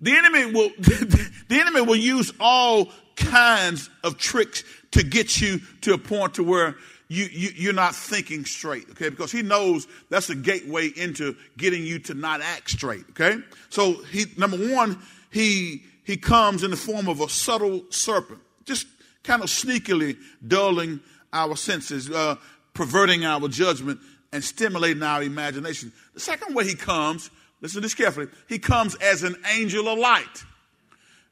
the 0.00 0.12
enemy 0.12 0.52
will, 0.52 0.70
the 0.78 1.30
enemy 1.50 1.80
will 1.82 1.96
use 1.96 2.32
all 2.40 2.90
kinds 3.16 3.90
of 4.04 4.18
tricks 4.18 4.62
to 4.92 5.02
get 5.02 5.40
you 5.40 5.60
to 5.82 5.94
a 5.94 5.98
point 5.98 6.34
to 6.34 6.44
where 6.44 6.76
you, 7.08 7.26
you, 7.30 7.50
you're 7.54 7.72
not 7.72 7.94
thinking 7.94 8.44
straight, 8.44 8.88
okay? 8.90 9.10
Because 9.10 9.30
he 9.30 9.42
knows 9.42 9.86
that's 10.10 10.28
a 10.28 10.34
gateway 10.34 10.88
into 10.96 11.36
getting 11.56 11.84
you 11.84 11.98
to 12.00 12.14
not 12.14 12.40
act 12.40 12.70
straight, 12.70 13.04
okay? 13.10 13.38
So 13.68 14.02
he, 14.04 14.26
number 14.36 14.56
one, 14.56 14.98
he, 15.30 15.84
he 16.04 16.16
comes 16.16 16.64
in 16.64 16.70
the 16.70 16.76
form 16.76 17.08
of 17.08 17.20
a 17.20 17.28
subtle 17.28 17.84
serpent, 17.90 18.40
just 18.64 18.86
kind 19.22 19.42
of 19.42 19.48
sneakily 19.48 20.16
dulling 20.46 21.00
our 21.32 21.56
senses, 21.56 22.10
uh, 22.10 22.36
perverting 22.74 23.24
our 23.24 23.46
judgment, 23.48 24.00
and 24.32 24.42
stimulating 24.42 25.02
our 25.02 25.22
imagination. 25.22 25.92
The 26.14 26.20
second 26.20 26.54
way 26.54 26.64
he 26.64 26.74
comes, 26.74 27.30
listen 27.60 27.76
to 27.76 27.80
this 27.82 27.94
carefully, 27.94 28.26
he 28.48 28.58
comes 28.58 28.96
as 28.96 29.22
an 29.22 29.36
angel 29.54 29.88
of 29.88 29.98
light. 29.98 30.44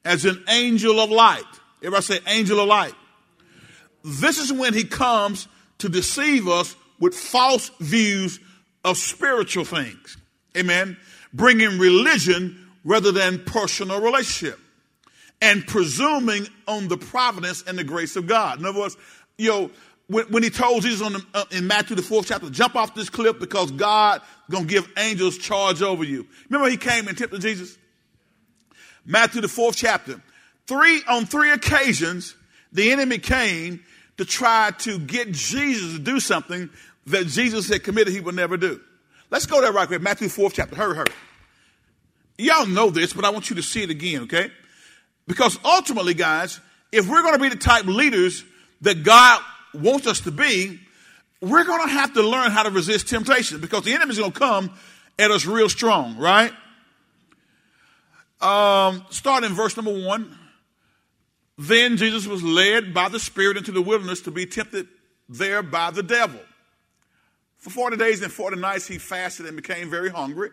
As 0.05 0.25
an 0.25 0.45
angel 0.49 1.01
of 1.01 1.11
light. 1.11 1.43
Everybody 1.83 2.03
say 2.05 2.19
angel 2.29 2.61
of 2.61 2.69
light. 2.69 2.95
This 4.05 4.39
is 4.39 4.53
when 4.53 4.75
he 4.75 4.85
comes 4.85 5.49
to 5.85 5.91
deceive 5.91 6.49
us 6.49 6.75
with 6.99 7.15
false 7.15 7.71
views 7.79 8.41
of 8.85 8.97
spiritual 8.97 9.67
things. 9.67 10.17
Amen. 10.57 10.97
Bringing 11.35 11.79
religion 11.79 12.71
rather 12.85 13.13
than 13.13 13.45
personal 13.45 14.01
relationship 14.01 14.59
and 15.43 15.67
presuming 15.67 16.49
on 16.67 16.89
the 16.89 16.97
providence 16.97 17.63
and 17.67 17.79
the 17.79 17.85
grace 17.85 18.17
of 18.17 18.27
God. 18.27 18.59
In 18.59 18.65
other 18.65 18.79
words, 18.79 18.97
you 19.37 19.51
know, 19.51 19.71
when, 20.07 20.25
when 20.27 20.43
he 20.43 20.49
told 20.49 20.85
Jesus 20.85 21.03
on 21.03 21.13
the, 21.13 21.27
uh, 21.35 21.45
in 21.51 21.67
Matthew 21.67 21.97
the 21.97 22.03
fourth 22.03 22.29
chapter, 22.29 22.49
jump 22.49 22.77
off 22.77 22.95
this 22.95 23.11
cliff 23.11 23.39
because 23.39 23.71
God 23.71 24.23
gonna 24.51 24.65
give 24.65 24.91
angels 24.97 25.37
charge 25.37 25.83
over 25.83 26.03
you. 26.03 26.27
Remember 26.49 26.71
he 26.71 26.79
came 26.79 27.09
and 27.09 27.19
tempted 27.19 27.43
Jesus? 27.43 27.77
Matthew 29.05 29.43
the 29.43 29.49
fourth 29.49 29.77
chapter. 29.77 30.23
Three 30.67 31.03
on 31.07 31.27
three 31.27 31.51
occasions, 31.51 32.37
the 32.73 32.91
enemy 32.91 33.19
came 33.19 33.85
to 34.17 34.25
try 34.25 34.71
to 34.79 34.99
get 34.99 35.33
Jesus 35.33 35.93
to 35.93 35.99
do 35.99 36.21
something 36.21 36.71
that 37.07 37.27
Jesus 37.27 37.69
had 37.69 37.83
committed 37.83 38.13
he 38.13 38.21
would 38.21 38.35
never 38.35 38.57
do. 38.57 38.81
Let's 39.31 39.47
go 39.47 39.61
there 39.61 39.73
right 39.73 39.89
quick. 39.89 40.01
Matthew 40.01 40.29
4th 40.29 40.53
chapter. 40.55 40.77
Hurry, 40.77 40.97
hurry. 40.97 41.07
Y'all 42.39 42.67
know 42.67 42.91
this, 42.91 43.13
but 43.13 43.25
I 43.25 43.31
want 43.31 43.51
you 43.51 43.57
to 43.57 43.63
see 43.63 43.83
it 43.83 43.91
again, 43.91 44.23
okay? 44.23 44.51
Because 45.27 45.59
ultimately, 45.65 46.15
guys, 46.15 46.61
if 46.93 47.09
we're 47.09 47.23
going 47.23 47.35
to 47.35 47.41
be 47.41 47.49
the 47.49 47.57
type 47.57 47.87
leaders 47.87 48.45
that 48.83 49.03
God 49.03 49.41
wants 49.73 50.07
us 50.07 50.21
to 50.21 50.31
be, 50.31 50.81
we're 51.41 51.65
going 51.65 51.83
to 51.83 51.93
have 51.93 52.15
to 52.15 52.23
learn 52.23 52.51
how 52.51 52.63
to 52.63 52.71
resist 52.71 53.09
temptation 53.09 53.61
because 53.61 53.85
the 53.85 53.93
enemy's 53.93 54.19
going 54.19 54.33
to 54.33 54.39
come 54.39 54.71
at 55.19 55.31
us 55.31 55.47
real 55.47 55.69
strong, 55.69 56.17
right? 56.17 56.53
Um, 58.41 59.05
start 59.11 59.45
in 59.45 59.53
verse 59.55 59.77
number 59.77 59.93
one. 60.07 60.37
Then 61.57 61.97
Jesus 61.97 62.27
was 62.27 62.43
led 62.43 62.93
by 62.93 63.09
the 63.09 63.21
Spirit 63.21 63.57
into 63.57 63.73
the 63.73 63.83
wilderness 63.83 64.23
to 64.23 64.31
be 64.31 64.47
tempted 64.47 64.89
there 65.29 65.63
by 65.63 65.91
the 65.91 66.03
devil. 66.03 66.41
For 67.59 67.71
40 67.71 67.97
days 67.97 68.23
and 68.23 68.33
40 68.33 68.61
nights 68.61 68.87
he 68.87 68.99
fasted 68.99 69.47
and 69.47 69.57
became 69.57 69.89
very 69.89 70.11
hungry. 70.11 70.51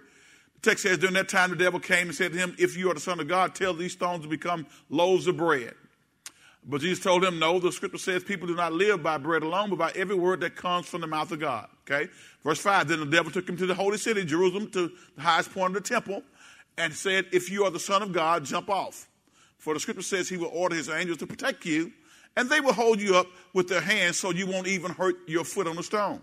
The 0.55 0.69
text 0.69 0.83
says, 0.83 0.97
During 0.99 1.15
that 1.15 1.27
time 1.27 1.49
the 1.49 1.55
devil 1.55 1.79
came 1.79 2.07
and 2.07 2.15
said 2.15 2.33
to 2.33 2.37
him, 2.37 2.55
If 2.57 2.77
you 2.77 2.89
are 2.91 2.93
the 2.93 2.99
Son 2.99 3.19
of 3.19 3.27
God, 3.27 3.55
tell 3.55 3.73
these 3.73 3.93
stones 3.93 4.23
to 4.23 4.29
become 4.29 4.67
loaves 4.89 5.27
of 5.27 5.37
bread. 5.37 5.73
But 6.63 6.81
Jesus 6.81 7.03
told 7.03 7.25
him, 7.25 7.39
No, 7.39 7.59
the 7.59 7.71
scripture 7.71 7.97
says 7.97 8.23
people 8.23 8.47
do 8.47 8.55
not 8.55 8.71
live 8.71 9.01
by 9.01 9.17
bread 9.17 9.43
alone, 9.43 9.71
but 9.71 9.79
by 9.79 9.91
every 9.95 10.15
word 10.15 10.41
that 10.41 10.55
comes 10.55 10.85
from 10.85 11.01
the 11.01 11.07
mouth 11.07 11.31
of 11.31 11.39
God. 11.39 11.67
Okay? 11.89 12.09
Verse 12.43 12.59
5 12.59 12.87
Then 12.87 12.99
the 12.99 13.05
devil 13.07 13.31
took 13.31 13.49
him 13.49 13.57
to 13.57 13.65
the 13.65 13.75
holy 13.75 13.97
city, 13.97 14.23
Jerusalem, 14.23 14.69
to 14.71 14.91
the 15.15 15.21
highest 15.21 15.51
point 15.53 15.75
of 15.75 15.83
the 15.83 15.89
temple, 15.89 16.23
and 16.77 16.93
said, 16.93 17.25
If 17.31 17.49
you 17.49 17.65
are 17.65 17.71
the 17.71 17.79
Son 17.79 18.03
of 18.03 18.13
God, 18.13 18.45
jump 18.45 18.69
off. 18.69 19.07
For 19.61 19.75
the 19.75 19.79
scripture 19.79 20.01
says 20.01 20.27
he 20.27 20.37
will 20.37 20.49
order 20.51 20.75
his 20.75 20.89
angels 20.89 21.19
to 21.19 21.27
protect 21.27 21.67
you, 21.67 21.91
and 22.35 22.49
they 22.49 22.59
will 22.59 22.73
hold 22.73 22.99
you 22.99 23.15
up 23.15 23.27
with 23.53 23.67
their 23.69 23.79
hands 23.79 24.17
so 24.17 24.31
you 24.31 24.47
won't 24.47 24.65
even 24.65 24.91
hurt 24.91 25.17
your 25.27 25.43
foot 25.43 25.67
on 25.67 25.75
the 25.75 25.83
stone. 25.83 26.19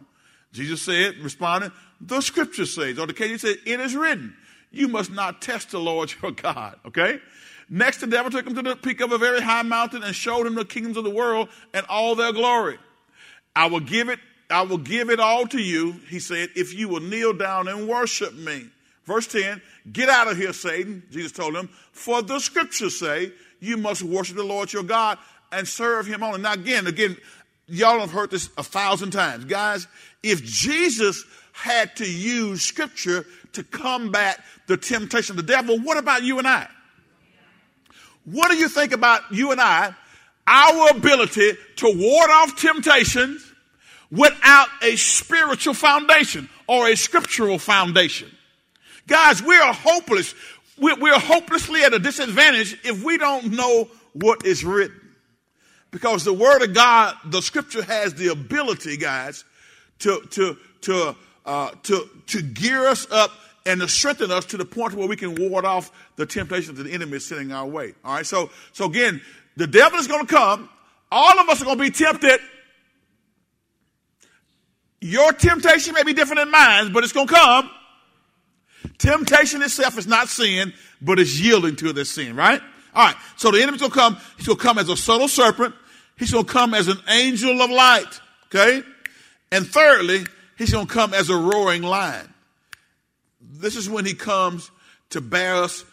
Jesus 0.53 0.83
said, 0.83 1.15
responding, 1.19 1.71
the 2.01 2.21
scripture 2.21 2.67
says, 2.67 2.99
or 2.99 3.07
the 3.07 3.13
case 3.13 3.43
said, 3.43 3.59
it 3.65 3.79
is 3.79 3.95
written, 3.95 4.35
you 4.73 4.89
must 4.89 5.13
not 5.13 5.41
test 5.41 5.71
the 5.71 5.79
Lord 5.79 6.13
your 6.21 6.33
God. 6.33 6.81
Okay? 6.85 7.21
Next, 7.71 7.99
the 7.99 8.09
devil 8.09 8.29
took 8.29 8.45
him 8.45 8.57
to 8.57 8.63
the 8.63 8.75
peak 8.75 9.01
of 9.01 9.13
a 9.13 9.19
very 9.19 9.41
high 9.41 9.63
mountain 9.63 10.03
and 10.03 10.17
showed 10.17 10.45
him 10.45 10.57
the 10.57 10.65
kingdoms 10.65 10.97
of 10.97 11.05
the 11.05 11.11
world 11.11 11.49
and 11.73 11.87
all 11.89 12.17
their 12.17 12.33
glory. 12.33 12.79
I 13.55 13.67
will 13.67 13.79
give 13.79 14.09
it, 14.09 14.19
I 14.51 14.63
will 14.63 14.79
give 14.79 15.11
it 15.11 15.21
all 15.21 15.47
to 15.47 15.63
you, 15.63 15.93
he 16.09 16.19
said, 16.19 16.49
if 16.57 16.75
you 16.75 16.89
will 16.89 17.03
kneel 17.03 17.35
down 17.35 17.69
and 17.69 17.87
worship 17.87 18.35
me. 18.35 18.67
Verse 19.09 19.27
10, 19.27 19.63
get 19.91 20.11
out 20.11 20.29
of 20.29 20.37
here, 20.37 20.53
Satan, 20.53 21.03
Jesus 21.11 21.33
told 21.33 21.57
him, 21.57 21.71
for 21.93 22.21
the 22.21 22.39
scriptures 22.39 22.99
say 22.99 23.33
you 23.59 23.79
must 23.79 24.03
worship 24.03 24.37
the 24.37 24.45
Lord 24.45 24.71
your 24.71 24.83
God 24.83 25.17
and 25.51 25.67
serve 25.67 26.07
him 26.07 26.23
only. 26.23 26.43
Now 26.43 26.53
again, 26.53 26.87
again, 26.87 27.17
y'all 27.69 28.01
have 28.01 28.11
heard 28.11 28.31
this 28.31 28.51
a 28.59 28.63
thousand 28.63 29.13
times. 29.13 29.47
Guys, 29.47 29.89
if 30.23 30.45
Jesus 30.45 31.25
had 31.53 31.97
to 31.97 32.05
use 32.05 32.61
scripture 32.61 33.25
to 33.55 33.65
combat 33.65 34.45
the 34.67 34.77
temptation 34.77 35.39
of 35.39 35.47
the 35.47 35.55
devil, 35.55 35.79
what 35.79 35.97
about 35.97 36.23
you 36.23 36.37
and 36.39 36.47
I? 36.47 36.69
What 38.27 38.51
do 38.51 38.59
you 38.59 38.69
think 38.69 38.93
about 38.93 39.23
you 39.33 39.53
and 39.53 39.61
I, 39.61 39.95
our 40.47 40.91
ability 40.91 41.53
to 41.77 41.87
ward 41.97 42.31
off 42.31 42.61
temptations 42.61 43.43
without 44.11 44.69
a 44.83 44.97
spiritual 44.97 45.73
foundation 45.73 46.51
or 46.67 46.89
a 46.89 46.95
scriptural 46.95 47.59
foundation? 47.59 48.31
Guys, 49.09 49.43
we 49.43 49.57
are 49.57 49.73
hopeless. 49.73 50.35
We're 50.79 51.19
hopelessly 51.19 51.83
at 51.83 51.93
a 51.93 51.99
disadvantage 51.99 52.79
if 52.85 53.03
we 53.03 53.19
don't 53.19 53.53
know 53.53 53.89
what 54.13 54.47
is 54.47 54.65
written. 54.65 55.01
Because 55.91 56.23
the 56.23 56.33
Word 56.33 56.63
of 56.63 56.75
God, 56.75 57.17
the 57.25 57.41
Scripture 57.41 57.83
has 57.83 58.15
the 58.15 58.29
ability, 58.29 58.99
guys, 58.99 59.45
to, 60.01 60.21
to, 60.31 60.57
to, 60.83 61.17
uh, 61.47 61.71
to, 61.85 62.09
to 62.29 62.43
gear 62.43 62.87
us 62.87 63.11
up 63.11 63.33
and 63.65 63.81
to 63.81 63.89
strengthen 63.89 64.31
us 64.31 64.45
to 64.47 64.57
the 64.57 64.65
point 64.65 64.95
where 64.95 65.09
we 65.09 65.17
can 65.17 65.35
ward 65.35 65.65
off 65.65 65.91
the 66.17 66.27
temptations 66.27 66.77
that 66.77 66.85
the 66.85 66.93
enemy 66.93 67.19
sending 67.19 67.51
our 67.51 67.67
way. 67.67 67.95
All 68.05 68.15
right. 68.15 68.27
So, 68.27 68.51
so 68.73 68.85
again, 68.85 69.21
the 69.57 69.67
devil 69.67 69.99
is 69.99 70.07
going 70.07 70.27
to 70.27 70.33
come. 70.33 70.69
All 71.11 71.41
of 71.41 71.49
us 71.49 71.63
are 71.63 71.65
going 71.65 71.79
to 71.79 71.85
be 71.85 71.91
tempted. 71.91 72.41
Your 75.01 75.33
temptation 75.33 75.95
may 75.95 76.03
be 76.03 76.13
different 76.13 76.41
than 76.41 76.51
mine, 76.51 76.93
but 76.93 77.03
it's 77.03 77.13
going 77.13 77.29
to 77.29 77.35
come. 77.35 77.71
Temptation 78.99 79.63
itself 79.63 79.99
is 79.99 80.07
not 80.07 80.29
sin, 80.29 80.73
but 81.01 81.19
it's 81.19 81.39
yielding 81.39 81.77
to 81.77 81.93
this 81.93 82.11
sin, 82.11 82.37
right? 82.37 82.61
All 82.95 83.07
right. 83.07 83.17
So 83.37 83.51
the 83.51 83.63
enemy's 83.63 83.81
gonna 83.81 83.95
come. 83.95 84.17
He's 84.37 84.47
gonna 84.47 84.59
come 84.59 84.79
as 84.79 84.89
a 84.89 84.97
subtle 84.97 85.29
serpent. 85.29 85.75
He's 86.17 86.33
gonna 86.33 86.45
come 86.45 86.75
as 86.75 86.89
an 86.89 86.99
angel 87.09 87.61
of 87.63 87.71
light. 87.71 88.21
Okay. 88.47 88.83
And 89.53 89.67
thirdly, 89.67 90.27
he's 90.57 90.73
gonna 90.73 90.87
come 90.87 91.15
as 91.15 91.31
a 91.31 91.37
roaring 91.37 91.83
lion. 91.83 92.33
This 93.41 93.77
is 93.77 93.89
when 93.89 94.05
he 94.05 94.15
comes 94.15 94.71
to 95.11 95.21
bear 95.21 95.57
us, 95.57 95.85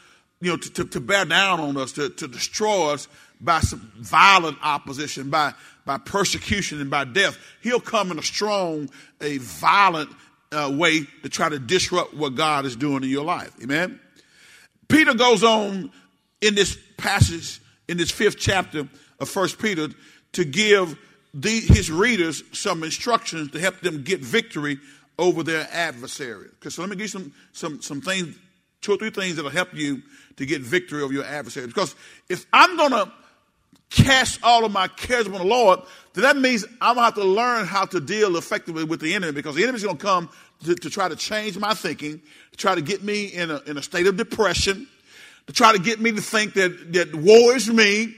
you 0.41 0.51
know, 0.51 0.57
to, 0.57 0.73
to, 0.73 0.85
to 0.85 0.99
bear 0.99 1.25
down 1.25 1.59
on 1.59 1.77
us, 1.77 1.93
to, 1.93 2.09
to 2.09 2.27
destroy 2.27 2.93
us 2.93 3.07
by 3.39 3.59
some 3.59 3.91
violent 3.97 4.57
opposition, 4.63 5.29
by, 5.29 5.53
by 5.85 5.97
persecution 5.97 6.81
and 6.81 6.89
by 6.89 7.05
death. 7.05 7.37
He'll 7.61 7.79
come 7.79 8.11
in 8.11 8.19
a 8.19 8.23
strong, 8.23 8.89
a 9.21 9.37
violent 9.37 10.09
uh, 10.55 10.69
way 10.71 11.01
to 11.23 11.29
try 11.29 11.49
to 11.49 11.59
disrupt 11.59 12.13
what 12.13 12.35
God 12.35 12.65
is 12.65 12.75
doing 12.75 13.03
in 13.03 13.09
your 13.09 13.25
life. 13.25 13.51
Amen. 13.61 13.99
Peter 14.87 15.13
goes 15.13 15.43
on 15.43 15.91
in 16.41 16.55
this 16.55 16.77
passage, 16.97 17.59
in 17.87 17.97
this 17.97 18.11
fifth 18.11 18.37
chapter 18.37 18.87
of 19.19 19.29
First 19.29 19.59
Peter, 19.59 19.89
to 20.33 20.45
give 20.45 20.97
the, 21.33 21.59
his 21.59 21.91
readers 21.91 22.43
some 22.53 22.83
instructions 22.83 23.51
to 23.51 23.59
help 23.59 23.81
them 23.81 24.03
get 24.03 24.21
victory 24.21 24.79
over 25.17 25.43
their 25.43 25.67
adversary. 25.71 26.47
Okay, 26.55 26.69
so 26.69 26.81
let 26.81 26.89
me 26.89 26.95
give 26.95 27.03
you 27.03 27.07
some 27.07 27.33
some 27.51 27.81
some 27.81 28.01
things, 28.01 28.35
two 28.81 28.93
or 28.93 28.97
three 28.97 29.09
things 29.09 29.35
that'll 29.35 29.51
help 29.51 29.73
you 29.73 30.01
to 30.37 30.45
get 30.45 30.61
victory 30.61 31.01
over 31.01 31.13
your 31.13 31.25
adversary. 31.25 31.67
Because 31.67 31.95
if 32.29 32.45
I'm 32.53 32.77
gonna 32.77 33.11
cast 33.89 34.43
all 34.43 34.65
of 34.65 34.71
my 34.71 34.87
cares 34.87 35.27
upon 35.27 35.39
the 35.39 35.47
Lord, 35.47 35.79
then 36.13 36.23
that 36.23 36.37
means 36.37 36.65
I'm 36.81 36.95
gonna 36.95 37.05
have 37.05 37.15
to 37.15 37.23
learn 37.23 37.65
how 37.65 37.85
to 37.85 37.99
deal 37.99 38.37
effectively 38.37 38.83
with 38.83 38.99
the 38.99 39.13
enemy 39.13 39.31
because 39.31 39.55
the 39.55 39.63
enemy's 39.63 39.83
gonna 39.83 39.97
come 39.97 40.29
to, 40.63 40.75
to 40.75 40.89
try 40.89 41.07
to 41.09 41.15
change 41.15 41.57
my 41.57 41.73
thinking, 41.73 42.21
to 42.51 42.57
try 42.57 42.75
to 42.75 42.81
get 42.81 43.03
me 43.03 43.25
in 43.25 43.51
a, 43.51 43.61
in 43.67 43.77
a 43.77 43.83
state 43.83 44.07
of 44.07 44.17
depression, 44.17 44.87
to 45.47 45.53
try 45.53 45.73
to 45.73 45.79
get 45.79 45.99
me 45.99 46.11
to 46.11 46.21
think 46.21 46.53
that, 46.53 46.93
that 46.93 47.13
war 47.13 47.55
is 47.55 47.69
me, 47.69 48.15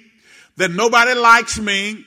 that 0.58 0.72
nobody 0.72 1.14
likes 1.14 1.60
me, 1.60 2.06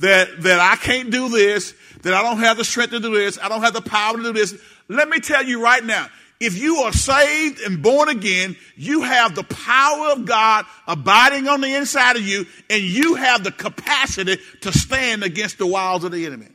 that, 0.00 0.42
that 0.42 0.60
I 0.60 0.76
can't 0.76 1.10
do 1.10 1.28
this, 1.28 1.74
that 2.02 2.14
I 2.14 2.22
don't 2.22 2.38
have 2.38 2.56
the 2.56 2.64
strength 2.64 2.90
to 2.90 3.00
do 3.00 3.14
this, 3.14 3.38
I 3.42 3.48
don't 3.48 3.62
have 3.62 3.74
the 3.74 3.82
power 3.82 4.16
to 4.16 4.22
do 4.22 4.32
this. 4.32 4.60
Let 4.88 5.08
me 5.08 5.20
tell 5.20 5.44
you 5.44 5.62
right 5.62 5.82
now, 5.82 6.06
if 6.40 6.56
you 6.56 6.76
are 6.78 6.92
saved 6.92 7.60
and 7.62 7.82
born 7.82 8.08
again, 8.08 8.56
you 8.76 9.02
have 9.02 9.34
the 9.34 9.42
power 9.42 10.12
of 10.12 10.24
God 10.24 10.66
abiding 10.86 11.48
on 11.48 11.60
the 11.60 11.74
inside 11.74 12.16
of 12.16 12.22
you, 12.22 12.46
and 12.70 12.80
you 12.80 13.16
have 13.16 13.42
the 13.42 13.50
capacity 13.50 14.38
to 14.60 14.72
stand 14.72 15.24
against 15.24 15.58
the 15.58 15.66
wiles 15.66 16.04
of 16.04 16.12
the 16.12 16.26
enemy. 16.26 16.46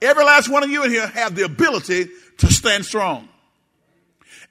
Every 0.00 0.24
last 0.24 0.48
one 0.48 0.62
of 0.62 0.70
you 0.70 0.84
in 0.84 0.90
here 0.90 1.06
have 1.06 1.36
the 1.36 1.44
ability 1.44 2.08
to 2.40 2.52
stand 2.52 2.84
strong. 2.84 3.28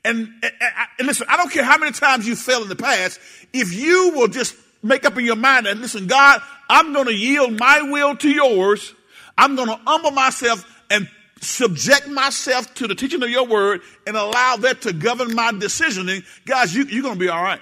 And, 0.06 0.30
and, 0.42 0.54
and, 0.98 1.08
listen, 1.08 1.28
I 1.30 1.38
don't 1.38 1.52
care 1.52 1.64
how 1.64 1.78
many 1.78 1.92
times 1.92 2.28
you 2.28 2.36
fell 2.36 2.64
in 2.64 2.70
the 2.70 2.76
past, 2.76 3.20
if 3.52 3.74
you 3.74 4.14
will 4.16 4.28
just 4.28 4.56
make 4.82 5.06
up 5.06 5.18
in 5.18 5.26
your 5.26 5.36
mind 5.36 5.68
and 5.68 5.82
listen, 5.82 6.08
God, 6.08 6.42
I'm 6.70 6.94
going 6.94 7.08
to 7.08 7.14
yield 7.14 7.60
my 7.60 7.82
will 7.82 8.16
to 8.16 8.30
yours. 8.30 8.94
I'm 9.38 9.56
going 9.56 9.68
to 9.68 9.80
humble 9.86 10.12
myself 10.12 10.66
and 10.90 11.10
subject 11.42 12.08
myself 12.08 12.74
to 12.76 12.88
the 12.88 12.96
teaching 12.96 13.22
of 13.24 13.30
your 13.30 13.46
word 13.46 13.82
and 14.08 14.16
allow 14.16 14.58
that 14.58 14.82
to 14.82 14.94
govern 14.94 15.36
my 15.36 15.52
decisioning, 15.52 16.24
guys, 16.46 16.74
you, 16.74 16.86
you're 16.86 17.04
going 17.04 17.16
to 17.16 17.20
be 17.20 17.30
all 17.30 17.44
right. 17.44 17.62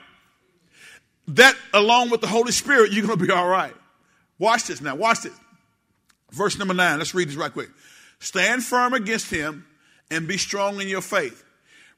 That, 1.29 1.55
along 1.73 2.11
with 2.11 2.21
the 2.21 2.27
Holy 2.27 2.51
Spirit, 2.51 2.91
you're 2.91 3.05
going 3.05 3.17
to 3.17 3.25
be 3.25 3.31
all 3.31 3.47
right. 3.47 3.73
Watch 4.39 4.65
this 4.65 4.79
now. 4.79 4.95
Watch 4.95 5.21
this. 5.21 5.33
Verse 6.31 6.57
number 6.57 6.73
nine. 6.73 6.99
Let's 6.99 7.15
read 7.15 7.29
this 7.29 7.35
right 7.35 7.51
quick. 7.51 7.69
Stand 8.19 8.63
firm 8.63 8.93
against 8.93 9.29
him 9.29 9.65
and 10.11 10.27
be 10.27 10.37
strong 10.37 10.81
in 10.81 10.87
your 10.87 11.01
faith. 11.01 11.43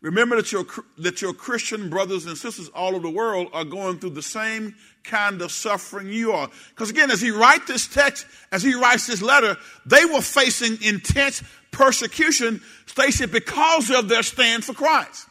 Remember 0.01 0.37
that 0.37 0.51
your, 0.53 0.65
that 0.99 1.21
your 1.21 1.33
Christian 1.33 1.89
brothers 1.89 2.25
and 2.25 2.37
sisters 2.37 2.69
all 2.69 2.95
over 2.95 2.99
the 2.99 3.09
world 3.09 3.49
are 3.51 3.65
going 3.65 3.99
through 3.99 4.11
the 4.11 4.21
same 4.21 4.75
kind 5.03 5.41
of 5.41 5.51
suffering 5.51 6.07
you 6.07 6.31
are. 6.31 6.49
Because 6.69 6.89
again, 6.89 7.11
as 7.11 7.19
he 7.19 7.31
writes 7.31 7.67
this 7.67 7.85
text, 7.85 8.25
as 8.51 8.63
he 8.63 8.75
writes 8.75 9.07
this 9.07 9.21
letter, 9.21 9.57
they 9.85 10.05
were 10.05 10.21
facing 10.21 10.81
intense 10.81 11.43
persecution, 11.71 12.61
Stacy, 12.85 13.25
because 13.25 13.91
of 13.91 14.07
their 14.07 14.23
stand 14.23 14.63
for 14.63 14.73
Christ. 14.73 15.27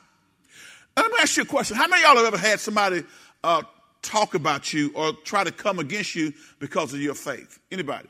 Let 0.96 1.12
me 1.12 1.18
ask 1.20 1.36
you 1.38 1.44
a 1.44 1.46
question. 1.46 1.76
How 1.76 1.88
many 1.88 2.02
of 2.02 2.08
y'all 2.08 2.24
have 2.24 2.34
ever 2.34 2.38
had 2.38 2.60
somebody 2.60 3.04
uh, 3.42 3.62
talk 4.02 4.34
about 4.34 4.72
you 4.74 4.92
or 4.94 5.12
try 5.12 5.44
to 5.44 5.52
come 5.52 5.78
against 5.78 6.14
you 6.14 6.34
because 6.58 6.92
of 6.92 7.00
your 7.00 7.14
faith? 7.14 7.58
Anybody? 7.72 8.08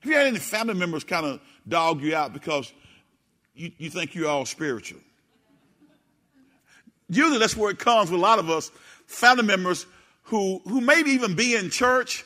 Have 0.00 0.10
you 0.10 0.18
had 0.18 0.26
any 0.26 0.38
family 0.38 0.74
members 0.74 1.04
kind 1.04 1.24
of 1.24 1.40
dog 1.66 2.02
you 2.02 2.14
out 2.14 2.32
because 2.34 2.72
you, 3.54 3.72
you 3.78 3.90
think 3.90 4.14
you're 4.14 4.28
all 4.28 4.46
spiritual? 4.46 5.00
Usually 7.08 7.38
that's 7.38 7.56
where 7.56 7.70
it 7.70 7.78
comes 7.78 8.10
with 8.10 8.18
a 8.18 8.22
lot 8.22 8.38
of 8.38 8.48
us, 8.48 8.70
family 9.06 9.44
members 9.44 9.86
who, 10.24 10.60
who 10.66 10.80
maybe 10.80 11.10
even 11.10 11.34
be 11.34 11.54
in 11.54 11.70
church, 11.70 12.24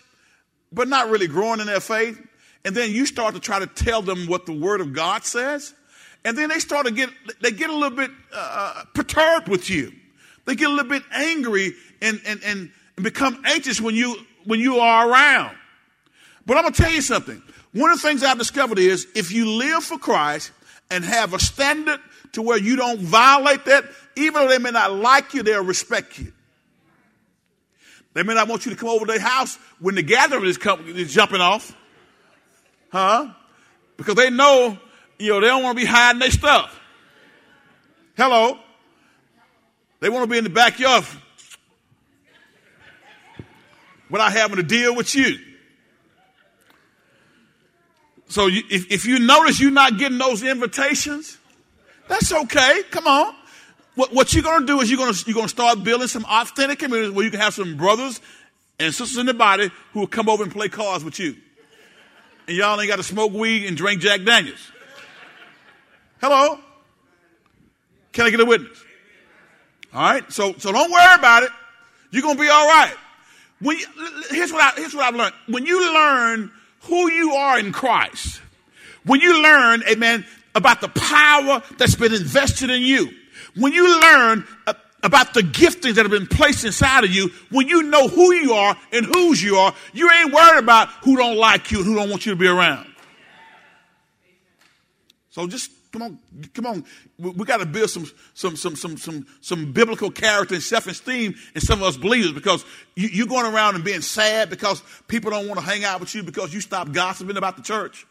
but 0.73 0.89
not 0.89 1.11
really 1.11 1.27
growing 1.27 1.61
in 1.61 1.67
their 1.67 1.81
faith. 1.81 2.21
And 2.65 2.75
then 2.75 2.93
you 2.93 3.07
start 3.07 3.35
to 3.35 3.41
try 3.41 3.59
to 3.59 3.67
tell 3.67 4.03
them 4.03 4.27
what 4.27 4.47
the 4.47 4.53
Word 4.53 4.81
of 4.81 4.93
God 4.93 5.25
says. 5.25 5.75
And 6.25 6.37
then 6.37 6.49
they 6.49 6.59
start 6.59 6.87
to 6.87 6.93
get, 6.93 7.11
they 7.41 7.51
get 7.51 7.71
a 7.71 7.75
little 7.75 7.97
bit 7.97 8.11
uh, 8.33 8.75
uh, 8.79 8.85
perturbed 8.95 9.49
with 9.49 9.71
you. 9.71 9.93
They 10.45 10.55
get 10.55 10.69
a 10.69 10.73
little 10.73 10.89
bit 10.89 11.03
angry 11.13 11.73
and, 12.03 12.21
and, 12.27 12.41
and 12.45 12.71
become 12.97 13.43
anxious 13.45 13.81
when 13.81 13.95
you, 13.95 14.17
when 14.45 14.61
you 14.61 14.79
are 14.79 15.09
around. 15.09 15.57
But 16.45 16.57
I'm 16.57 16.63
going 16.63 16.75
to 16.75 16.83
tell 16.83 16.93
you 16.93 17.03
something. 17.03 17.43
One 17.73 17.91
of 17.91 18.01
the 18.01 18.09
things 18.09 18.23
I've 18.23 18.39
discovered 18.39 18.79
is 18.79 19.07
if 19.15 19.33
you 19.33 19.51
live 19.51 19.85
for 19.85 19.99
Christ 19.99 20.53
and 20.91 21.05
have 21.05 21.35
a 21.35 21.39
standard 21.39 22.01
to 22.33 22.43
where 22.43 22.59
you 22.59 22.77
don't 22.77 23.01
violate 23.01 23.65
that, 23.65 23.85
even 24.17 24.35
though 24.35 24.49
they 24.49 24.59
may 24.59 24.71
not 24.71 24.93
like 24.93 25.35
you, 25.35 25.43
they'll 25.43 25.65
respect 25.65 26.19
you. 26.19 26.33
They 28.15 28.23
may 28.23 28.35
not 28.35 28.49
want 28.49 28.65
you 28.65 28.73
to 28.73 28.79
come 28.79 28.89
over 28.89 29.05
to 29.05 29.13
their 29.13 29.21
house 29.21 29.59
when 29.79 29.95
the 29.95 30.03
gathering 30.03 30.47
is, 30.47 30.57
come, 30.57 30.87
is 30.87 31.13
jumping 31.13 31.41
off. 31.41 31.77
Huh? 32.91 33.29
Because 33.97 34.15
they 34.15 34.31
know, 34.31 34.79
you 35.19 35.31
know, 35.31 35.41
they 35.41 35.49
don't 35.49 35.63
want 35.63 35.77
to 35.77 35.85
be 35.85 35.87
hiding 35.87 36.21
their 36.21 36.31
stuff. 36.31 36.81
Hello? 38.17 38.59
They 40.01 40.09
want 40.09 40.25
to 40.25 40.31
be 40.31 40.39
in 40.39 40.45
the 40.45 40.51
backyard 40.51 41.05
without 44.09 44.33
having 44.33 44.57
to 44.57 44.63
deal 44.63 44.95
with 44.95 45.15
you. 45.15 45.39
So 48.29 48.47
you, 48.47 48.63
if, 48.71 48.91
if 48.91 49.05
you 49.05 49.19
notice 49.19 49.61
you're 49.61 49.71
not 49.71 49.99
getting 49.99 50.19
those 50.19 50.43
invitations, 50.43 51.39
that's 52.09 52.33
okay. 52.33 52.83
Come 52.91 53.07
on. 53.07 53.35
What, 53.95 54.13
what 54.13 54.35
you're 54.35 54.43
going 54.43 54.61
to 54.61 54.67
do 54.67 54.81
is 54.81 54.91
you're 54.91 54.99
going 54.99 55.13
to, 55.13 55.25
you're 55.27 55.35
going 55.35 55.47
to 55.47 55.51
start 55.51 55.83
building 55.83 56.09
some 56.09 56.25
authentic 56.27 56.79
communities 56.79 57.13
where 57.13 57.25
you 57.25 57.31
can 57.31 57.41
have 57.41 57.55
some 57.55 57.77
brothers 57.77 58.21
and 58.79 58.93
sisters 58.95 59.17
in 59.17 59.27
the 59.27 59.35
body 59.35 59.71
who 59.93 60.01
will 60.01 60.07
come 60.07 60.29
over 60.29 60.43
and 60.43 60.53
play 60.53 60.69
cards 60.69 61.03
with 61.03 61.19
you. 61.19 61.37
And 62.47 62.57
y'all 62.57 62.79
ain't 62.81 62.89
got 62.89 62.97
to 62.97 63.03
smoke 63.03 63.33
weed 63.33 63.67
and 63.67 63.77
drink 63.77 64.03
Jack 64.03 64.23
Daniels. 64.23 64.71
Hello? 66.21 66.59
Can 68.13 68.27
I 68.27 68.31
get 68.31 68.41
a 68.41 68.45
witness? 68.45 68.83
All 69.93 70.03
right. 70.03 70.31
So, 70.31 70.55
so 70.59 70.73
don't 70.73 70.91
worry 70.91 71.15
about 71.15 71.43
it. 71.43 71.51
You're 72.11 72.23
going 72.23 72.37
to 72.37 72.43
be 72.43 72.49
all 72.49 72.67
right. 72.67 72.95
When 73.61 73.79
you, 73.79 73.87
here's 74.31 74.53
what 74.53 74.63
I, 74.63 74.81
here's 74.81 74.95
what 74.95 75.05
I've 75.05 75.15
learned. 75.15 75.35
When 75.49 75.65
you 75.65 75.93
learn 75.93 76.53
who 76.87 77.11
you 77.11 77.33
are 77.33 77.59
in 77.59 77.73
Christ, 77.73 78.41
when 79.05 79.21
you 79.21 79.43
learn, 79.43 79.83
amen, 79.89 80.25
about 80.55 80.81
the 80.81 80.89
power 80.89 81.63
that's 81.79 81.95
been 81.95 82.15
invested 82.15 82.71
in 82.71 82.83
you, 82.83 83.11
when 83.55 83.73
you 83.73 84.01
learn 84.01 84.47
about 85.03 85.35
the 85.35 85.43
giftings 85.43 85.95
that 85.95 86.05
have 86.05 86.11
been 86.11 86.27
placed 86.27 86.65
inside 86.65 87.05
of 87.05 87.11
you, 87.11 87.31
when 87.51 87.69
you 87.69 87.85
know 87.85 88.09
who 88.09 88.33
you 88.33 88.53
are 88.53 88.77
and 88.93 89.07
whose 89.07 89.43
you 89.43 89.57
are, 89.57 89.75
you 89.93 90.11
ain't 90.11 90.33
worried 90.33 90.63
about 90.63 90.89
who 91.05 91.17
don't 91.17 91.37
like 91.37 91.71
you 91.71 91.79
and 91.79 91.87
who 91.87 91.95
don't 91.95 92.11
want 92.11 92.27
you 92.27 92.33
to 92.33 92.37
be 92.37 92.47
around. 92.47 92.93
So 95.31 95.47
just 95.47 95.71
come 95.97 96.03
on, 96.03 96.19
come 96.53 96.67
on. 96.67 96.85
We, 97.19 97.31
we 97.31 97.45
got 97.45 97.59
to 97.59 97.67
build 97.67 97.89
some, 97.91 98.07
some, 98.35 98.57
some, 98.57 98.77
some, 98.77 98.97
some, 98.97 99.27
some 99.41 99.73
biblical 99.73 100.11
character 100.11 100.55
and 100.55 100.63
self-esteem 100.63 101.35
in 101.55 101.61
some 101.61 101.81
of 101.81 101.89
us 101.89 101.97
believers 101.97 102.33
because 102.33 102.65
you, 102.95 103.09
you're 103.09 103.27
going 103.27 103.53
around 103.53 103.77
and 103.77 103.85
being 103.85 104.03
sad 104.03 104.51
because 104.51 104.83
people 105.09 105.31
don't 105.31 105.49
want 105.49 105.59
to 105.59 105.65
hang 105.65 105.85
out 105.85 106.01
with 106.01 106.15
you 106.15 106.23
because 106.23 106.53
you 106.53 106.61
stop 106.61 106.93
gossiping 106.93 107.37
about 107.37 107.57
the 107.57 107.63
church. 107.63 108.07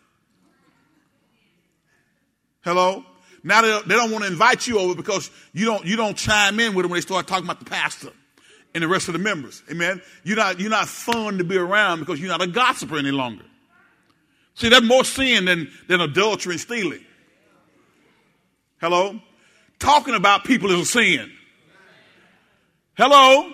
Hello? 2.62 3.06
Now 3.44 3.62
they, 3.62 3.80
they 3.88 3.96
don't 3.96 4.12
want 4.12 4.24
to 4.24 4.32
invite 4.32 4.66
you 4.66 4.80
over 4.80 4.96
because 4.96 5.30
you 5.54 5.66
don't, 5.66 5.86
you 5.86 5.96
don't 5.96 6.18
chime 6.18 6.60
in 6.60 6.74
with 6.74 6.84
them 6.84 6.92
when 6.92 6.98
they 6.98 7.02
start 7.02 7.28
talking 7.28 7.46
about 7.46 7.60
the 7.60 7.66
pastor 7.66 8.10
and 8.74 8.84
the 8.84 8.88
rest 8.88 9.08
of 9.08 9.14
the 9.14 9.20
members. 9.20 9.62
Amen. 9.70 10.02
You're 10.24 10.38
not, 10.38 10.60
you're 10.60 10.72
not 10.72 10.88
fun 10.88 11.38
to 11.38 11.44
be 11.44 11.58
around 11.58 12.00
because 12.00 12.20
you're 12.20 12.30
not 12.30 12.42
a 12.42 12.48
gossiper 12.48 12.98
any 12.98 13.12
longer. 13.12 13.46
See, 14.56 14.70
that's 14.70 14.86
more 14.86 15.04
sin 15.04 15.46
than, 15.46 15.70
than 15.88 16.02
adultery 16.02 16.54
and 16.54 16.62
stealing. 16.62 17.06
Hello? 18.80 19.20
Talking 19.80 20.16
about 20.16 20.44
people 20.44 20.72
is 20.72 20.82
a 20.82 20.86
sin. 20.86 21.32
Hello? 22.96 23.52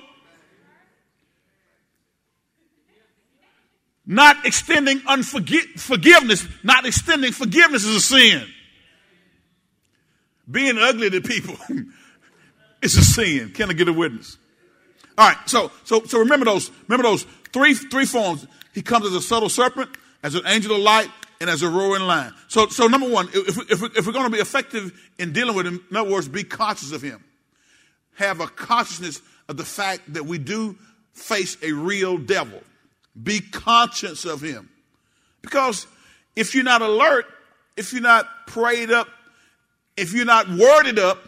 Not 4.06 4.46
extending 4.46 5.00
unforgi- 5.02 5.80
forgiveness, 5.80 6.46
not 6.64 6.86
extending 6.86 7.32
forgiveness 7.32 7.86
is 7.86 7.96
a 7.96 8.02
sin. 8.02 8.48
Being 10.50 10.78
ugly 10.78 11.10
to 11.12 11.22
people 11.22 11.56
is 12.82 12.98
a 12.98 13.04
sin. 13.04 13.52
Can 13.52 13.70
I 13.70 13.74
get 13.74 13.88
a 13.88 13.94
witness? 13.94 14.38
All 15.18 15.30
right, 15.30 15.38
so 15.46 15.72
so 15.84 16.04
so 16.06 16.20
remember 16.20 16.46
those 16.46 16.72
remember 16.88 17.04
those 17.04 17.26
three 17.54 17.74
three 17.74 18.06
forms. 18.06 18.46
He 18.74 18.82
comes 18.82 19.06
as 19.06 19.14
a 19.14 19.22
subtle 19.22 19.50
serpent, 19.50 19.90
as 20.24 20.36
an 20.36 20.42
angel 20.46 20.76
of 20.76 20.82
light, 20.82 21.10
and 21.42 21.50
as 21.50 21.62
a 21.62 21.70
roaring 21.70 22.04
lion. 22.04 22.34
So 22.48 22.68
so 22.68 22.88
number 22.88 23.10
one, 23.10 23.28
if 23.34 23.58
if, 23.70 23.84
if 23.98 24.08
we're 24.08 24.14
going 24.14 24.26
to 24.26 24.32
be 24.32 24.40
effective 24.40 24.98
in 25.20 25.34
dealing 25.34 25.56
with 25.56 25.68
him, 25.68 25.84
in 25.90 25.98
other 25.98 26.10
words, 26.10 26.30
be 26.30 26.46
conscious 26.46 26.94
of 26.94 27.02
him. 27.02 27.22
Have 28.16 28.40
a 28.40 28.48
consciousness 28.48 29.22
of 29.50 29.58
the 29.58 29.66
fact 29.66 30.14
that 30.14 30.26
we 30.26 30.38
do 30.38 30.78
face 31.14 31.58
a 31.62 31.74
real 31.74 32.18
devil. 32.18 32.62
Be 33.22 33.42
conscious 33.42 34.24
of 34.24 34.40
him, 34.42 34.70
because 35.42 35.86
if 36.38 36.56
you're 36.56 36.64
not 36.64 36.82
alert, 36.82 37.26
if 37.76 37.92
you're 37.92 38.02
not 38.02 38.26
prayed 38.48 38.90
up 38.90 39.10
if 39.98 40.14
you're 40.14 40.26
not 40.26 40.50
worded 40.50 41.00
up, 41.00 41.20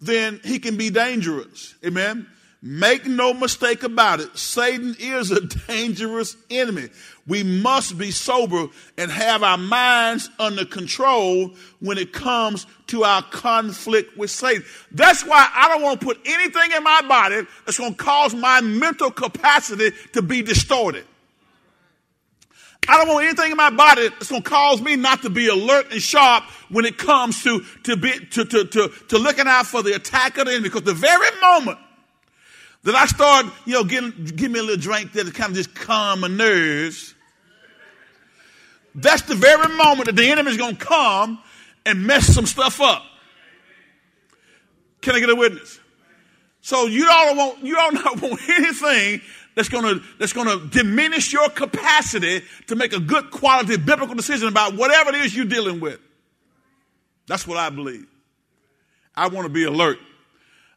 then 0.00 0.40
he 0.44 0.58
can 0.58 0.76
be 0.76 0.90
dangerous. 0.90 1.74
Amen. 1.84 2.26
Make 2.66 3.04
no 3.04 3.34
mistake 3.34 3.82
about 3.82 4.20
it. 4.20 4.38
Satan 4.38 4.96
is 4.98 5.30
a 5.30 5.40
dangerous 5.68 6.34
enemy. 6.48 6.88
We 7.26 7.42
must 7.42 7.98
be 7.98 8.10
sober 8.10 8.68
and 8.96 9.10
have 9.10 9.42
our 9.42 9.58
minds 9.58 10.30
under 10.38 10.64
control 10.64 11.50
when 11.80 11.98
it 11.98 12.14
comes 12.14 12.66
to 12.86 13.04
our 13.04 13.20
conflict 13.20 14.16
with 14.16 14.30
Satan. 14.30 14.64
That's 14.92 15.26
why 15.26 15.46
I 15.54 15.68
don't 15.68 15.82
want 15.82 16.00
to 16.00 16.06
put 16.06 16.20
anything 16.24 16.70
in 16.74 16.82
my 16.82 17.02
body 17.02 17.42
that's 17.66 17.76
going 17.76 17.96
to 17.96 18.02
cause 18.02 18.34
my 18.34 18.62
mental 18.62 19.10
capacity 19.10 19.92
to 20.14 20.22
be 20.22 20.40
distorted. 20.40 21.04
I 22.88 22.96
don't 22.96 23.08
want 23.08 23.26
anything 23.26 23.50
in 23.50 23.58
my 23.58 23.70
body 23.70 24.08
that's 24.08 24.30
going 24.30 24.42
to 24.42 24.48
cause 24.48 24.80
me 24.80 24.96
not 24.96 25.20
to 25.20 25.28
be 25.28 25.48
alert 25.48 25.92
and 25.92 26.00
sharp 26.00 26.44
when 26.70 26.86
it 26.86 26.96
comes 26.96 27.42
to, 27.42 27.62
to, 27.82 27.96
be, 27.96 28.12
to, 28.26 28.46
to, 28.46 28.64
to, 28.64 28.88
to 29.08 29.18
looking 29.18 29.48
out 29.48 29.66
for 29.66 29.82
the 29.82 29.94
attack 29.94 30.38
of 30.38 30.46
the 30.46 30.52
enemy. 30.52 30.70
Because 30.70 30.82
the 30.82 30.94
very 30.94 31.28
moment 31.42 31.78
that 32.84 32.94
I 32.94 33.06
start, 33.06 33.46
you 33.64 33.72
know, 33.72 33.84
getting, 33.84 34.12
give 34.24 34.50
me 34.50 34.60
a 34.60 34.62
little 34.62 34.80
drink 34.80 35.12
that 35.12 35.32
kind 35.34 35.50
of 35.50 35.56
just 35.56 35.74
calm 35.74 36.20
my 36.20 36.28
nerves, 36.28 37.14
that's 38.94 39.22
the 39.22 39.34
very 39.34 39.74
moment 39.76 40.06
that 40.06 40.16
the 40.16 40.30
enemy 40.30 40.50
is 40.50 40.56
going 40.56 40.76
to 40.76 40.84
come 40.84 41.42
and 41.84 42.06
mess 42.06 42.26
some 42.26 42.46
stuff 42.46 42.80
up. 42.80 43.02
Can 45.00 45.16
I 45.16 45.20
get 45.20 45.30
a 45.30 45.34
witness? 45.34 45.80
So 46.60 46.86
you 46.86 47.04
don't 47.04 47.36
want, 47.36 47.62
you 47.62 47.74
don't 47.74 47.94
want 48.22 48.48
anything 48.48 49.20
that's 49.54 49.68
to 49.68 50.02
that's 50.18 50.32
going 50.32 50.46
to 50.48 50.66
diminish 50.68 51.32
your 51.32 51.48
capacity 51.48 52.42
to 52.66 52.76
make 52.76 52.92
a 52.92 53.00
good 53.00 53.30
quality 53.30 53.76
biblical 53.76 54.14
decision 54.14 54.48
about 54.48 54.74
whatever 54.74 55.10
it 55.10 55.16
is 55.16 55.34
you're 55.34 55.44
dealing 55.44 55.80
with. 55.80 56.00
That's 57.26 57.46
what 57.46 57.56
I 57.56 57.70
believe. 57.70 58.06
I 59.16 59.28
want 59.28 59.46
to 59.46 59.52
be 59.52 59.64
alert. 59.64 59.98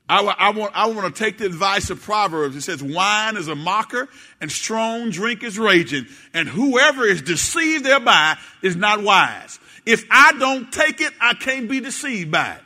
I, 0.10 0.24
I, 0.24 0.49
want, 0.51 0.72
I 0.74 0.88
want 0.88 1.14
to 1.14 1.24
take 1.24 1.38
the 1.38 1.45
advice 1.45 1.89
of 1.89 2.01
Proverbs. 2.01 2.55
It 2.55 2.62
says, 2.62 2.82
wine 2.82 3.36
is 3.36 3.49
a 3.49 3.55
mocker 3.55 4.08
and 4.39 4.49
strong 4.49 5.10
drink 5.10 5.43
is 5.43 5.60
raging, 5.60 6.08
and 6.34 6.47
whoever 6.47 7.03
is 7.03 7.22
deceived 7.22 7.84
thereby 7.84 8.38
is 8.62 8.78
not 8.78 9.03
wise. 9.03 9.60
If 9.86 10.05
I 10.10 10.32
don't 10.34 10.72
take 10.72 11.01
it, 11.01 11.12
I 11.20 11.34
can't 11.34 11.70
be 11.70 11.82
deceived 11.82 12.32
by 12.32 12.53
it. 12.53 12.62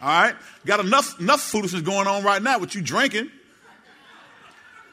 All 0.00 0.08
right? 0.08 0.34
Got 0.64 0.80
enough, 0.80 1.18
enough 1.18 1.40
foolishness 1.40 1.82
going 1.82 2.06
on 2.06 2.22
right 2.22 2.42
now 2.42 2.58
with 2.58 2.74
you 2.74 2.82
drinking. 2.82 3.30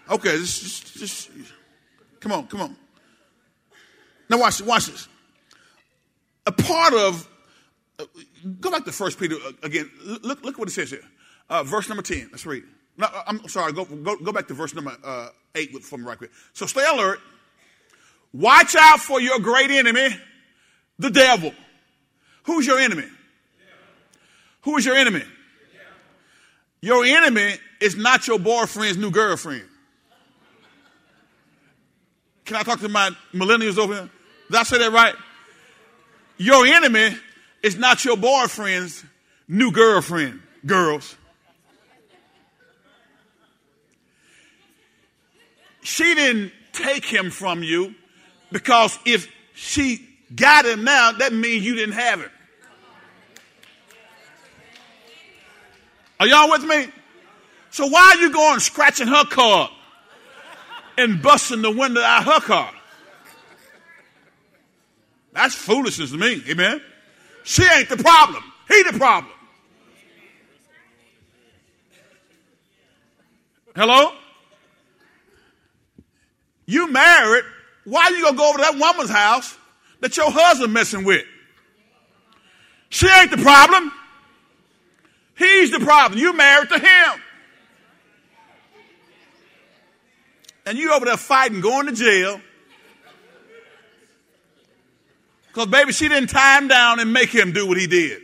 Okay, 0.10 0.38
just, 0.38 0.62
just, 0.62 0.97
just 0.97 1.30
come 2.20 2.32
on, 2.32 2.47
come 2.47 2.62
on. 2.62 2.76
Now 4.30 4.39
watch, 4.39 4.62
watch 4.62 4.88
this. 4.88 5.08
A 6.47 6.52
part 6.52 6.93
of 6.93 7.28
Go 8.59 8.71
back 8.71 8.85
to 8.85 8.91
First 8.91 9.19
Peter 9.19 9.35
uh, 9.35 9.51
again. 9.63 9.89
Look, 10.23 10.43
look 10.43 10.57
what 10.57 10.67
it 10.67 10.71
says 10.71 10.89
here. 10.89 11.03
Uh, 11.49 11.63
verse 11.63 11.87
number 11.87 12.01
10. 12.01 12.29
Let's 12.31 12.45
read. 12.45 12.63
No, 12.97 13.07
uh, 13.07 13.23
I'm 13.27 13.47
sorry. 13.47 13.73
Go, 13.73 13.85
go, 13.85 14.15
go 14.17 14.31
back 14.31 14.47
to 14.47 14.53
verse 14.53 14.73
number 14.73 14.95
uh, 15.03 15.29
8 15.55 15.83
for 15.83 15.97
me 15.97 16.05
right 16.05 16.17
quick. 16.17 16.31
So 16.53 16.65
stay 16.65 16.85
alert. 16.91 17.19
Watch 18.33 18.75
out 18.75 18.99
for 18.99 19.19
your 19.19 19.39
great 19.39 19.69
enemy, 19.71 20.07
the 20.97 21.09
devil. 21.09 21.53
Who's 22.43 22.65
your 22.65 22.79
enemy? 22.79 23.05
Who 24.61 24.77
is 24.77 24.85
your 24.85 24.95
enemy? 24.95 25.23
Your 26.81 27.03
enemy 27.03 27.55
is 27.79 27.95
not 27.95 28.27
your 28.27 28.39
boyfriend's 28.39 28.97
new 28.97 29.11
girlfriend. 29.11 29.65
Can 32.45 32.55
I 32.55 32.63
talk 32.63 32.79
to 32.79 32.89
my 32.89 33.11
millennials 33.33 33.77
over 33.77 33.93
here? 33.93 34.09
Did 34.49 34.57
I 34.57 34.63
say 34.63 34.77
that 34.79 34.91
right? 34.91 35.15
Your 36.37 36.65
enemy 36.65 37.15
it's 37.64 37.76
not 37.76 38.03
your 38.03 38.18
boyfriend's 38.18 39.03
new 39.47 39.72
girlfriend, 39.72 40.41
girls. 40.66 41.16
She 45.84 46.16
didn't 46.16 46.51
take 46.74 47.05
him 47.05 47.32
from 47.32 47.64
you 47.64 47.95
because 48.51 48.97
if 49.05 49.32
she 49.53 50.07
got 50.36 50.66
him 50.66 50.84
now, 50.84 51.12
that 51.14 51.34
means 51.34 51.66
you 51.66 51.76
didn't 51.76 51.95
have 51.95 52.22
him. 52.22 52.32
Are 56.20 56.28
y'all 56.28 56.51
with 56.51 56.64
me? 56.64 56.88
So 57.72 57.88
why 57.88 58.16
are 58.16 58.22
you 58.22 58.32
going 58.32 58.59
scratching 58.59 59.07
her 59.07 59.26
car 59.26 59.72
and 60.97 61.22
busting 61.22 61.62
the 61.62 61.72
window 61.72 62.01
out 62.01 62.26
her 62.26 62.39
car? 62.39 62.72
That's 65.34 65.55
foolishness 65.55 66.12
to 66.12 66.18
me. 66.18 66.43
Amen. 66.49 66.82
She 67.43 67.63
ain't 67.63 67.89
the 67.89 67.97
problem. 67.97 68.43
He 68.67 68.83
the 68.83 68.97
problem. 68.97 69.33
Hello? 73.75 74.13
You 76.65 76.91
married. 76.91 77.43
Why 77.85 78.09
you 78.09 78.23
gonna 78.23 78.37
go 78.37 78.49
over 78.49 78.57
to 78.57 78.63
that 78.63 78.77
woman's 78.77 79.09
house 79.09 79.57
that 80.01 80.15
your 80.17 80.29
husband 80.29 80.73
messing 80.73 81.03
with? 81.03 81.25
She 82.89 83.07
ain't 83.07 83.31
the 83.31 83.37
problem. 83.37 83.91
He's 85.37 85.71
the 85.71 85.79
problem. 85.79 86.19
You 86.19 86.33
married 86.33 86.69
to 86.69 86.79
him. 86.79 87.21
And 90.65 90.77
you 90.77 90.93
over 90.93 91.05
there 91.05 91.17
fighting, 91.17 91.61
going 91.61 91.87
to 91.87 91.93
jail 91.93 92.39
Because, 95.54 95.68
baby, 95.68 95.91
she 95.91 96.08
didn't 96.08 96.30
tie 96.30 96.58
him 96.58 96.70
down 96.70 97.02
and 97.02 97.12
make 97.12 97.30
him 97.30 97.52
do 97.52 97.68
what 97.68 97.78
he 97.78 97.86
did. 97.86 98.22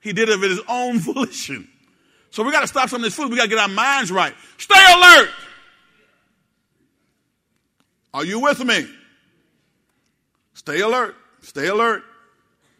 He 0.00 0.14
did 0.14 0.30
it 0.30 0.34
of 0.34 0.42
his 0.42 0.60
own 0.66 0.98
volition. 1.00 1.68
So 2.30 2.42
we 2.42 2.52
got 2.52 2.62
to 2.62 2.66
stop 2.66 2.88
some 2.88 3.00
of 3.00 3.04
this 3.04 3.14
food. 3.14 3.30
We 3.30 3.36
got 3.36 3.44
to 3.44 3.48
get 3.48 3.58
our 3.58 3.68
minds 3.68 4.10
right. 4.10 4.34
Stay 4.56 4.82
alert. 4.94 5.30
Are 8.14 8.24
you 8.24 8.40
with 8.40 8.64
me? 8.64 8.88
Stay 10.54 10.80
alert. 10.80 11.16
Stay 11.42 11.66
alert. 11.66 12.02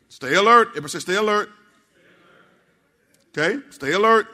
Stay 0.09 0.35
alert. 0.35 0.69
Everybody 0.71 0.91
say 0.93 0.99
stay 1.01 1.17
alert. 1.17 1.51
Okay? 3.37 3.59
Stay 3.71 3.93
alert. 3.93 4.29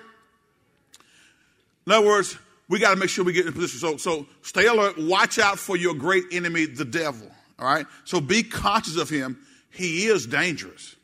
In 1.86 1.92
other 1.92 2.06
words, 2.06 2.38
we 2.68 2.78
got 2.78 2.90
to 2.90 2.96
make 2.96 3.08
sure 3.08 3.24
we 3.24 3.32
get 3.32 3.46
in 3.46 3.52
position. 3.52 3.78
So, 3.78 3.96
so 3.96 4.26
stay 4.42 4.66
alert. 4.66 4.96
Watch 4.98 5.38
out 5.38 5.58
for 5.58 5.76
your 5.76 5.94
great 5.94 6.24
enemy, 6.32 6.66
the 6.66 6.84
devil. 6.84 7.30
All 7.58 7.66
right? 7.66 7.86
So 8.04 8.20
be 8.20 8.42
conscious 8.42 8.96
of 8.96 9.08
him. 9.08 9.38
He 9.70 10.06
is 10.06 10.26
dangerous. 10.26 10.96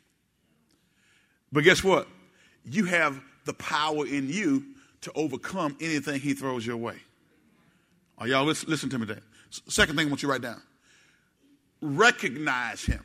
But 1.51 1.63
guess 1.63 1.83
what? 1.83 2.07
You 2.65 2.85
have 2.85 3.21
the 3.45 3.53
power 3.53 4.05
in 4.05 4.29
you 4.29 4.65
to 5.01 5.11
overcome 5.15 5.77
anything 5.81 6.19
he 6.19 6.33
throws 6.33 6.65
your 6.65 6.77
way. 6.77 6.95
Are 8.17 8.27
y'all 8.27 8.45
listen, 8.45 8.69
listen 8.69 8.89
to 8.89 8.99
me 8.99 9.05
today? 9.05 9.21
Second 9.67 9.95
thing 9.95 10.07
I 10.07 10.09
want 10.09 10.23
you 10.23 10.27
to 10.27 10.31
write 10.31 10.41
down. 10.41 10.61
Recognize 11.81 12.83
him. 12.83 13.03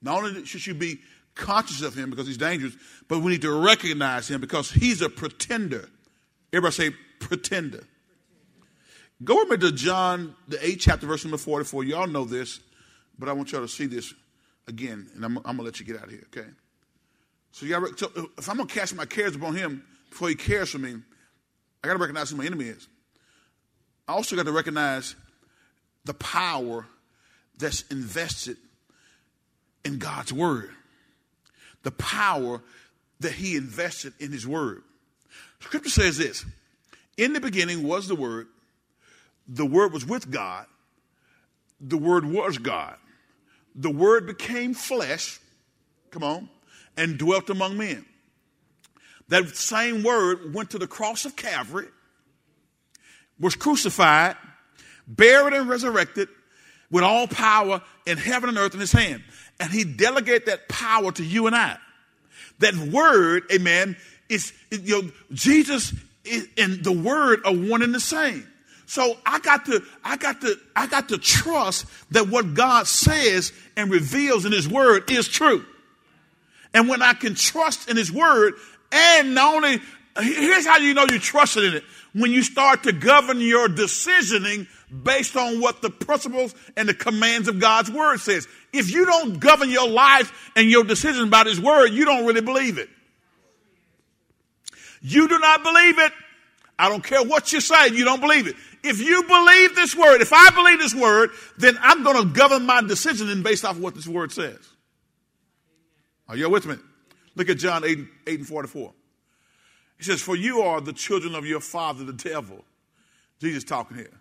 Not 0.00 0.22
only 0.22 0.46
should 0.46 0.66
you 0.66 0.74
be 0.74 1.00
conscious 1.34 1.82
of 1.82 1.94
him 1.94 2.10
because 2.10 2.26
he's 2.26 2.36
dangerous, 2.36 2.74
but 3.08 3.20
we 3.20 3.32
need 3.32 3.42
to 3.42 3.52
recognize 3.52 4.30
him 4.30 4.40
because 4.40 4.70
he's 4.70 5.02
a 5.02 5.08
pretender. 5.08 5.88
Everybody 6.52 6.72
say 6.72 6.90
pretender. 7.18 7.84
Go 9.22 9.36
with 9.36 9.50
me 9.50 9.56
to 9.58 9.72
John, 9.72 10.34
the 10.48 10.56
8th 10.56 10.80
chapter, 10.80 11.06
verse 11.06 11.24
number 11.24 11.36
44. 11.36 11.84
Y'all 11.84 12.06
know 12.06 12.24
this. 12.24 12.60
But 13.20 13.28
I 13.28 13.34
want 13.34 13.52
y'all 13.52 13.60
to 13.60 13.68
see 13.68 13.84
this 13.84 14.14
again, 14.66 15.10
and 15.14 15.22
I'm, 15.22 15.36
I'm 15.38 15.42
going 15.42 15.58
to 15.58 15.62
let 15.64 15.78
you 15.78 15.84
get 15.84 15.96
out 15.96 16.04
of 16.04 16.10
here, 16.10 16.26
okay? 16.34 16.48
So, 17.52 17.68
gotta, 17.68 17.92
so 17.96 18.10
uh, 18.16 18.22
if 18.38 18.48
I'm 18.48 18.56
going 18.56 18.66
to 18.66 18.74
cast 18.74 18.94
my 18.94 19.04
cares 19.04 19.36
upon 19.36 19.54
him 19.54 19.84
before 20.08 20.30
he 20.30 20.34
cares 20.34 20.70
for 20.70 20.78
me, 20.78 20.96
I 21.84 21.86
got 21.86 21.92
to 21.92 21.98
recognize 21.98 22.30
who 22.30 22.36
my 22.36 22.46
enemy 22.46 22.64
is. 22.64 22.88
I 24.08 24.14
also 24.14 24.36
got 24.36 24.46
to 24.46 24.52
recognize 24.52 25.14
the 26.06 26.14
power 26.14 26.86
that's 27.58 27.82
invested 27.90 28.56
in 29.84 29.98
God's 29.98 30.32
word, 30.32 30.70
the 31.82 31.90
power 31.90 32.62
that 33.20 33.32
he 33.32 33.54
invested 33.54 34.14
in 34.18 34.32
his 34.32 34.46
word. 34.46 34.82
Scripture 35.60 35.90
says 35.90 36.16
this 36.16 36.46
In 37.18 37.34
the 37.34 37.40
beginning 37.40 37.82
was 37.82 38.08
the 38.08 38.16
word, 38.16 38.46
the 39.46 39.66
word 39.66 39.92
was 39.92 40.06
with 40.06 40.30
God, 40.30 40.64
the 41.82 41.98
word 41.98 42.24
was 42.24 42.56
God 42.56 42.96
the 43.74 43.90
word 43.90 44.26
became 44.26 44.74
flesh, 44.74 45.40
come 46.10 46.22
on, 46.22 46.48
and 46.96 47.18
dwelt 47.18 47.50
among 47.50 47.76
men. 47.76 48.04
That 49.28 49.48
same 49.56 50.02
word 50.02 50.54
went 50.54 50.70
to 50.70 50.78
the 50.78 50.86
cross 50.86 51.24
of 51.24 51.36
Calvary, 51.36 51.88
was 53.38 53.54
crucified, 53.54 54.36
buried, 55.06 55.54
and 55.54 55.68
resurrected 55.68 56.28
with 56.90 57.04
all 57.04 57.28
power 57.28 57.80
in 58.06 58.18
heaven 58.18 58.48
and 58.48 58.58
earth 58.58 58.74
in 58.74 58.80
his 58.80 58.92
hand. 58.92 59.22
And 59.60 59.70
he 59.70 59.84
delegated 59.84 60.46
that 60.46 60.68
power 60.68 61.12
to 61.12 61.24
you 61.24 61.46
and 61.46 61.54
I. 61.54 61.78
That 62.58 62.74
word, 62.74 63.44
amen, 63.52 63.96
is, 64.28 64.52
you 64.70 65.02
know, 65.02 65.10
Jesus 65.32 65.94
and 66.58 66.82
the 66.84 66.92
word 66.92 67.40
are 67.44 67.54
one 67.54 67.82
and 67.82 67.94
the 67.94 68.00
same. 68.00 68.49
So 68.90 69.16
I 69.24 69.38
got 69.38 69.66
to, 69.66 69.84
I 70.02 70.16
got 70.16 70.40
to, 70.40 70.56
I 70.74 70.88
got 70.88 71.10
to 71.10 71.18
trust 71.18 71.86
that 72.10 72.26
what 72.26 72.54
God 72.54 72.88
says 72.88 73.52
and 73.76 73.88
reveals 73.88 74.44
in 74.44 74.50
His 74.50 74.68
Word 74.68 75.08
is 75.12 75.28
true. 75.28 75.64
And 76.74 76.88
when 76.88 77.00
I 77.00 77.12
can 77.12 77.36
trust 77.36 77.88
in 77.88 77.96
His 77.96 78.10
Word, 78.10 78.54
and 78.90 79.32
not 79.32 79.54
only, 79.54 79.78
here's 80.20 80.66
how 80.66 80.78
you 80.78 80.92
know 80.94 81.06
you 81.08 81.20
trusted 81.20 81.62
in 81.66 81.74
it. 81.74 81.84
When 82.14 82.32
you 82.32 82.42
start 82.42 82.82
to 82.82 82.92
govern 82.92 83.40
your 83.40 83.68
decisioning 83.68 84.66
based 85.04 85.36
on 85.36 85.60
what 85.60 85.82
the 85.82 85.90
principles 85.90 86.52
and 86.76 86.88
the 86.88 86.94
commands 86.94 87.46
of 87.46 87.60
God's 87.60 87.92
Word 87.92 88.18
says. 88.18 88.48
If 88.72 88.92
you 88.92 89.06
don't 89.06 89.38
govern 89.38 89.70
your 89.70 89.88
life 89.88 90.50
and 90.56 90.68
your 90.68 90.82
decisions 90.82 91.30
by 91.30 91.44
His 91.44 91.60
Word, 91.60 91.92
you 91.92 92.04
don't 92.04 92.26
really 92.26 92.40
believe 92.40 92.76
it. 92.76 92.88
You 95.00 95.28
do 95.28 95.38
not 95.38 95.62
believe 95.62 96.00
it. 96.00 96.12
I 96.80 96.88
don't 96.88 97.04
care 97.04 97.22
what 97.22 97.52
you 97.52 97.60
say, 97.60 97.88
you 97.88 98.06
don't 98.06 98.22
believe 98.22 98.46
it. 98.46 98.56
If 98.82 99.00
you 99.00 99.22
believe 99.24 99.74
this 99.74 99.94
word, 99.94 100.22
if 100.22 100.32
I 100.32 100.50
believe 100.50 100.78
this 100.78 100.94
word, 100.94 101.30
then 101.58 101.78
I'm 101.80 102.02
going 102.02 102.16
to 102.16 102.32
govern 102.32 102.64
my 102.64 102.80
decision 102.80 103.42
based 103.42 103.64
off 103.64 103.76
of 103.76 103.82
what 103.82 103.94
this 103.94 104.08
word 104.08 104.32
says. 104.32 104.58
Are 106.28 106.36
you 106.36 106.48
with 106.48 106.66
me? 106.66 106.76
Look 107.34 107.48
at 107.48 107.58
John 107.58 107.84
8, 107.84 107.98
8 108.26 108.38
and 108.38 108.48
44. 108.48 108.92
He 109.98 110.04
says, 110.04 110.22
For 110.22 110.34
you 110.34 110.62
are 110.62 110.80
the 110.80 110.92
children 110.92 111.34
of 111.34 111.44
your 111.44 111.60
father, 111.60 112.04
the 112.04 112.12
devil. 112.12 112.64
Jesus 113.40 113.64
talking 113.64 113.96
here. 113.96 114.20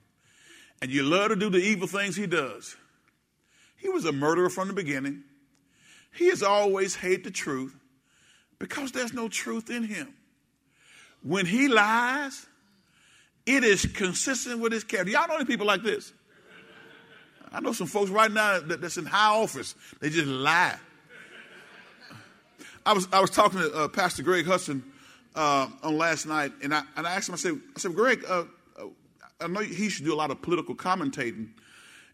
And 0.81 0.91
you 0.91 1.03
love 1.03 1.29
to 1.29 1.35
do 1.35 1.49
the 1.49 1.57
evil 1.57 1.87
things 1.87 2.15
he 2.15 2.27
does. 2.27 2.75
He 3.77 3.89
was 3.89 4.05
a 4.05 4.11
murderer 4.11 4.49
from 4.49 4.67
the 4.67 4.73
beginning. 4.73 5.23
He 6.13 6.27
has 6.29 6.43
always 6.43 6.95
hated 6.95 7.25
the 7.25 7.31
truth 7.31 7.77
because 8.59 8.91
there's 8.91 9.13
no 9.13 9.29
truth 9.29 9.69
in 9.69 9.83
him. 9.83 10.13
When 11.21 11.45
he 11.45 11.67
lies, 11.67 12.45
it 13.55 13.63
is 13.63 13.85
consistent 13.85 14.59
with 14.59 14.71
his 14.71 14.83
character. 14.83 15.11
Y'all 15.11 15.27
know 15.27 15.35
any 15.35 15.45
people 15.45 15.65
like 15.65 15.83
this? 15.83 16.13
I 17.51 17.61
know 17.61 17.73
some 17.73 17.87
folks 17.87 18.11
right 18.11 18.31
now 18.31 18.59
that, 18.59 18.79
that's 18.79 18.97
in 18.97 19.05
high 19.05 19.35
office. 19.35 19.73
They 19.99 20.09
just 20.09 20.27
lie. 20.27 20.77
I 22.85 22.93
was 22.93 23.07
I 23.11 23.19
was 23.19 23.29
talking 23.29 23.59
to 23.59 23.73
uh, 23.73 23.87
Pastor 23.87 24.23
Greg 24.23 24.45
Hudson 24.45 24.83
uh, 25.35 25.67
on 25.83 25.97
last 25.97 26.25
night, 26.25 26.51
and 26.63 26.73
I 26.73 26.83
and 26.95 27.07
I 27.07 27.15
asked 27.15 27.29
him. 27.29 27.33
I 27.33 27.37
said, 27.37 27.59
I 27.75 27.79
said, 27.79 27.95
Greg, 27.95 28.23
uh, 28.27 28.45
uh 28.77 28.85
I 29.41 29.47
know 29.47 29.61
he 29.61 29.89
should 29.89 30.05
do 30.05 30.13
a 30.13 30.15
lot 30.15 30.31
of 30.31 30.41
political 30.41 30.75
commentating, 30.75 31.49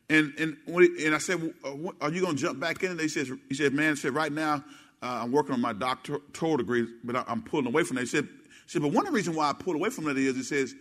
and 0.10 0.34
and 0.38 0.58
he, 0.68 1.06
and 1.06 1.14
I 1.14 1.18
said, 1.18 1.42
well, 1.64 1.94
uh, 2.02 2.06
are 2.06 2.12
you 2.12 2.22
going 2.22 2.36
to 2.36 2.42
jump 2.42 2.60
back 2.60 2.82
in? 2.84 2.92
And 2.92 3.00
he 3.00 3.10
says, 3.10 3.32
he 3.50 3.56
said, 3.56 3.74
man, 3.74 3.96
said 3.96 4.14
right 4.14 4.32
now 4.32 4.64
uh, 5.02 5.22
I'm 5.24 5.32
working 5.32 5.54
on 5.54 5.62
my 5.62 5.74
doctoral 5.74 6.58
degree, 6.58 6.88
but 7.04 7.16
I, 7.16 7.24
am 7.28 7.44
pulling 7.44 7.68
away 7.68 7.84
from 7.84 7.96
that. 7.96 8.02
He 8.02 8.08
said, 8.08 8.26
he 8.26 8.30
said, 8.68 8.82
but 8.82 8.92
one 8.92 9.06
of 9.06 9.12
the 9.12 9.16
reasons 9.16 9.38
why 9.38 9.50
I 9.50 9.54
pulled 9.54 9.76
away 9.76 9.90
from 9.90 10.06
that 10.06 10.18
is, 10.18 10.36
he 10.36 10.44
says, 10.44 10.74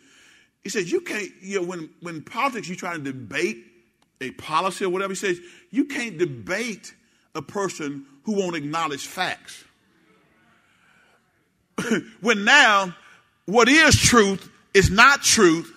he 0.64 0.70
says 0.70 0.90
you 0.90 1.02
can't, 1.02 1.30
you 1.40 1.60
know, 1.60 1.66
when 1.66 1.90
when 2.00 2.22
politics 2.22 2.68
you 2.68 2.74
try 2.74 2.94
to 2.94 2.98
debate 2.98 3.64
a 4.20 4.30
policy 4.32 4.84
or 4.84 4.88
whatever, 4.88 5.12
he 5.12 5.16
says 5.16 5.38
you 5.70 5.84
can't 5.84 6.18
debate 6.18 6.94
a 7.34 7.42
person 7.42 8.06
who 8.24 8.32
won't 8.32 8.56
acknowledge 8.56 9.06
facts. 9.06 9.64
when 12.20 12.44
now 12.44 12.96
what 13.46 13.68
is 13.68 13.94
truth 13.94 14.50
is 14.72 14.90
not 14.90 15.22
truth, 15.22 15.70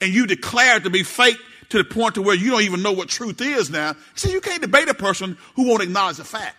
and 0.00 0.12
you 0.12 0.26
declare 0.26 0.78
it 0.78 0.84
to 0.84 0.90
be 0.90 1.02
fake 1.02 1.38
to 1.68 1.78
the 1.78 1.84
point 1.84 2.14
to 2.14 2.22
where 2.22 2.34
you 2.34 2.50
don't 2.50 2.62
even 2.62 2.82
know 2.82 2.92
what 2.92 3.08
truth 3.08 3.40
is 3.40 3.70
now. 3.70 3.94
So 4.14 4.30
you 4.30 4.40
can't 4.40 4.62
debate 4.62 4.88
a 4.88 4.94
person 4.94 5.36
who 5.54 5.68
won't 5.68 5.82
acknowledge 5.82 6.18
a 6.18 6.24
fact. 6.24 6.56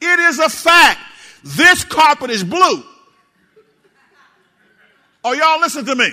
It 0.00 0.18
is 0.18 0.38
a 0.38 0.48
fact. 0.48 1.00
This 1.42 1.84
carpet 1.84 2.30
is 2.30 2.44
blue. 2.44 2.82
Are 5.24 5.34
y'all 5.34 5.60
listening 5.60 5.86
to 5.86 5.94
me? 5.96 6.10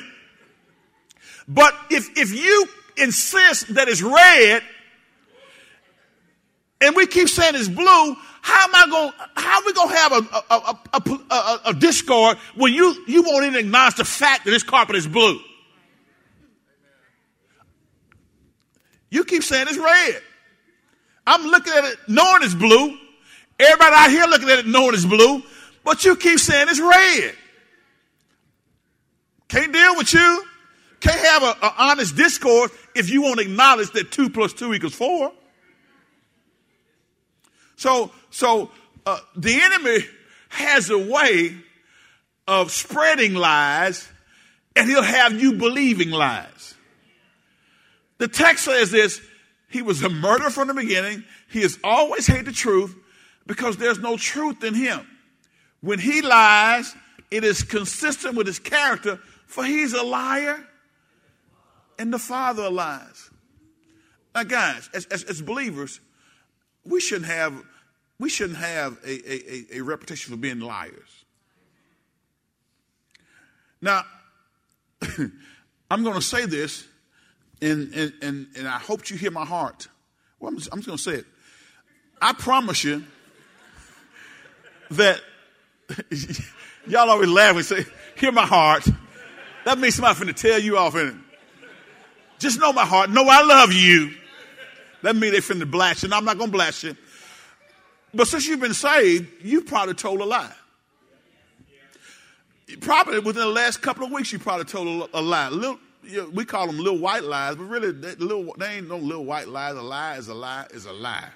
But 1.48 1.76
if, 1.90 2.18
if 2.18 2.34
you 2.34 2.68
insist 2.98 3.74
that 3.76 3.88
it's 3.88 4.02
red, 4.02 4.64
and 6.82 6.96
we 6.96 7.08
keep 7.08 7.30
saying 7.30 7.56
it's 7.56 7.68
blue, 7.68 8.16
how 8.42 8.64
am 8.64 8.76
I 8.76 8.88
going? 8.90 9.12
How 9.36 9.66
we 9.66 9.74
to 9.74 9.88
have 9.88 10.12
a 10.12 10.54
a, 10.54 10.78
a, 10.94 11.34
a, 11.34 11.62
a, 11.66 11.74
discord 11.74 12.38
when 12.54 12.74
you 12.74 12.96
you 13.08 13.24
won't 13.24 13.44
even 13.46 13.60
acknowledge 13.60 13.96
the 13.96 14.06
fact 14.06 14.46
that 14.46 14.52
this 14.52 14.62
carpet 14.62 14.96
is 14.96 15.08
blue? 15.08 15.40
You 19.10 19.24
keep 19.24 19.44
saying 19.44 19.66
it's 19.68 19.80
red. 19.80 20.22
I'm 21.26 21.44
looking 21.48 21.74
at 21.74 21.86
it 21.86 21.98
knowing 22.08 22.44
it's 22.44 22.54
blue. 22.54 22.98
Everybody 23.60 23.96
out 23.96 24.10
here 24.12 24.26
looking 24.28 24.50
at 24.50 24.60
it 24.60 24.68
knowing 24.68 24.94
it's 24.94 25.06
blue, 25.06 25.42
but 25.84 26.04
you 26.06 26.16
keep 26.16 26.40
saying 26.40 26.68
it's 26.70 26.80
red. 26.80 27.36
Can't 29.48 29.72
deal 29.72 29.96
with 29.96 30.14
you. 30.14 30.44
Can't 31.00 31.20
have 31.20 31.44
an 31.44 31.72
honest 31.78 32.16
discourse 32.16 32.72
if 32.96 33.10
you 33.10 33.22
won't 33.22 33.40
acknowledge 33.40 33.92
that 33.92 34.12
two 34.12 34.30
plus 34.30 34.54
two 34.54 34.74
equals 34.74 34.96
four. 34.96 35.32
So, 37.76 38.12
so 38.32 38.72
uh, 39.06 39.20
the 39.36 39.62
enemy 39.62 40.00
has 40.50 40.90
a 40.90 40.98
way 40.98 41.56
of 42.48 42.72
spreading 42.72 43.34
lies, 43.34 44.08
and 44.76 44.90
he'll 44.90 45.04
have 45.04 45.40
you 45.40 45.54
believing 45.54 46.10
lies. 46.12 46.76
The 48.18 48.28
text 48.28 48.66
says 48.66 48.92
this 48.92 49.22
He 49.70 49.82
was 49.82 50.02
a 50.04 50.10
murderer 50.10 50.50
from 50.50 50.70
the 50.70 50.74
beginning. 50.74 51.24
He 51.50 51.62
has 51.62 51.78
always 51.84 52.28
hated 52.28 52.46
the 52.46 52.52
truth 52.52 52.96
because 53.46 53.78
there's 53.78 54.00
no 54.00 54.18
truth 54.18 54.64
in 54.64 54.74
him. 54.74 55.06
When 55.82 56.00
he 56.00 56.22
lies, 56.22 56.96
it 57.30 57.44
is 57.44 57.64
consistent 57.64 58.36
with 58.36 58.48
his 58.48 58.60
character, 58.60 59.20
for 59.56 59.64
he's 59.64 59.94
a 59.94 60.04
liar 60.04 60.62
and 61.98 62.12
the 62.12 62.20
father 62.20 62.64
of 62.64 62.74
lies. 62.74 63.30
Now, 64.36 64.44
guys, 64.44 64.90
as, 64.94 65.06
as, 65.06 65.24
as 65.24 65.42
believers, 65.42 66.02
we 66.84 67.00
shouldn't 67.00 67.28
have 67.28 67.64
we 68.20 68.30
shouldn't 68.30 68.60
have 68.60 68.98
a, 69.06 69.32
a, 69.32 69.78
a, 69.78 69.82
reputation 69.82 70.34
for 70.34 70.38
being 70.38 70.60
liars. 70.60 71.26
Now, 73.82 74.04
I'm 75.90 76.04
going 76.04 76.16
to 76.16 76.22
say 76.22 76.46
this, 76.46 76.86
and, 77.62 77.94
and, 77.94 78.14
and, 78.22 78.48
and 78.58 78.68
I 78.68 78.80
hope 78.80 79.10
you 79.10 79.18
hear 79.18 79.32
my 79.32 79.46
heart. 79.46 79.88
Well, 80.40 80.50
I'm 80.50 80.58
just, 80.58 80.70
I'm 80.74 80.80
just 80.80 80.88
going 80.88 80.98
to 80.98 81.04
say 81.04 81.14
it. 81.14 81.26
I 82.22 82.34
promise 82.34 82.84
you 82.84 83.06
that 84.92 85.22
y'all 86.88 87.10
always 87.10 87.30
laugh 87.30 87.56
and 87.56 87.66
say, 87.66 87.86
hear 88.18 88.34
my 88.34 88.46
heart. 88.46 88.86
That 89.66 89.80
means 89.80 89.96
somebody 89.96 90.20
finna 90.20 90.36
tell 90.36 90.60
you 90.60 90.78
off 90.78 90.96
in 90.96 91.08
it. 91.08 91.16
Just 92.40 92.60
know 92.60 92.72
my 92.72 92.86
heart. 92.86 93.10
Know 93.10 93.26
I 93.28 93.42
love 93.42 93.74
you. 93.74 94.12
That 95.02 95.16
means 95.16 95.34
they 95.34 95.40
finna 95.40 95.70
blast 95.70 96.04
you. 96.04 96.10
I'm 96.14 96.24
not 96.24 96.38
gonna 96.38 96.52
blast 96.52 96.84
you. 96.84 96.96
But 98.14 98.28
since 98.28 98.48
you've 98.48 98.60
been 98.60 98.74
saved, 98.74 99.28
you've 99.44 99.66
probably 99.66 99.96
told 99.96 100.22
a 100.22 100.26
lie. 100.26 100.54
Probably 102.80 103.20
within 103.20 103.44
the 103.44 103.50
last 103.50 103.82
couple 103.82 104.06
of 104.06 104.12
weeks, 104.12 104.32
you 104.32 104.40
probably 104.40 104.66
told 104.66 105.10
a, 105.14 105.22
lie. 105.22 105.50
Little, 105.50 105.80
you 106.04 106.22
know, 106.22 106.30
we 106.30 106.46
call 106.46 106.68
them 106.68 106.78
little 106.78 107.00
white 107.00 107.24
lies, 107.24 107.56
but 107.56 107.66
really, 107.66 107.92
they, 107.92 108.16
little, 108.16 108.54
they 108.58 108.78
ain't 108.78 108.88
no 108.88 108.98
little 108.98 109.26
white 109.26 109.48
lies. 109.48 109.76
A 109.76 109.82
lie 109.82 110.16
is 110.18 110.28
a 110.28 110.34
lie 110.34 110.66
is 110.72 110.86
a 110.86 110.94
lie. 110.94 111.30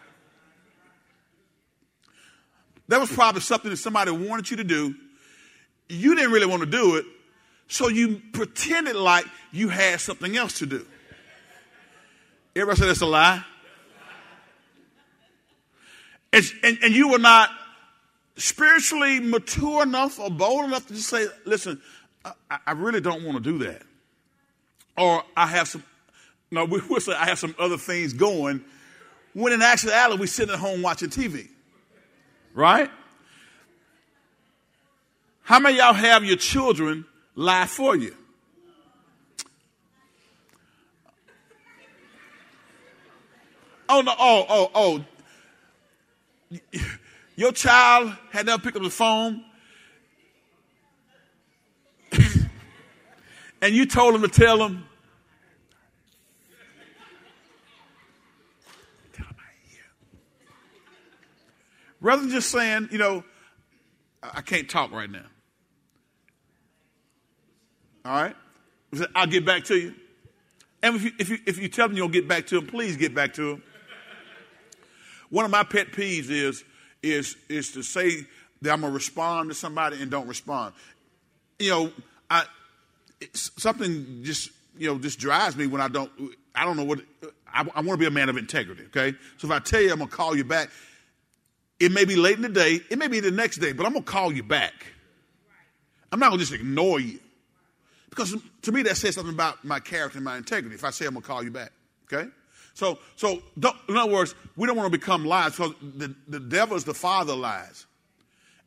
That 2.87 2.99
was 2.99 3.11
probably 3.11 3.41
something 3.41 3.69
that 3.69 3.77
somebody 3.77 4.11
wanted 4.11 4.49
you 4.49 4.57
to 4.57 4.63
do. 4.63 4.95
You 5.89 6.15
didn't 6.15 6.31
really 6.31 6.47
want 6.47 6.61
to 6.61 6.69
do 6.69 6.95
it, 6.95 7.05
so 7.69 7.87
you 7.87 8.19
pretended 8.33 8.95
like 8.95 9.25
you 9.51 9.69
had 9.69 10.01
something 10.01 10.35
else 10.35 10.59
to 10.59 10.65
do. 10.65 10.85
Everybody 12.55 12.81
say 12.81 12.87
that's 12.87 13.01
a 13.01 13.05
lie? 13.05 13.43
And, 16.33 16.43
and, 16.63 16.77
and, 16.83 16.93
you 16.93 17.09
were 17.09 17.19
not 17.19 17.49
spiritually 18.35 19.19
mature 19.19 19.83
enough 19.83 20.19
or 20.19 20.29
bold 20.29 20.65
enough 20.65 20.85
to 20.87 20.93
just 20.93 21.09
say, 21.09 21.25
listen, 21.45 21.81
I, 22.23 22.57
I 22.67 22.71
really 22.73 23.01
don't 23.01 23.23
want 23.23 23.43
to 23.43 23.51
do 23.51 23.57
that. 23.65 23.81
Or 24.97 25.23
I 25.35 25.47
have 25.47 25.67
some, 25.67 25.83
no, 26.51 26.65
we 26.65 26.81
will 26.81 26.99
say 26.99 27.13
I 27.13 27.25
have 27.25 27.39
some 27.39 27.55
other 27.57 27.77
things 27.77 28.13
going, 28.13 28.63
when 29.33 29.53
in 29.53 29.61
actuality, 29.61 30.19
we're 30.19 30.27
sitting 30.27 30.53
at 30.53 30.59
home 30.59 30.81
watching 30.81 31.09
TV. 31.09 31.47
Right? 32.53 32.91
How 35.41 35.59
many 35.59 35.77
y'all 35.77 35.93
have 35.93 36.23
your 36.23 36.37
children 36.37 37.05
lie 37.35 37.65
for 37.65 37.95
you? 37.95 38.15
Oh 43.89 44.01
no, 44.01 44.13
oh, 44.19 44.45
oh, 44.47 44.71
oh. 44.75 45.03
Your 47.35 47.51
child 47.51 48.15
had 48.31 48.45
never 48.45 48.61
picked 48.61 48.77
up 48.77 48.83
the 48.83 48.89
phone 48.89 49.43
and 53.61 53.73
you 53.73 53.85
told 53.85 54.13
him 54.13 54.21
to 54.21 54.27
tell 54.27 54.63
him 54.63 54.85
Tell 59.13 59.25
him 59.25 59.35
Rather 62.01 62.21
than 62.21 62.31
just 62.31 62.51
saying, 62.51 62.89
you 62.91 62.97
know, 62.97 63.23
I 64.21 64.41
can't 64.41 64.69
talk 64.69 64.91
right 64.91 65.09
now. 65.09 65.25
All 68.09 68.23
right? 68.23 68.35
I'll 69.13 69.27
get 69.27 69.45
back 69.45 69.65
to 69.65 69.77
you. 69.77 69.93
And 70.81 70.95
if 70.95 71.03
you, 71.03 71.11
if 71.19 71.29
you, 71.29 71.37
if 71.45 71.59
you 71.59 71.67
tell 71.69 71.87
them 71.87 71.95
you'll 71.95 72.09
get 72.09 72.27
back 72.27 72.47
to 72.47 72.55
them, 72.55 72.65
please 72.65 72.97
get 72.97 73.13
back 73.13 73.35
to 73.35 73.51
them. 73.51 73.63
One 75.29 75.45
of 75.45 75.51
my 75.51 75.61
pet 75.61 75.91
peeves 75.91 76.31
is, 76.31 76.63
is, 77.03 77.37
is 77.49 77.71
to 77.73 77.83
say 77.83 78.25
that 78.63 78.73
I'm 78.73 78.81
going 78.81 78.91
to 78.91 78.95
respond 78.95 79.49
to 79.49 79.55
somebody 79.55 80.01
and 80.01 80.09
don't 80.09 80.27
respond. 80.27 80.73
You 81.59 81.69
know, 81.69 81.91
I, 82.31 82.45
something 83.33 84.23
just, 84.23 84.49
you 84.75 84.87
know, 84.87 84.97
just 84.97 85.19
drives 85.19 85.55
me 85.55 85.67
when 85.67 85.79
I 85.79 85.87
don't, 85.87 86.11
I 86.55 86.65
don't 86.65 86.77
know 86.77 86.85
what, 86.85 87.01
I, 87.47 87.61
I 87.75 87.81
want 87.81 87.91
to 87.91 87.97
be 87.97 88.07
a 88.07 88.11
man 88.11 88.27
of 88.27 88.37
integrity, 88.37 88.85
okay? 88.85 89.15
So 89.37 89.47
if 89.47 89.51
I 89.51 89.59
tell 89.59 89.81
you 89.81 89.91
I'm 89.91 89.99
going 89.99 90.09
to 90.09 90.15
call 90.15 90.35
you 90.35 90.45
back, 90.45 90.71
it 91.79 91.91
may 91.91 92.05
be 92.05 92.15
late 92.15 92.37
in 92.37 92.41
the 92.41 92.49
day, 92.49 92.79
it 92.89 92.97
may 92.97 93.07
be 93.07 93.19
the 93.19 93.29
next 93.29 93.57
day, 93.57 93.71
but 93.71 93.85
I'm 93.85 93.91
going 93.91 94.03
to 94.03 94.11
call 94.11 94.31
you 94.33 94.41
back. 94.41 94.73
I'm 96.11 96.19
not 96.19 96.29
going 96.29 96.39
to 96.39 96.45
just 96.45 96.59
ignore 96.59 96.99
you. 96.99 97.19
Because 98.09 98.35
to 98.63 98.71
me, 98.71 98.81
that 98.83 98.97
says 98.97 99.15
something 99.15 99.33
about 99.33 99.63
my 99.63 99.79
character 99.79 100.17
and 100.17 100.25
my 100.25 100.37
integrity 100.37 100.75
if 100.75 100.83
I 100.83 100.89
say 100.89 101.05
I'm 101.05 101.13
going 101.13 101.21
to 101.21 101.27
call 101.27 101.43
you 101.43 101.51
back. 101.51 101.71
Okay? 102.11 102.29
So, 102.73 102.99
so 103.15 103.41
in 103.87 103.97
other 103.97 104.11
words, 104.11 104.35
we 104.55 104.65
don't 104.65 104.77
want 104.77 104.91
to 104.91 104.97
become 104.97 105.25
lies 105.25 105.51
because 105.51 105.73
the, 105.81 106.15
the 106.27 106.39
devil 106.39 106.77
is 106.77 106.85
the 106.85 106.93
father 106.93 107.33
of 107.33 107.39
lies. 107.39 107.85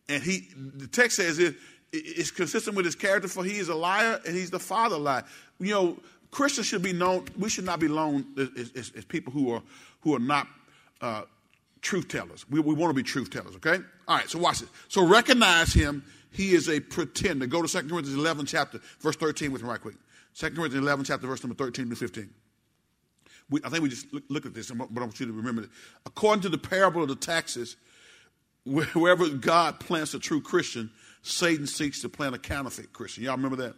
And 0.09 0.23
he, 0.23 0.49
the 0.55 0.87
text 0.87 1.17
says 1.17 1.39
it, 1.39 1.57
it's 1.93 2.31
consistent 2.31 2.77
with 2.77 2.85
his 2.85 2.95
character, 2.95 3.29
for 3.29 3.45
he 3.45 3.59
is 3.59 3.69
a 3.69 3.75
liar 3.75 4.21
and 4.27 4.37
he's 4.37 4.51
the 4.51 4.59
father 4.59 4.97
of 4.97 5.03
lies. 5.03 5.25
You 5.59 5.71
know, 5.71 5.99
Christians 6.31 6.67
should 6.67 6.83
be 6.83 6.93
known, 6.93 7.27
we 7.39 7.49
should 7.49 7.65
not 7.65 7.81
be 7.81 7.89
known 7.89 8.27
as, 8.39 8.71
as, 8.75 8.93
as 8.97 9.05
people 9.05 9.33
who 9.33 9.53
are, 9.53 9.63
who 10.01 10.15
are 10.15 10.21
not 10.21 10.47
uh, 11.01 11.23
truth 11.83 12.09
tellers. 12.09 12.49
We, 12.49 12.61
we 12.61 12.75
want 12.75 12.91
to 12.91 12.95
be 12.95 13.03
truth 13.03 13.31
tellers, 13.31 13.57
okay? 13.57 13.79
All 14.09 14.17
right, 14.17 14.29
so 14.29 14.39
watch 14.39 14.63
it. 14.63 14.69
So 14.89 15.07
recognize 15.07 15.73
him. 15.73 16.05
He 16.33 16.55
is 16.55 16.69
a 16.69 16.81
pretender. 16.81 17.47
Go 17.47 17.63
to 17.63 17.69
2 17.69 17.89
Corinthians 17.89 18.19
11, 18.19 18.47
chapter, 18.47 18.81
verse 19.01 19.17
13 19.17 19.53
with 19.53 19.63
me 19.63 19.69
right 19.69 19.81
quick. 19.81 19.97
2 20.35 20.51
Corinthians 20.51 20.85
11, 20.85 21.05
chapter, 21.05 21.27
verse 21.27 21.43
number 21.43 21.55
13 21.55 21.91
to 21.91 21.97
15. 21.97 22.31
We, 23.51 23.61
I 23.65 23.69
think 23.69 23.83
we 23.83 23.91
just 23.91 24.13
look, 24.13 24.25
look 24.29 24.47
at 24.47 24.55
this, 24.55 24.71
but 24.71 24.89
I 24.97 25.01
want 25.01 25.21
you 25.21 25.27
to 25.27 25.33
remember 25.33 25.63
that. 25.63 25.71
According 26.07 26.43
to 26.43 26.49
the 26.49 26.59
parable 26.59 27.03
of 27.03 27.09
the 27.09 27.17
tares, 27.17 27.77
wherever 28.65 29.29
God 29.29 29.81
plants 29.81 30.15
a 30.15 30.19
true 30.19 30.41
Christian, 30.41 30.91
Satan 31.23 31.67
seeks 31.67 32.01
to 32.03 32.09
plant 32.09 32.35
a 32.35 32.39
counterfeit 32.39 32.93
Christian. 32.93 33.25
Y'all 33.25 33.37
remember 33.37 33.57
that? 33.57 33.75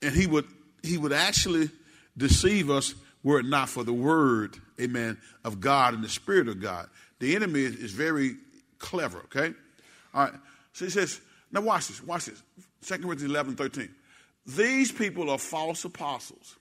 And 0.00 0.14
he 0.14 0.26
would 0.26 0.46
he 0.82 0.98
would 0.98 1.12
actually 1.12 1.70
deceive 2.16 2.70
us 2.70 2.94
were 3.22 3.40
it 3.40 3.46
not 3.46 3.68
for 3.68 3.84
the 3.84 3.92
word, 3.92 4.56
amen, 4.80 5.18
of 5.44 5.60
God 5.60 5.94
and 5.94 6.02
the 6.02 6.08
Spirit 6.08 6.48
of 6.48 6.60
God. 6.60 6.88
The 7.20 7.36
enemy 7.36 7.60
is, 7.60 7.76
is 7.76 7.92
very 7.92 8.34
clever, 8.78 9.18
okay? 9.18 9.54
All 10.12 10.24
right. 10.24 10.34
So 10.72 10.84
he 10.84 10.90
says, 10.90 11.20
now 11.52 11.60
watch 11.60 11.88
this, 11.88 12.02
watch 12.02 12.26
this. 12.26 12.42
2 12.86 12.98
Corinthians 12.98 13.30
11, 13.30 13.56
13. 13.56 13.88
These 14.46 14.90
people 14.90 15.30
are 15.30 15.38
false 15.38 15.84
apostles. 15.84 16.56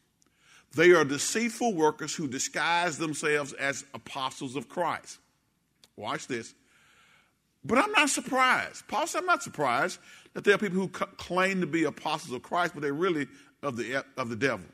They 0.75 0.91
are 0.91 1.03
deceitful 1.03 1.73
workers 1.73 2.15
who 2.15 2.27
disguise 2.27 2.97
themselves 2.97 3.53
as 3.53 3.83
apostles 3.93 4.55
of 4.55 4.69
Christ. 4.69 5.17
Watch 5.97 6.27
this. 6.27 6.53
But 7.63 7.77
I'm 7.77 7.91
not 7.91 8.09
surprised. 8.09 8.87
Paul 8.87 9.07
said, 9.07 9.19
I'm 9.19 9.25
not 9.25 9.43
surprised 9.43 9.99
that 10.33 10.43
there 10.43 10.55
are 10.55 10.57
people 10.57 10.79
who 10.79 10.87
claim 10.87 11.61
to 11.61 11.67
be 11.67 11.83
apostles 11.83 12.33
of 12.33 12.41
Christ, 12.41 12.73
but 12.73 12.81
they're 12.81 12.93
really 12.93 13.27
of 13.61 13.77
the, 13.77 14.03
of 14.17 14.29
the 14.29 14.35
devil. 14.35 14.65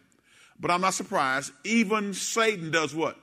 But 0.59 0.72
I'm 0.72 0.82
not 0.82 0.93
surprised. 0.93 1.51
Even 1.63 2.13
Satan 2.13 2.72
does 2.72 2.93
what? 2.93 3.18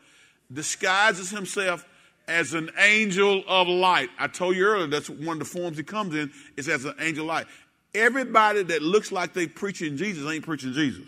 Disguises 0.52 1.30
himself 1.30 1.86
as 2.28 2.54
an 2.54 2.70
angel 2.78 3.42
of 3.46 3.68
light. 3.68 4.08
I 4.18 4.28
told 4.28 4.56
you 4.56 4.64
earlier 4.64 4.86
that's 4.86 5.10
one 5.10 5.36
of 5.36 5.38
the 5.40 5.44
forms 5.44 5.76
he 5.76 5.82
comes 5.82 6.14
in 6.14 6.32
is 6.56 6.68
as 6.68 6.84
an 6.84 6.94
angel 7.00 7.24
of 7.24 7.28
light. 7.28 7.46
Everybody 7.94 8.62
that 8.64 8.82
looks 8.82 9.12
like 9.12 9.34
they 9.34 9.46
preaching 9.46 9.96
Jesus 9.96 10.28
ain't 10.30 10.44
preaching 10.44 10.72
Jesus. 10.72 11.06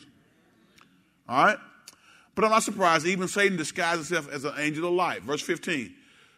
All 1.28 1.44
right? 1.44 1.58
But 2.34 2.44
I'm 2.44 2.50
not 2.50 2.62
surprised. 2.62 3.06
Even 3.06 3.28
Satan 3.28 3.56
disguises 3.56 4.08
himself 4.08 4.32
as 4.32 4.44
an 4.44 4.52
angel 4.58 4.88
of 4.88 4.94
light. 4.94 5.22
Verse 5.22 5.42
15. 5.42 5.94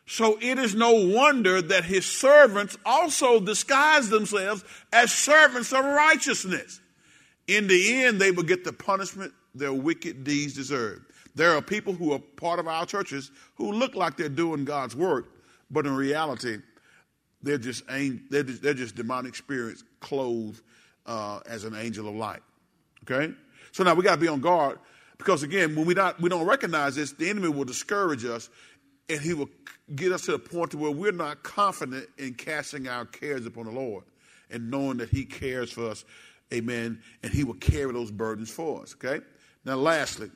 So 0.07 0.39
it 0.41 0.59
is 0.59 0.75
no 0.75 0.93
wonder 0.93 1.61
that 1.61 1.85
his 1.85 2.07
servants 2.07 2.79
also 2.87 3.41
disguise 3.41 4.09
themselves 4.09 4.65
as 4.91 5.13
servants 5.13 5.73
of 5.73 5.85
righteousness. 5.85 6.81
In 7.47 7.67
the 7.67 8.05
end, 8.05 8.21
they 8.21 8.31
will 8.31 8.45
get 8.45 8.65
the 8.65 8.73
punishment 8.73 9.33
their 9.55 9.73
wicked 9.73 10.25
deeds 10.25 10.55
deserve. 10.55 11.05
There 11.39 11.57
are 11.57 11.63
people 11.63 11.93
who 11.93 12.13
are 12.13 12.19
part 12.19 12.59
of 12.59 12.67
our 12.67 12.85
churches 12.85 13.31
who 13.55 13.71
look 13.71 13.95
like 13.95 14.17
they're 14.17 14.29
doing 14.29 14.65
God's 14.65 14.97
work, 14.97 15.27
but 15.71 15.87
in 15.87 15.95
reality, 15.95 16.59
they're 17.45 17.59
just 17.59 17.87
they're 17.87 18.43
just, 18.43 18.61
they're 18.61 18.75
just 18.75 18.97
demonic 18.97 19.37
spirits 19.37 19.85
clothed 20.01 20.61
uh, 21.07 21.39
as 21.47 21.63
an 21.63 21.77
angel 21.77 22.09
of 22.09 22.17
light. 22.17 22.43
Okay, 23.05 23.33
so 23.71 23.85
now 23.85 23.95
we 23.95 24.03
got 24.03 24.17
to 24.17 24.21
be 24.21 24.27
on 24.27 24.41
guard 24.41 24.81
because 25.17 25.45
again, 25.45 25.77
when 25.77 25.87
we 25.87 25.95
not 25.95 26.21
we 26.21 26.29
don't 26.29 26.45
recognize 26.45 26.97
this, 26.97 27.13
the 27.13 27.31
enemy 27.31 27.49
will 27.49 27.65
discourage 27.65 28.25
us, 28.25 28.51
and 29.09 29.21
he 29.21 29.33
will 29.33 29.49
get 29.95 30.11
us 30.11 30.23
to 30.23 30.33
the 30.33 30.41
point 30.41 30.73
to 30.73 30.77
where 30.79 30.91
we're 30.91 31.13
not 31.13 31.45
confident 31.45 32.09
in 32.19 32.35
casting 32.35 32.89
our 32.89 33.05
cares 33.05 33.47
upon 33.47 33.67
the 33.67 33.71
Lord 33.71 34.03
and 34.51 34.69
knowing 34.73 34.97
that 34.97 35.09
He 35.09 35.25
cares 35.25 35.71
for 35.71 35.89
us. 35.89 36.05
Amen. 36.53 37.01
And 37.23 37.33
He 37.33 37.45
will 37.45 37.55
carry 37.55 37.93
those 37.93 38.11
burdens 38.11 38.51
for 38.51 38.83
us. 38.83 38.95
Okay. 38.95 39.25
Now, 39.65 39.77
lastly, 39.77 40.31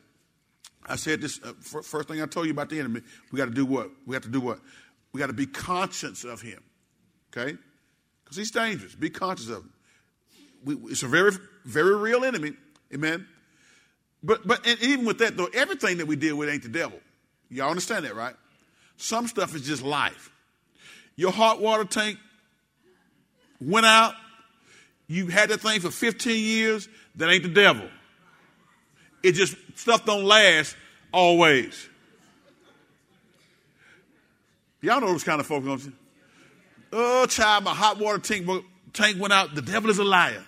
I 0.87 0.97
said 0.97 1.21
this 1.21 1.41
uh, 1.43 1.53
first 1.61 2.09
thing 2.09 2.21
I 2.21 2.27
told 2.27 2.47
you 2.47 2.53
about 2.53 2.69
the 2.69 2.79
enemy. 2.79 3.03
We 3.31 3.37
got 3.37 3.47
to 3.47 3.53
do 3.53 3.65
what? 3.65 3.91
We 4.07 4.15
have 4.15 4.25
to 4.25 4.29
do 4.31 4.41
what? 4.41 4.59
We 5.13 5.21
got 5.21 5.29
to 5.29 5.33
be 5.33 5.47
conscious 5.47 6.25
of 6.25 6.41
him. 6.41 6.63
Okay? 7.37 7.57
Because 8.25 8.37
he's 8.37 8.51
dangerous. 8.51 8.95
Be 8.95 9.11
conscious 9.11 9.49
of 9.49 9.59
him. 9.59 9.73
We, 10.65 10.75
it's 10.91 11.03
a 11.03 11.09
very, 11.09 11.33
very 11.65 11.97
real 11.97 12.25
enemy. 12.25 12.53
Amen. 12.93 13.27
But 14.23 14.47
but 14.47 14.67
and 14.67 14.81
even 14.83 15.05
with 15.05 15.19
that 15.19 15.37
though, 15.37 15.49
everything 15.53 15.99
that 15.99 16.07
we 16.07 16.17
deal 16.17 16.37
with 16.37 16.49
ain't 16.49 16.63
the 16.63 16.69
devil. 16.69 17.01
Y'all 17.51 17.71
understand 17.71 18.05
that, 18.05 18.15
right? 18.15 18.35
Some 18.97 19.27
stuff 19.27 19.55
is 19.55 19.63
just 19.63 19.83
life. 19.83 20.31
Your 21.17 21.33
hot 21.33 21.61
water 21.61 21.85
tank 21.85 22.19
went 23.61 23.87
out. 23.87 24.15
You 25.09 25.27
had 25.27 25.51
that 25.51 25.61
thing 25.61 25.81
for 25.81 25.91
15 25.91 26.43
years. 26.43 26.89
That 27.17 27.29
ain't 27.29 27.43
the 27.43 27.49
devil. 27.49 27.89
It 29.23 29.33
just, 29.33 29.57
stuff 29.77 30.05
don't 30.05 30.25
last 30.25 30.77
always. 31.13 31.89
Y'all 34.81 35.01
know 35.01 35.09
those 35.09 35.25
kind 35.25 35.41
of 35.41 35.47
folks, 35.47 35.67
don't 35.67 35.85
you? 35.85 35.93
Oh, 36.93 37.27
child, 37.27 37.65
my 37.65 37.75
hot 37.75 37.99
water 37.99 38.19
tank, 38.19 38.49
tank 38.93 39.21
went 39.21 39.33
out. 39.33 39.55
The 39.55 39.63
devil 39.63 39.91
is 39.91 39.99
a 39.99 40.05
liar. 40.05 40.45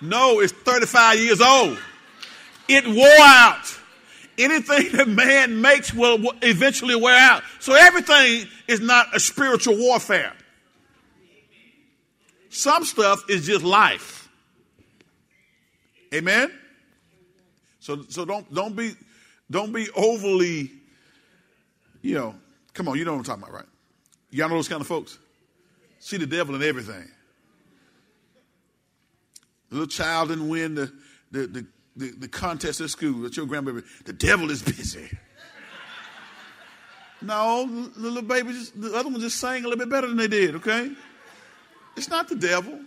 No, 0.00 0.40
it's 0.40 0.52
35 0.52 1.18
years 1.18 1.40
old. 1.40 1.78
It 2.68 2.86
wore 2.86 3.06
out. 3.20 3.78
Anything 4.38 4.96
that 4.96 5.08
man 5.08 5.60
makes 5.60 5.92
will 5.92 6.32
eventually 6.42 6.96
wear 6.96 7.16
out. 7.16 7.42
So 7.60 7.74
everything 7.74 8.48
is 8.66 8.80
not 8.80 9.14
a 9.14 9.20
spiritual 9.20 9.76
warfare. 9.76 10.32
Some 12.48 12.84
stuff 12.84 13.24
is 13.28 13.46
just 13.46 13.64
life. 13.64 14.21
Amen. 16.12 16.52
So 17.80 18.02
so 18.08 18.24
don't 18.24 18.52
don't 18.52 18.76
be 18.76 18.94
don't 19.50 19.72
be 19.72 19.88
overly, 19.96 20.70
you 22.00 22.14
know. 22.14 22.34
Come 22.74 22.88
on, 22.88 22.96
you 22.96 23.04
know 23.04 23.12
what 23.12 23.18
I'm 23.18 23.24
talking 23.24 23.42
about, 23.42 23.54
right? 23.54 23.66
Y'all 24.30 24.48
know 24.48 24.54
those 24.54 24.68
kind 24.68 24.80
of 24.80 24.86
folks. 24.86 25.18
See 25.98 26.16
the 26.16 26.26
devil 26.26 26.54
in 26.54 26.62
everything. 26.62 27.08
The 29.68 29.74
little 29.74 29.88
child 29.88 30.28
didn't 30.28 30.48
win 30.48 30.74
the 30.74 30.92
the 31.30 31.46
the, 31.46 31.66
the, 31.96 32.10
the 32.12 32.28
contest 32.28 32.80
at 32.80 32.90
school. 32.90 33.22
That 33.22 33.36
your 33.36 33.46
grandbaby. 33.46 33.84
The 34.04 34.12
devil 34.12 34.50
is 34.50 34.62
busy. 34.62 35.10
no, 37.20 37.66
the 37.96 38.00
little 38.10 38.22
baby 38.22 38.52
just 38.52 38.80
the 38.80 38.94
other 38.94 39.08
one 39.08 39.20
just 39.20 39.38
sang 39.40 39.64
a 39.64 39.68
little 39.68 39.78
bit 39.78 39.90
better 39.90 40.06
than 40.06 40.18
they 40.18 40.28
did. 40.28 40.56
Okay, 40.56 40.92
it's 41.96 42.08
not 42.08 42.28
the 42.28 42.36
devil. 42.36 42.78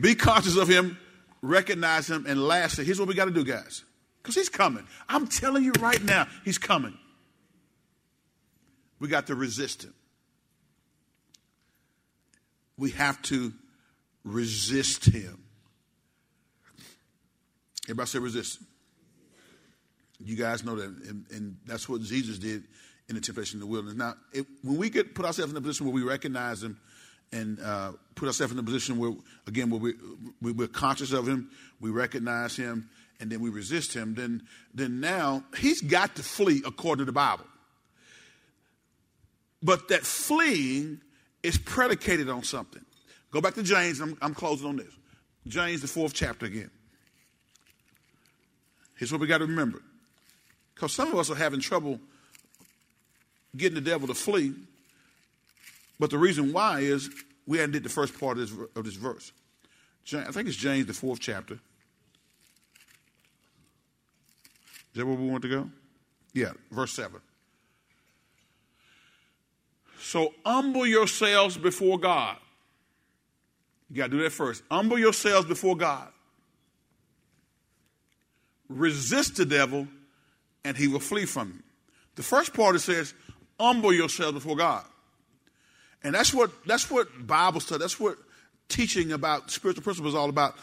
Be 0.00 0.14
conscious 0.14 0.56
of 0.56 0.68
him, 0.68 0.98
recognize 1.42 2.08
him, 2.08 2.24
and 2.26 2.42
lastly, 2.42 2.84
here's 2.84 2.98
what 2.98 3.08
we 3.08 3.14
got 3.14 3.26
to 3.26 3.30
do, 3.30 3.44
guys. 3.44 3.84
Because 4.22 4.34
he's 4.34 4.48
coming. 4.48 4.86
I'm 5.08 5.26
telling 5.26 5.64
you 5.64 5.72
right 5.80 6.02
now, 6.02 6.26
he's 6.44 6.58
coming. 6.58 6.96
We 9.00 9.08
got 9.08 9.26
to 9.26 9.34
resist 9.34 9.82
him. 9.82 9.94
We 12.78 12.90
have 12.92 13.20
to 13.22 13.52
resist 14.24 15.04
him. 15.04 15.42
Everybody 17.84 18.08
say 18.08 18.18
resist. 18.20 18.60
You 20.24 20.36
guys 20.36 20.64
know 20.64 20.76
that, 20.76 20.84
and, 20.84 21.26
and 21.30 21.56
that's 21.66 21.88
what 21.88 22.00
Jesus 22.00 22.38
did 22.38 22.62
in 23.08 23.16
the 23.16 23.20
temptation 23.20 23.56
in 23.56 23.60
the 23.60 23.66
wilderness. 23.66 23.96
Now, 23.96 24.14
when 24.62 24.76
we 24.76 24.88
get 24.88 25.16
put 25.16 25.26
ourselves 25.26 25.50
in 25.50 25.58
a 25.58 25.60
position 25.60 25.86
where 25.86 25.94
we 25.94 26.02
recognize 26.02 26.62
him 26.62 26.78
and 27.32 27.60
uh, 27.60 27.92
put 28.14 28.26
ourselves 28.26 28.52
in 28.52 28.58
a 28.58 28.62
position 28.62 28.98
where, 28.98 29.12
again, 29.46 29.70
where 29.70 29.80
we, 29.80 29.94
we, 30.40 30.52
we're 30.52 30.68
conscious 30.68 31.12
of 31.12 31.26
Him, 31.26 31.50
we 31.80 31.90
recognize 31.90 32.56
Him, 32.56 32.88
and 33.20 33.30
then 33.30 33.40
we 33.40 33.50
resist 33.50 33.94
Him, 33.94 34.14
then, 34.14 34.42
then 34.74 35.00
now 35.00 35.42
He's 35.56 35.80
got 35.80 36.16
to 36.16 36.22
flee 36.22 36.62
according 36.66 37.02
to 37.02 37.06
the 37.06 37.12
Bible. 37.12 37.46
But 39.62 39.88
that 39.88 40.02
fleeing 40.02 41.00
is 41.42 41.56
predicated 41.58 42.28
on 42.28 42.42
something. 42.42 42.84
Go 43.30 43.40
back 43.40 43.54
to 43.54 43.62
James, 43.62 44.00
I'm, 44.00 44.16
I'm 44.20 44.34
closing 44.34 44.68
on 44.68 44.76
this. 44.76 44.92
James, 45.46 45.80
the 45.80 45.88
fourth 45.88 46.12
chapter 46.12 46.46
again. 46.46 46.70
Here's 48.96 49.10
what 49.10 49.20
we 49.20 49.26
got 49.26 49.38
to 49.38 49.46
remember. 49.46 49.82
Because 50.74 50.92
some 50.92 51.08
of 51.08 51.18
us 51.18 51.30
are 51.30 51.34
having 51.34 51.60
trouble 51.60 51.98
getting 53.56 53.74
the 53.74 53.80
devil 53.80 54.06
to 54.08 54.14
flee 54.14 54.54
but 55.98 56.10
the 56.10 56.18
reason 56.18 56.52
why 56.52 56.80
is 56.80 57.10
we 57.46 57.58
hadn't 57.58 57.72
did 57.72 57.82
the 57.82 57.88
first 57.88 58.18
part 58.18 58.38
of 58.38 58.48
this, 58.48 58.68
of 58.76 58.84
this 58.84 58.94
verse. 58.94 59.32
I 60.14 60.32
think 60.32 60.48
it's 60.48 60.56
James, 60.56 60.86
the 60.86 60.94
fourth 60.94 61.20
chapter. 61.20 61.54
Is 61.54 61.60
that 64.94 65.06
where 65.06 65.16
we 65.16 65.28
want 65.28 65.42
to 65.42 65.48
go? 65.48 65.70
Yeah, 66.34 66.52
verse 66.70 66.92
7. 66.92 67.20
So 70.00 70.34
humble 70.44 70.86
yourselves 70.86 71.56
before 71.56 71.98
God. 71.98 72.36
You 73.88 73.96
got 73.96 74.10
to 74.10 74.16
do 74.16 74.22
that 74.22 74.32
first. 74.32 74.62
Humble 74.70 74.98
yourselves 74.98 75.46
before 75.46 75.76
God. 75.76 76.08
Resist 78.68 79.36
the 79.36 79.44
devil, 79.44 79.86
and 80.64 80.76
he 80.76 80.88
will 80.88 81.00
flee 81.00 81.26
from 81.26 81.52
you. 81.54 81.62
The 82.16 82.22
first 82.22 82.54
part 82.54 82.74
it 82.74 82.80
says, 82.80 83.14
humble 83.60 83.92
yourselves 83.92 84.34
before 84.34 84.56
God. 84.56 84.84
And 86.04 86.14
that's 86.14 86.34
what 86.34 86.50
that's 86.66 86.90
what 86.90 87.26
Bible 87.26 87.60
study, 87.60 87.80
that's 87.80 88.00
what 88.00 88.16
teaching 88.68 89.12
about 89.12 89.50
spiritual 89.50 89.84
principles 89.84 90.14
is 90.14 90.18
all 90.18 90.28
about. 90.28 90.56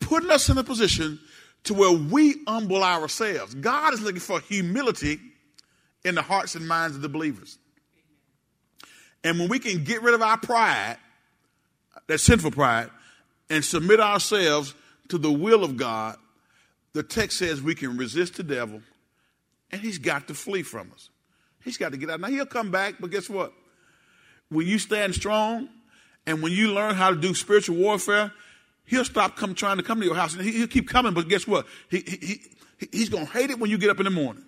Putting 0.00 0.30
us 0.30 0.48
in 0.48 0.58
a 0.58 0.64
position 0.64 1.18
to 1.64 1.74
where 1.74 1.92
we 1.92 2.36
humble 2.46 2.82
ourselves. 2.82 3.54
God 3.54 3.92
is 3.94 4.00
looking 4.00 4.20
for 4.20 4.40
humility 4.40 5.18
in 6.04 6.14
the 6.14 6.22
hearts 6.22 6.54
and 6.54 6.66
minds 6.66 6.94
of 6.96 7.02
the 7.02 7.08
believers. 7.08 7.58
And 9.24 9.38
when 9.38 9.48
we 9.48 9.58
can 9.58 9.82
get 9.82 10.02
rid 10.02 10.14
of 10.14 10.22
our 10.22 10.38
pride, 10.38 10.98
that 12.06 12.18
sinful 12.18 12.52
pride, 12.52 12.90
and 13.50 13.64
submit 13.64 14.00
ourselves 14.00 14.74
to 15.08 15.18
the 15.18 15.32
will 15.32 15.64
of 15.64 15.76
God, 15.76 16.16
the 16.92 17.02
text 17.02 17.38
says 17.38 17.60
we 17.60 17.74
can 17.74 17.96
resist 17.96 18.36
the 18.36 18.42
devil 18.42 18.80
and 19.70 19.80
he's 19.80 19.98
got 19.98 20.28
to 20.28 20.34
flee 20.34 20.62
from 20.62 20.92
us. 20.94 21.10
He's 21.64 21.76
got 21.76 21.92
to 21.92 21.98
get 21.98 22.10
out. 22.10 22.20
Now 22.20 22.28
he'll 22.28 22.46
come 22.46 22.70
back, 22.70 22.94
but 23.00 23.10
guess 23.10 23.28
what? 23.28 23.52
When 24.48 24.66
you 24.66 24.78
stand 24.78 25.14
strong 25.14 25.68
and 26.26 26.42
when 26.42 26.52
you 26.52 26.72
learn 26.72 26.94
how 26.94 27.10
to 27.10 27.16
do 27.16 27.34
spiritual 27.34 27.76
warfare, 27.76 28.32
he'll 28.84 29.04
stop 29.04 29.36
come 29.36 29.54
trying 29.54 29.78
to 29.78 29.82
come 29.82 30.00
to 30.00 30.06
your 30.06 30.14
house 30.14 30.34
and 30.34 30.42
he, 30.42 30.60
will 30.60 30.68
keep 30.68 30.88
coming. 30.88 31.14
But 31.14 31.28
guess 31.28 31.46
what? 31.46 31.66
He, 31.90 32.00
he, 32.00 32.40
he, 32.78 32.88
he's 32.92 33.08
going 33.08 33.26
to 33.26 33.32
hate 33.32 33.50
it 33.50 33.58
when 33.58 33.70
you 33.70 33.78
get 33.78 33.90
up 33.90 33.98
in 33.98 34.04
the 34.04 34.10
morning. 34.10 34.44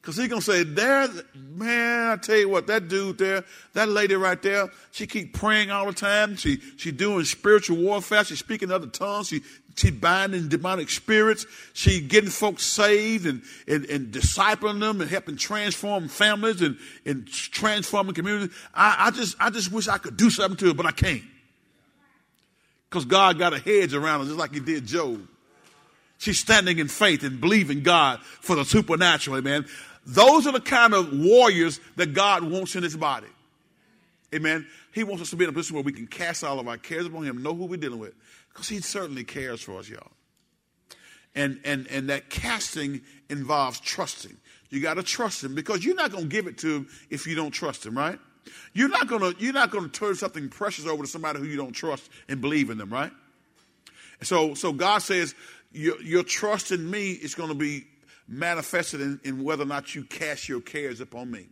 Because 0.00 0.18
he's 0.18 0.28
going 0.28 0.42
to 0.42 0.52
say, 0.52 0.64
there, 0.64 1.08
man, 1.34 2.10
I 2.10 2.16
tell 2.16 2.36
you 2.36 2.50
what, 2.50 2.66
that 2.66 2.88
dude 2.88 3.16
there, 3.16 3.42
that 3.72 3.88
lady 3.88 4.14
right 4.14 4.40
there, 4.42 4.68
she 4.90 5.06
keep 5.06 5.32
praying 5.32 5.70
all 5.70 5.86
the 5.86 5.94
time. 5.94 6.36
She, 6.36 6.58
she 6.76 6.92
doing 6.92 7.24
spiritual 7.24 7.78
warfare. 7.78 8.22
She's 8.22 8.38
speaking 8.38 8.70
other 8.70 8.86
tongues. 8.86 9.28
She, 9.28 9.40
she 9.76 9.90
binding 9.90 10.48
demonic 10.48 10.88
spirits. 10.88 11.46
She 11.72 12.00
getting 12.00 12.30
folks 12.30 12.62
saved 12.62 13.26
and, 13.26 13.42
and, 13.66 13.84
and 13.86 14.12
discipling 14.12 14.80
them 14.80 15.00
and 15.00 15.10
helping 15.10 15.36
transform 15.36 16.08
families 16.08 16.62
and, 16.62 16.78
and 17.04 17.26
transforming 17.26 18.14
communities. 18.14 18.54
I, 18.72 19.06
I 19.06 19.10
just, 19.10 19.36
I 19.40 19.50
just 19.50 19.72
wish 19.72 19.88
I 19.88 19.98
could 19.98 20.16
do 20.16 20.30
something 20.30 20.56
to 20.58 20.66
her, 20.66 20.74
but 20.74 20.86
I 20.86 20.92
can't. 20.92 21.22
Because 22.88 23.04
God 23.04 23.38
got 23.38 23.52
a 23.52 23.58
hedge 23.58 23.94
around 23.94 24.20
her 24.20 24.26
just 24.26 24.38
like 24.38 24.54
he 24.54 24.60
did 24.60 24.86
Job. 24.86 25.26
She's 26.18 26.38
standing 26.38 26.78
in 26.78 26.86
faith 26.86 27.24
and 27.24 27.40
believing 27.40 27.82
God 27.82 28.20
for 28.22 28.54
the 28.54 28.64
supernatural, 28.64 29.36
amen. 29.36 29.66
Those 30.06 30.46
are 30.46 30.52
the 30.52 30.60
kind 30.60 30.94
of 30.94 31.12
warriors 31.12 31.80
that 31.96 32.14
God 32.14 32.44
wants 32.44 32.76
in 32.76 32.82
his 32.82 32.96
body. 32.96 33.26
Amen. 34.32 34.66
He 34.92 35.02
wants 35.02 35.22
us 35.22 35.30
to 35.30 35.36
be 35.36 35.44
in 35.44 35.50
a 35.50 35.52
position 35.52 35.74
where 35.74 35.82
we 35.82 35.92
can 35.92 36.06
cast 36.06 36.44
all 36.44 36.60
of 36.60 36.68
our 36.68 36.76
cares 36.76 37.06
upon 37.06 37.24
him, 37.24 37.42
know 37.42 37.54
who 37.54 37.66
we're 37.66 37.76
dealing 37.76 37.98
with. 37.98 38.14
Because 38.54 38.68
he 38.68 38.80
certainly 38.80 39.24
cares 39.24 39.60
for 39.60 39.78
us, 39.78 39.88
y'all. 39.88 40.12
And 41.34 41.60
and 41.64 41.88
and 41.88 42.08
that 42.10 42.30
casting 42.30 43.02
involves 43.28 43.80
trusting. 43.80 44.36
You 44.70 44.80
got 44.80 44.94
to 44.94 45.02
trust 45.02 45.42
him 45.42 45.54
because 45.54 45.84
you're 45.84 45.96
not 45.96 46.12
going 46.12 46.24
to 46.24 46.28
give 46.28 46.46
it 46.46 46.58
to 46.58 46.76
him 46.76 46.88
if 47.10 47.26
you 47.26 47.34
don't 47.34 47.50
trust 47.50 47.84
him, 47.84 47.98
right? 47.98 48.18
You're 48.72 48.88
not 48.88 49.08
going 49.08 49.20
to 49.20 49.42
you're 49.42 49.52
not 49.52 49.72
going 49.72 49.84
to 49.84 49.90
turn 49.90 50.14
something 50.14 50.48
precious 50.48 50.86
over 50.86 51.02
to 51.02 51.08
somebody 51.08 51.40
who 51.40 51.46
you 51.46 51.56
don't 51.56 51.72
trust 51.72 52.08
and 52.28 52.40
believe 52.40 52.70
in 52.70 52.78
them, 52.78 52.92
right? 52.92 53.10
So 54.22 54.54
so 54.54 54.72
God 54.72 54.98
says 54.98 55.34
your, 55.72 56.00
your 56.00 56.22
trust 56.22 56.70
in 56.70 56.88
me 56.88 57.10
is 57.10 57.34
going 57.34 57.48
to 57.48 57.54
be 57.56 57.84
manifested 58.28 59.00
in, 59.00 59.20
in 59.24 59.42
whether 59.42 59.64
or 59.64 59.66
not 59.66 59.94
you 59.94 60.04
cast 60.04 60.48
your 60.48 60.60
cares 60.60 61.00
upon 61.00 61.30
me. 61.30 61.46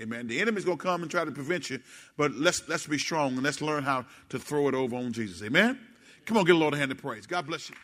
Amen. 0.00 0.26
The 0.26 0.40
enemy's 0.40 0.64
going 0.64 0.78
to 0.78 0.82
come 0.82 1.02
and 1.02 1.10
try 1.10 1.24
to 1.24 1.30
prevent 1.32 1.70
you, 1.70 1.80
but 2.16 2.32
let's, 2.32 2.68
let's 2.68 2.86
be 2.86 2.98
strong 2.98 3.34
and 3.34 3.42
let's 3.42 3.62
learn 3.62 3.82
how 3.82 4.04
to 4.28 4.38
throw 4.38 4.68
it 4.68 4.74
over 4.74 4.94
on 4.94 5.12
Jesus. 5.12 5.42
Amen. 5.42 5.78
Come 6.26 6.38
on, 6.38 6.44
get 6.44 6.56
a 6.56 6.58
Lord 6.58 6.74
a 6.74 6.76
hand 6.76 6.90
of 6.90 6.98
praise. 6.98 7.26
God 7.26 7.46
bless 7.46 7.70
you. 7.70 7.76